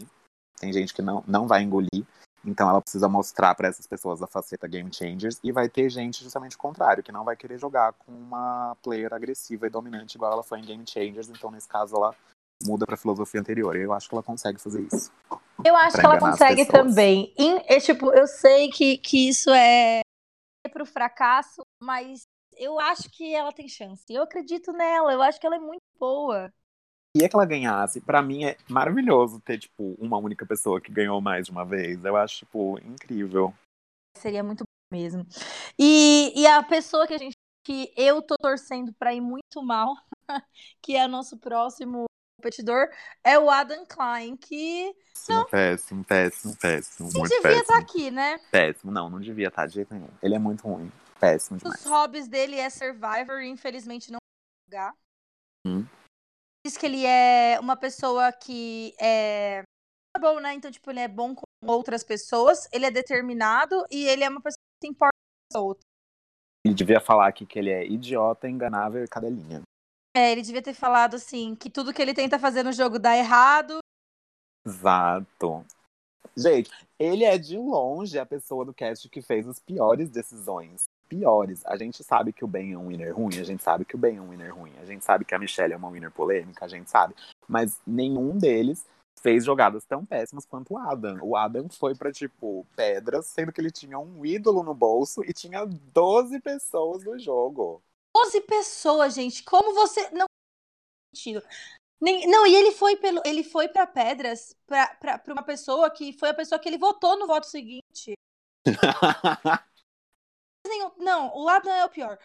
[0.59, 2.05] Tem gente que não, não vai engolir.
[2.44, 6.22] Então ela precisa mostrar para essas pessoas a faceta Game Changers e vai ter gente
[6.22, 10.32] justamente o contrário, que não vai querer jogar com uma player agressiva e dominante igual
[10.32, 12.14] ela foi em Game Changers, então nesse caso ela
[12.64, 13.76] muda para filosofia anterior.
[13.76, 15.12] Eu acho que ela consegue fazer isso.
[15.64, 17.32] Eu acho que ela consegue também.
[17.36, 20.00] Em, é, tipo, eu sei que, que isso é
[20.68, 22.22] para o fracasso, mas
[22.56, 24.04] eu acho que ela tem chance.
[24.08, 26.52] Eu acredito nela, eu acho que ela é muito boa
[27.16, 28.01] queria que ela ganhasse.
[28.01, 32.05] Para mim é maravilhoso ter, tipo, uma única pessoa que ganhou mais de uma vez.
[32.05, 33.55] Eu acho, tipo, incrível.
[34.16, 35.26] Seria muito bom mesmo.
[35.78, 37.34] E, e a pessoa que a gente
[37.64, 39.97] que eu tô torcendo para ir muito mal,
[40.80, 42.05] que é nosso próximo
[42.38, 42.88] competidor,
[43.24, 44.94] é o Adam Klein, que.
[45.28, 45.44] Não...
[45.47, 47.10] Péssimo, péssimo, péssimo.
[47.12, 48.38] Não devia estar tá aqui, né?
[48.52, 50.09] Péssimo, não, não devia estar tá de jeito nenhum.
[50.22, 50.93] Ele é muito ruim.
[51.18, 51.80] Péssimo demais.
[51.80, 54.18] Os hobbies dele é Survivor e infelizmente não
[54.70, 54.94] jogar.
[55.66, 55.84] Hum
[56.66, 59.62] diz que ele é uma pessoa que é
[60.20, 60.55] bom, né?
[60.55, 64.40] Então, tipo, ele é bom com outras pessoas, ele é determinado e ele é uma
[64.40, 65.16] pessoa que se importa
[65.52, 65.84] com outras.
[66.64, 69.62] Ele devia falar aqui que ele é idiota, enganável e cadelinha.
[70.16, 73.16] É, ele devia ter falado assim, que tudo que ele tenta fazer no jogo dá
[73.16, 73.78] errado.
[74.66, 75.64] Exato.
[76.36, 81.64] Gente, ele é de longe a pessoa do cast que fez as piores decisões piores.
[81.66, 83.98] A gente sabe que o Ben é um winner ruim, a gente sabe que o
[83.98, 86.64] Ben é um winner ruim, a gente sabe que a Michelle é uma winner polêmica,
[86.64, 87.14] a gente sabe.
[87.48, 88.86] Mas nenhum deles
[89.20, 91.18] fez jogadas tão péssimas quanto o Adam.
[91.22, 95.32] O Adam foi para tipo pedras, sendo que ele tinha um ídolo no bolso e
[95.32, 97.82] tinha 12 pessoas no jogo.
[98.14, 99.42] 12 pessoas, gente.
[99.42, 100.26] Como você não
[102.00, 106.28] nem, não, e ele foi pelo, ele foi para pedras para uma pessoa que foi
[106.28, 108.14] a pessoa que ele votou no voto seguinte.
[110.68, 110.90] nenhum.
[110.98, 112.18] Não, o Adam é o pior.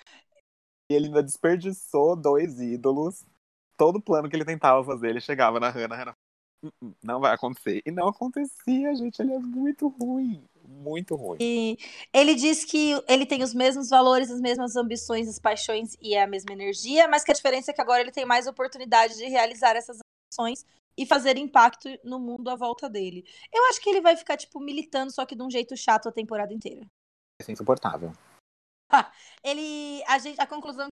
[0.89, 3.26] E ele ainda desperdiçou dois ídolos.
[3.77, 6.15] Todo plano que ele tentava fazer, ele chegava na Hannah, Hannah
[6.63, 7.81] hum, hum, não vai acontecer.
[7.85, 9.22] E não acontecia, gente.
[9.22, 10.43] Ele é muito ruim.
[10.63, 11.38] Muito ruim.
[11.39, 11.77] E
[12.13, 16.27] ele diz que ele tem os mesmos valores, as mesmas ambições, as paixões e a
[16.27, 19.76] mesma energia, mas que a diferença é que agora ele tem mais oportunidade de realizar
[19.76, 20.65] essas ambições
[20.97, 23.26] e fazer impacto no mundo à volta dele.
[23.51, 26.11] Eu acho que ele vai ficar, tipo, militando, só que de um jeito chato a
[26.11, 26.81] temporada inteira.
[26.81, 28.13] Vai ser insuportável.
[29.43, 30.03] ele.
[30.07, 30.88] A, gente, a conclusão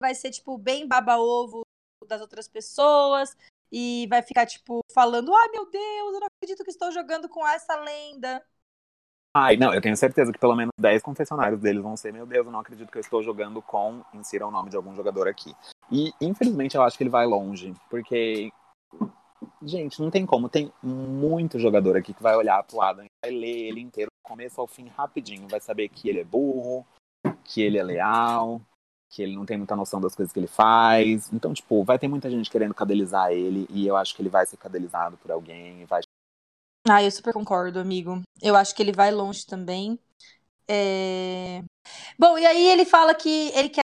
[0.00, 1.62] vai ser, tipo, bem baba-ovo
[2.06, 3.36] das outras pessoas.
[3.70, 7.46] E vai ficar, tipo, falando: ai meu Deus, eu não acredito que estou jogando com
[7.46, 8.44] essa lenda.
[9.38, 12.46] Ai, não, eu tenho certeza que pelo menos 10 confessionários deles vão ser: meu Deus,
[12.46, 14.02] eu não acredito que eu estou jogando com.
[14.14, 15.54] Insira o nome de algum jogador aqui.
[15.90, 18.50] E, infelizmente, eu acho que ele vai longe, porque.
[19.62, 20.48] Gente, não tem como.
[20.48, 24.58] Tem muito jogador aqui que vai olhar pro Adam vai ler ele inteiro, do começo
[24.58, 25.48] ao fim, rapidinho.
[25.48, 26.86] Vai saber que ele é burro,
[27.46, 28.60] que ele é leal,
[29.08, 31.32] que ele não tem muita noção das coisas que ele faz.
[31.32, 34.44] Então, tipo, vai ter muita gente querendo cadelizar ele e eu acho que ele vai
[34.44, 36.02] ser cadelizado por alguém vai.
[36.88, 38.20] Ah, eu super concordo, amigo.
[38.42, 39.98] Eu acho que ele vai longe também.
[40.68, 41.62] É...
[42.18, 43.82] Bom, e aí ele fala que ele quer,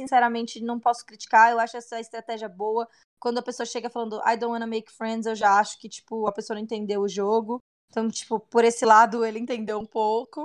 [0.00, 2.88] sinceramente, não posso criticar, eu acho essa estratégia boa.
[3.20, 6.26] Quando a pessoa chega falando I don't wanna make friends, eu já acho que, tipo,
[6.26, 7.60] a pessoa não entendeu o jogo.
[7.90, 10.42] Então, tipo, por esse lado ele entendeu um pouco.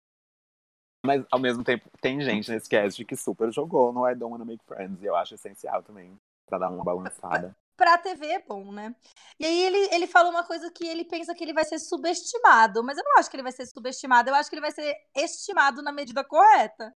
[1.05, 4.45] Mas ao mesmo tempo, tem gente nesse cast que super jogou no I Don't Wanna
[4.45, 5.01] Make Friends.
[5.01, 7.55] E eu acho essencial também, pra dar uma balançada.
[7.77, 8.95] Pra TV é bom, né?
[9.39, 12.83] E aí ele, ele fala uma coisa que ele pensa que ele vai ser subestimado.
[12.83, 14.95] Mas eu não acho que ele vai ser subestimado, eu acho que ele vai ser
[15.15, 16.93] estimado na medida correta.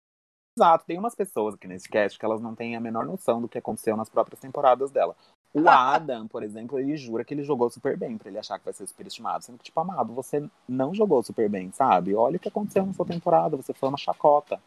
[0.57, 3.49] Exato, tem umas pessoas aqui nesse cast que elas não têm a menor noção do
[3.49, 5.17] que aconteceu nas próprias temporadas dela.
[5.55, 8.65] O Adam, por exemplo, ele jura que ele jogou super bem pra ele achar que
[8.65, 9.45] vai ser superestimado.
[9.45, 12.15] Sendo que, tipo, amado, você não jogou super bem, sabe?
[12.15, 14.61] Olha o que aconteceu na sua temporada, você foi uma chacota.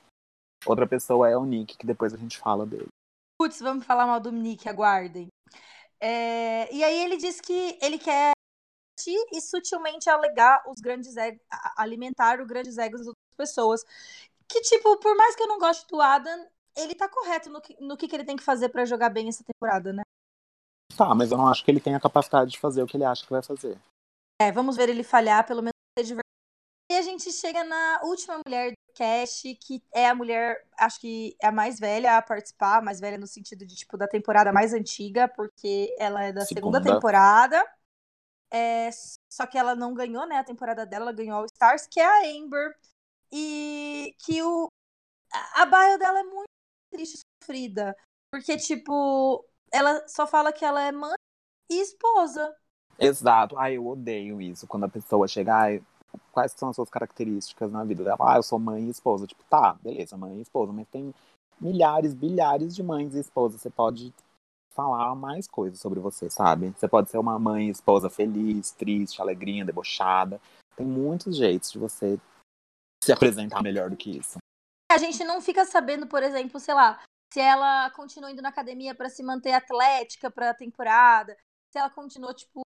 [0.65, 2.87] Outra pessoa é o Nick, que depois a gente fala dele.
[3.39, 5.27] Putz, vamos falar mal do Nick, aguardem.
[5.99, 8.31] É, e aí ele diz que ele quer
[9.31, 11.41] e sutilmente alegar os grandes egos,
[11.75, 13.83] alimentar os grandes egos das outras pessoas.
[14.47, 17.75] Que, tipo, por mais que eu não goste do Adam, ele tá correto no que,
[17.81, 20.03] no que, que ele tem que fazer para jogar bem essa temporada, né?
[21.01, 23.03] Tá, mas eu não acho que ele tem a capacidade de fazer o que ele
[23.03, 23.75] acha que vai fazer.
[24.39, 26.21] É, vamos ver ele falhar, pelo menos ser divertido.
[26.91, 31.35] E a gente chega na última mulher do cast, que é a mulher, acho que
[31.41, 34.75] é a mais velha a participar, mais velha no sentido de, tipo, da temporada mais
[34.75, 37.67] antiga, porque ela é da segunda, segunda temporada.
[38.53, 38.91] É,
[39.27, 42.05] só que ela não ganhou, né, a temporada dela, ela ganhou All Stars, que é
[42.05, 42.77] a Amber.
[43.31, 44.67] E que o,
[45.55, 46.45] a bio dela é muito
[46.93, 47.97] triste e sofrida.
[48.31, 51.15] Porque, tipo, ela só fala que ela é mãe
[51.69, 52.55] e esposa.
[52.99, 53.57] Exato.
[53.57, 54.67] Ai, eu odeio isso.
[54.67, 55.83] Quando a pessoa chega, ai,
[56.31, 58.17] quais são as suas características na vida dela?
[58.19, 59.25] Ah, eu sou mãe e esposa.
[59.25, 60.71] Tipo, tá, beleza, mãe e esposa.
[60.71, 61.13] Mas tem
[61.59, 63.61] milhares, bilhares de mães e esposas.
[63.61, 64.13] Você pode
[64.73, 66.73] falar mais coisas sobre você, sabe?
[66.77, 70.39] Você pode ser uma mãe e esposa feliz, triste, alegrinha, debochada.
[70.75, 72.19] Tem muitos jeitos de você
[73.03, 74.37] se apresentar melhor do que isso.
[74.91, 77.01] A gente não fica sabendo, por exemplo, sei lá,
[77.33, 81.37] se ela continua indo na academia para se manter atlética para a temporada,
[81.71, 82.61] se ela continua tipo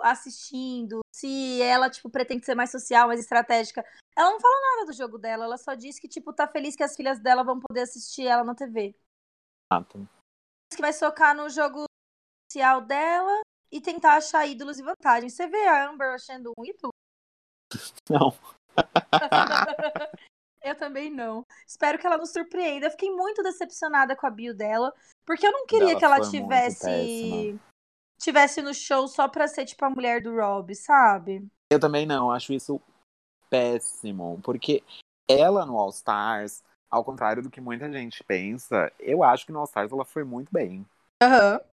[0.00, 3.84] assistindo, se ela tipo pretende ser mais social, mais estratégica.
[4.16, 6.82] Ela não fala nada do jogo dela, ela só diz que tipo tá feliz que
[6.82, 8.94] as filhas dela vão poder assistir ela na TV.
[9.72, 10.06] Exato.
[10.74, 11.84] Que vai socar no jogo
[12.50, 13.40] social dela
[13.70, 15.32] e tentar achar ídolos e vantagens.
[15.32, 16.92] Você vê a Amber achando um ídolo?
[18.10, 18.32] Não.
[20.62, 21.44] Eu também não.
[21.66, 22.86] Espero que ela nos surpreenda.
[22.86, 24.92] Eu fiquei muito decepcionada com a bio dela,
[25.26, 27.58] porque eu não queria ela que ela tivesse
[28.18, 31.44] tivesse no show só pra ser tipo a mulher do Rob, sabe?
[31.70, 32.80] Eu também não, acho isso
[33.50, 34.84] péssimo, porque
[35.28, 39.58] ela no All Stars, ao contrário do que muita gente pensa, eu acho que no
[39.58, 40.86] All Stars ela foi muito bem.
[41.20, 41.54] Aham.
[41.54, 41.71] Uhum.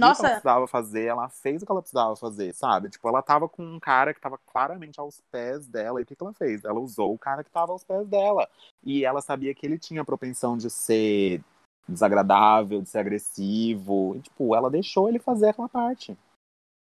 [0.00, 0.12] Nossa.
[0.12, 2.88] O que ela precisava fazer, ela fez o que ela precisava fazer, sabe?
[2.88, 6.00] Tipo, ela tava com um cara que tava claramente aos pés dela.
[6.00, 6.64] E o que, que ela fez?
[6.64, 8.48] Ela usou o cara que tava aos pés dela.
[8.82, 11.42] E ela sabia que ele tinha a propensão de ser
[11.88, 14.16] desagradável, de ser agressivo.
[14.16, 16.16] E, tipo, ela deixou ele fazer aquela parte.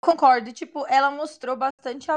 [0.02, 0.52] Concordo.
[0.52, 2.08] Tipo, ela mostrou bastante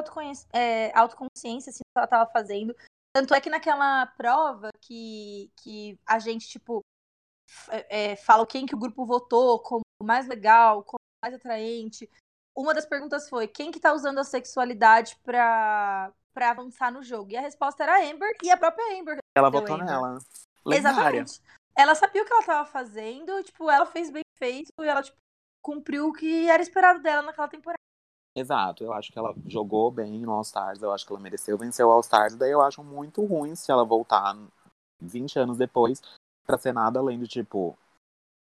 [0.53, 2.75] é, autoconsciência, assim, que ela tava fazendo.
[3.15, 6.83] Tanto é que naquela prova que, que a gente, tipo,
[7.69, 12.09] é, fala quem que o grupo votou como mais legal, como mais atraente.
[12.55, 17.31] Uma das perguntas foi quem que tá usando a sexualidade pra, pra avançar no jogo?
[17.31, 19.17] E a resposta era a Amber e a própria Amber.
[19.37, 19.85] Ela votou Amber.
[19.85, 20.19] nela.
[20.65, 21.21] Lendária.
[21.21, 21.41] Exatamente.
[21.77, 25.17] Ela sabia o que ela tava fazendo, tipo, ela fez bem feito e ela, tipo,
[25.61, 27.77] cumpriu o que era esperado dela naquela temporada.
[28.35, 31.57] Exato, eu acho que ela jogou bem no All Stars, eu acho que ela mereceu
[31.57, 34.35] vencer o All Stars, daí eu acho muito ruim se ela voltar
[34.99, 36.01] 20 anos depois
[36.47, 37.77] pra ser nada além de, tipo,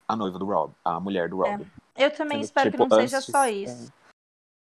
[0.07, 1.67] a noiva do Rob, a mulher do Rob.
[1.97, 2.07] É.
[2.07, 3.93] Eu também Sendo, espero tipo, que não antes, seja só isso.
[3.93, 4.07] É...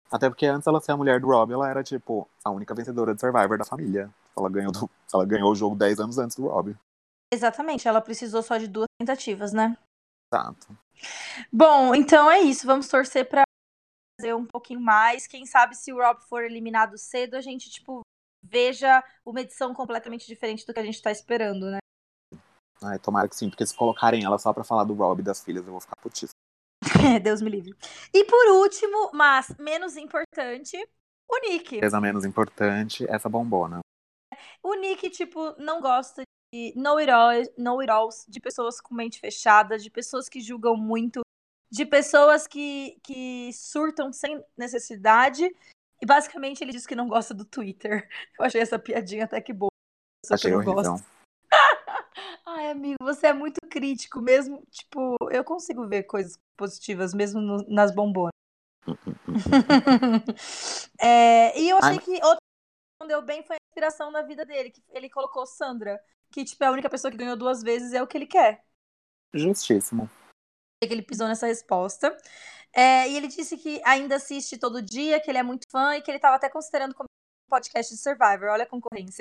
[0.10, 3.14] Até porque antes ela ser a mulher do Rob, ela era, tipo, a única vencedora
[3.14, 4.10] de Survivor da família.
[4.38, 4.90] Ela ganhou, do...
[5.14, 6.76] ela ganhou o jogo 10 anos antes do Rob.
[7.34, 9.76] Exatamente, ela precisou só de duas tentativas, né?
[10.32, 10.78] Exato.
[11.52, 12.66] Bom, então é isso.
[12.66, 13.44] Vamos torcer pra
[14.20, 15.28] fazer um pouquinho mais.
[15.28, 18.02] Quem sabe se o Rob for eliminado cedo, a gente, tipo,
[18.44, 21.80] veja uma edição completamente diferente do que a gente tá esperando, né?
[22.84, 25.44] Ai, tomara que sim, porque se colocarem ela só pra falar do Rob e das
[25.44, 26.34] filhas, eu vou ficar putíssimo.
[27.24, 27.76] Deus me livre.
[28.14, 30.78] E por último, mas menos importante,
[31.30, 31.80] o Nick.
[31.80, 33.80] Coisa menos importante, essa bombona.
[34.62, 36.24] O Nick, tipo, não gosta
[36.54, 40.40] de know it, all, know it alls, de pessoas com mente fechada, de pessoas que
[40.40, 41.22] julgam muito,
[41.72, 45.44] de pessoas que, que surtam sem necessidade.
[46.02, 48.08] E basicamente ele diz que não gosta do Twitter.
[48.38, 49.72] Eu achei essa piadinha até que boa.
[50.30, 50.76] Achei horrível.
[50.76, 51.14] Gosto.
[52.74, 54.66] Amigo, você é muito crítico mesmo.
[54.72, 58.34] Tipo, eu consigo ver coisas positivas mesmo no, nas bombonas.
[61.00, 62.00] é, e eu achei Ai.
[62.00, 62.40] que outra
[63.00, 66.02] que deu bem foi a inspiração na vida dele, que ele colocou Sandra,
[66.32, 68.66] que tipo, é a única pessoa que ganhou duas vezes, é o que ele quer.
[69.32, 70.10] Justíssimo.
[70.84, 72.18] Que ele pisou nessa resposta.
[72.74, 76.02] É, e ele disse que ainda assiste todo dia, que ele é muito fã e
[76.02, 78.50] que ele estava até considerando como um podcast de Survivor.
[78.50, 79.20] Olha a concorrência.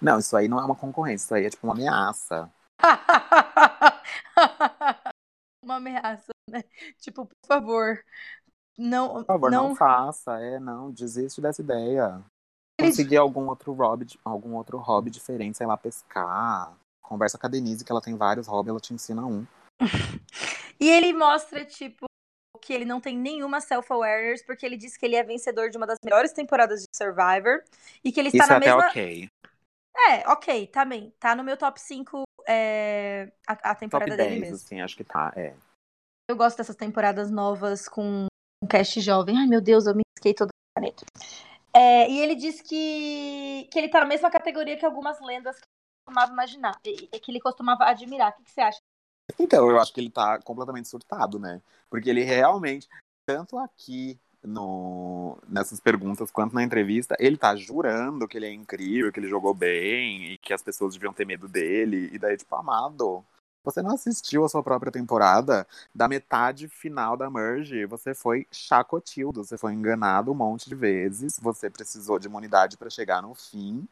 [0.00, 2.48] Não, isso aí não é uma concorrência, isso aí é tipo uma ameaça.
[5.62, 6.64] uma ameaça, né?
[6.98, 8.04] Tipo, por favor,
[8.76, 9.14] não.
[9.14, 12.22] Por favor, não, não faça, é, não, desiste dessa ideia.
[12.80, 16.74] Conseguir algum outro hobby, algum outro hobby diferente, sei lá, pescar.
[17.02, 19.46] Conversa com a Denise, que ela tem vários hobbies, ela te ensina um.
[20.80, 22.06] e ele mostra, tipo,
[22.60, 25.86] que ele não tem nenhuma self-awareness, porque ele disse que ele é vencedor de uma
[25.86, 27.62] das melhores temporadas de Survivor
[28.04, 28.88] e que ele está Isso na é até mesma.
[28.88, 29.28] ok.
[30.08, 31.12] É, ok, também.
[31.18, 34.56] Tá no meu top 5 é, a, a Top temporada dele 10, mesmo.
[34.56, 35.32] assim, acho que tá.
[35.36, 35.54] É.
[36.28, 38.26] Eu gosto dessas temporadas novas com
[38.62, 39.36] um cast jovem.
[39.38, 41.04] Ai, meu Deus, eu me esquei toda a caneta.
[41.74, 45.62] É, e ele diz que, que ele tá na mesma categoria que algumas lendas que
[45.62, 48.30] ele costumava imaginar, e- e que ele costumava admirar.
[48.30, 48.78] O que, que você acha?
[49.38, 51.62] Então, eu acho que ele tá completamente surtado, né?
[51.88, 52.88] Porque ele realmente,
[53.24, 59.12] tanto aqui no, nessas perguntas quanto na entrevista, ele tá jurando que ele é incrível,
[59.12, 62.10] que ele jogou bem e que as pessoas deviam ter medo dele.
[62.12, 63.24] E daí, tipo, amado,
[63.62, 65.66] você não assistiu a sua própria temporada?
[65.94, 71.38] Da metade final da Merge, você foi chacotildo, você foi enganado um monte de vezes,
[71.40, 73.86] você precisou de imunidade pra chegar no fim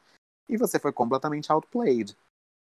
[0.49, 2.16] e você foi completamente outplayed.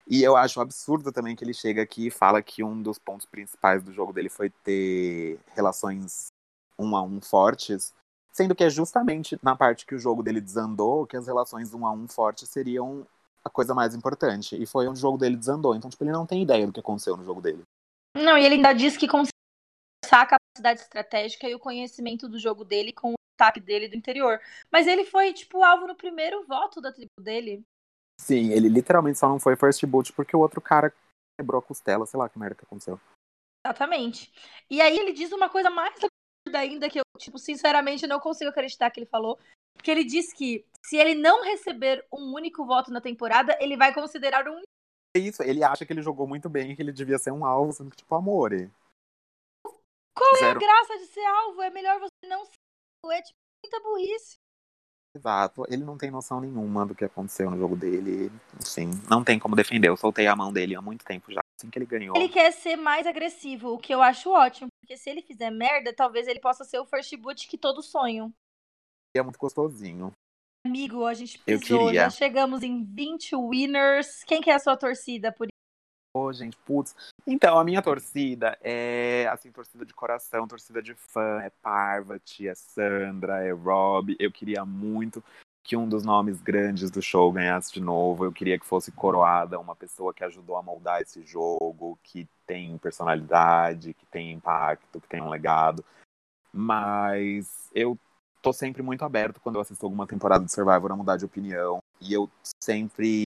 [0.09, 3.27] E eu acho absurdo também que ele chega aqui e fala que um dos pontos
[3.27, 6.29] principais do jogo dele foi ter relações
[6.79, 7.95] um a um fortes,
[8.33, 11.87] sendo que é justamente na parte que o jogo dele desandou que as relações um
[11.87, 13.07] a um fortes seriam
[13.45, 14.61] a coisa mais importante.
[14.61, 15.75] E foi onde o jogo dele desandou.
[15.75, 17.63] Então, tipo, ele não tem ideia do que aconteceu no jogo dele.
[18.17, 19.31] Não, e ele ainda diz que consegue
[20.05, 23.97] usar a capacidade estratégica e o conhecimento do jogo dele com o ataque dele do
[23.97, 24.41] interior.
[24.71, 27.63] Mas ele foi, tipo, alvo no primeiro voto da tribo dele.
[28.21, 30.93] Sim, ele literalmente só não foi first boot porque o outro cara
[31.39, 32.99] quebrou a costela, sei lá que merda que aconteceu.
[33.65, 34.33] Exatamente.
[34.71, 35.95] E aí ele diz uma coisa mais
[36.57, 39.39] absurda ainda que eu, tipo, sinceramente não consigo acreditar que ele falou.
[39.83, 43.93] Que ele diz que se ele não receber um único voto na temporada, ele vai
[43.93, 44.63] considerar um.
[45.15, 47.73] É isso, ele acha que ele jogou muito bem que ele devia ser um alvo,
[47.73, 48.51] sendo que, tipo, amor.
[50.15, 50.61] Qual é a Zero.
[50.61, 51.63] graça de ser alvo?
[51.63, 52.53] É melhor você não ser
[53.05, 53.13] alvo.
[53.13, 54.37] É tipo muita burrice.
[55.17, 58.31] Exato, ele não tem noção nenhuma do que aconteceu no jogo dele.
[58.61, 59.89] Enfim, não tem como defender.
[59.89, 62.17] Eu soltei a mão dele há muito tempo já, assim que ele ganhou.
[62.17, 64.69] Ele quer ser mais agressivo, o que eu acho ótimo.
[64.81, 68.33] Porque se ele fizer merda, talvez ele possa ser o first boot que todos sonham.
[69.17, 70.13] é muito gostosinho.
[70.67, 71.93] Amigo, a gente Eu queria.
[71.95, 74.23] já chegamos em 20 winners.
[74.25, 75.47] Quem que é a sua torcida por
[76.17, 76.97] Ô, gente, putz.
[77.27, 81.43] Então, a minha torcida é, assim, torcida de coração, torcida de fã.
[81.43, 84.17] É Parvati, é Sandra, é Rob.
[84.19, 85.23] Eu queria muito
[85.63, 88.25] que um dos nomes grandes do show ganhasse de novo.
[88.25, 92.79] Eu queria que fosse coroada uma pessoa que ajudou a moldar esse jogo, que tem
[92.79, 95.85] personalidade, que tem impacto, que tem um legado.
[96.51, 97.99] Mas eu
[98.41, 101.79] tô sempre muito aberto quando eu assisto alguma temporada de Survivor a mudar de opinião.
[102.01, 102.31] E eu
[102.65, 103.26] sempre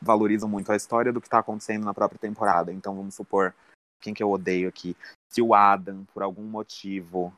[0.00, 2.72] valorizo muito a história do que tá acontecendo na própria temporada.
[2.72, 3.54] Então vamos supor,
[4.00, 4.96] quem que eu odeio aqui?
[5.28, 7.32] Se o Adam, por algum motivo,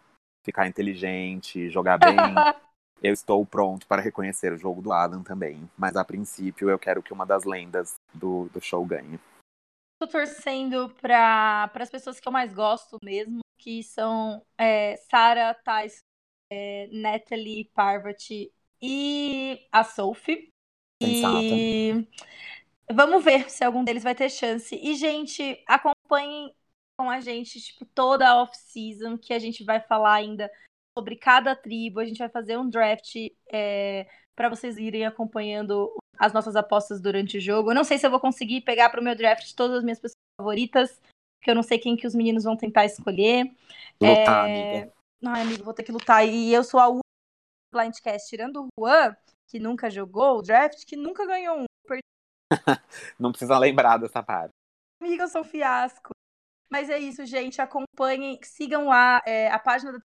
[0.45, 2.17] ficar inteligente, jogar bem,
[3.03, 5.69] eu estou pronto para reconhecer o jogo do Adam também.
[5.77, 9.19] Mas a princípio eu quero que uma das lendas do, do show ganhe.
[10.01, 15.99] Tô torcendo para as pessoas que eu mais gosto mesmo, que são é, Sarah, Thais,
[16.51, 20.52] é, Natalie, Parvati e a Sophie.
[21.07, 22.07] E
[22.93, 24.75] vamos ver se algum deles vai ter chance.
[24.75, 26.55] E, gente, acompanhem
[26.97, 30.51] com a gente, tipo, toda a off-season, que a gente vai falar ainda
[30.97, 32.01] sobre cada tribo.
[32.01, 33.15] A gente vai fazer um draft
[33.51, 37.71] é, para vocês irem acompanhando as nossas apostas durante o jogo.
[37.71, 39.99] Eu não sei se eu vou conseguir pegar para o meu draft todas as minhas
[39.99, 41.01] pessoas favoritas,
[41.39, 43.51] porque eu não sei quem que os meninos vão tentar escolher.
[44.01, 44.93] Lutar, É, amiga.
[45.25, 46.27] Ai, amigo, vou ter que lutar.
[46.27, 46.89] E eu sou a
[47.73, 49.17] blindcast, tirando o Juan,
[49.47, 51.65] que nunca jogou o draft, que nunca ganhou um.
[53.19, 54.53] Não precisa lembrar dessa parte.
[55.01, 56.11] Amiga, eu sou um fiasco.
[56.71, 57.61] Mas é isso, gente.
[57.61, 59.99] Acompanhem, sigam lá é, a página da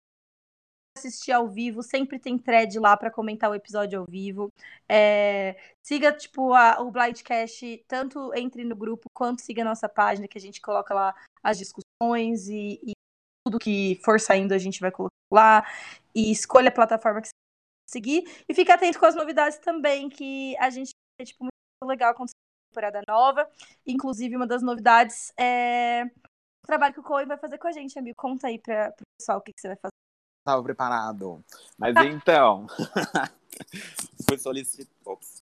[0.97, 4.51] assistir ao vivo, sempre tem thread lá para comentar o episódio ao vivo.
[4.89, 10.27] É, siga, tipo, a, o Blindcast, tanto entre no grupo quanto siga a nossa página,
[10.27, 12.91] que a gente coloca lá as discussões e, e
[13.45, 15.65] tudo que for saindo a gente vai colocar lá.
[16.13, 17.33] E escolha a plataforma que você
[17.89, 18.23] seguir.
[18.47, 22.29] E fique atento com as novidades também, que a gente é tipo, muito legal quando
[22.69, 23.49] temporada nova.
[23.85, 26.03] Inclusive, uma das novidades é
[26.63, 28.15] o trabalho que o Coen vai fazer com a gente, amigo.
[28.17, 29.91] Conta aí para o pessoal o que, que você vai fazer.
[30.45, 31.43] Tava preparado.
[31.77, 32.67] Mas então.
[34.27, 34.93] Fui solicitar.
[35.05, 35.43] Ops.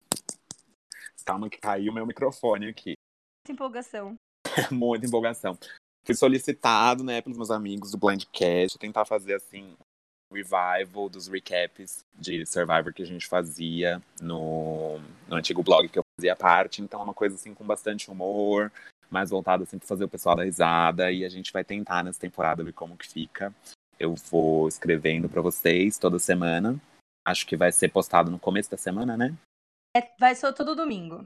[1.25, 2.95] Calma que caiu meu microfone aqui.
[3.41, 4.17] Muita empolgação.
[4.71, 5.59] Muita empolgação.
[6.05, 9.77] Fui solicitado, né, pelos meus amigos do Blindcast, tentar fazer assim
[10.33, 14.99] revival dos recaps de Survivor que a gente fazia no,
[15.29, 16.83] no antigo blog que eu fazia parte.
[16.83, 18.73] Então é uma coisa assim com bastante humor,
[19.11, 22.21] mais voltada assim para fazer o pessoal dar risada e a gente vai tentar nessa
[22.21, 23.55] temporada ver como que fica.
[23.99, 26.81] Eu vou escrevendo para vocês toda semana.
[27.27, 29.35] Acho que vai ser postado no começo da semana, né?
[29.97, 31.25] É, vai ser todo domingo.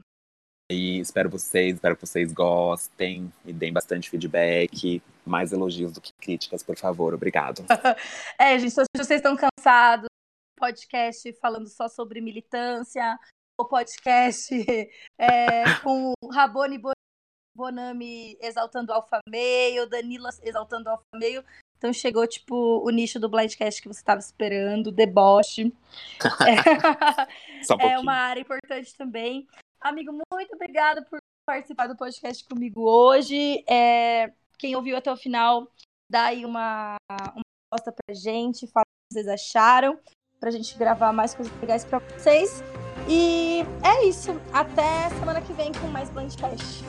[0.71, 6.13] E espero vocês, espero que vocês gostem, me deem bastante feedback, mais elogios do que
[6.13, 7.13] críticas, por favor.
[7.13, 7.65] Obrigado.
[8.39, 10.07] é, gente, se vocês estão cansados,
[10.57, 13.19] podcast falando só sobre militância,
[13.59, 14.53] o podcast
[15.19, 16.81] é, com Rabone
[17.53, 21.43] Bonami exaltando o Alfa Meio, Danila exaltando o Alfa Meio.
[21.77, 25.73] Então chegou, tipo, o nicho do Blindcast que você estava esperando, deboche.
[27.67, 29.47] é, um é uma área importante também.
[29.81, 33.63] Amigo, muito obrigada por participar do podcast comigo hoje.
[33.67, 35.67] É, quem ouviu até o final,
[36.07, 39.99] dá aí uma, uma resposta pra gente, fala o que vocês acharam,
[40.39, 42.63] pra gente gravar mais coisas legais pra vocês.
[43.09, 44.39] E é isso.
[44.53, 46.83] Até semana que vem com mais Blindcast.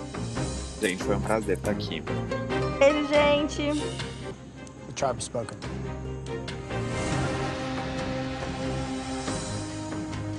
[0.79, 2.03] Gente, foi um prazer estar aqui.
[2.79, 3.81] Beijo, gente.
[4.89, 5.57] The tribe spoken.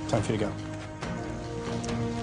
[0.08, 2.23] Time for you to go.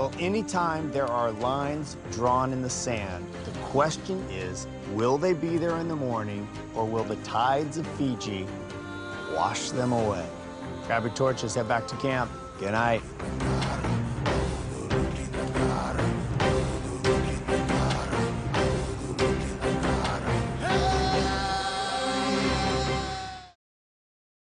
[0.00, 5.58] Well, anytime there are lines drawn in the sand, the question is, will they be
[5.58, 8.46] there in the morning or will the tides of Fiji
[9.34, 10.26] wash them away?
[10.86, 12.30] Grab your torches, head back to camp.
[12.58, 13.02] Good night.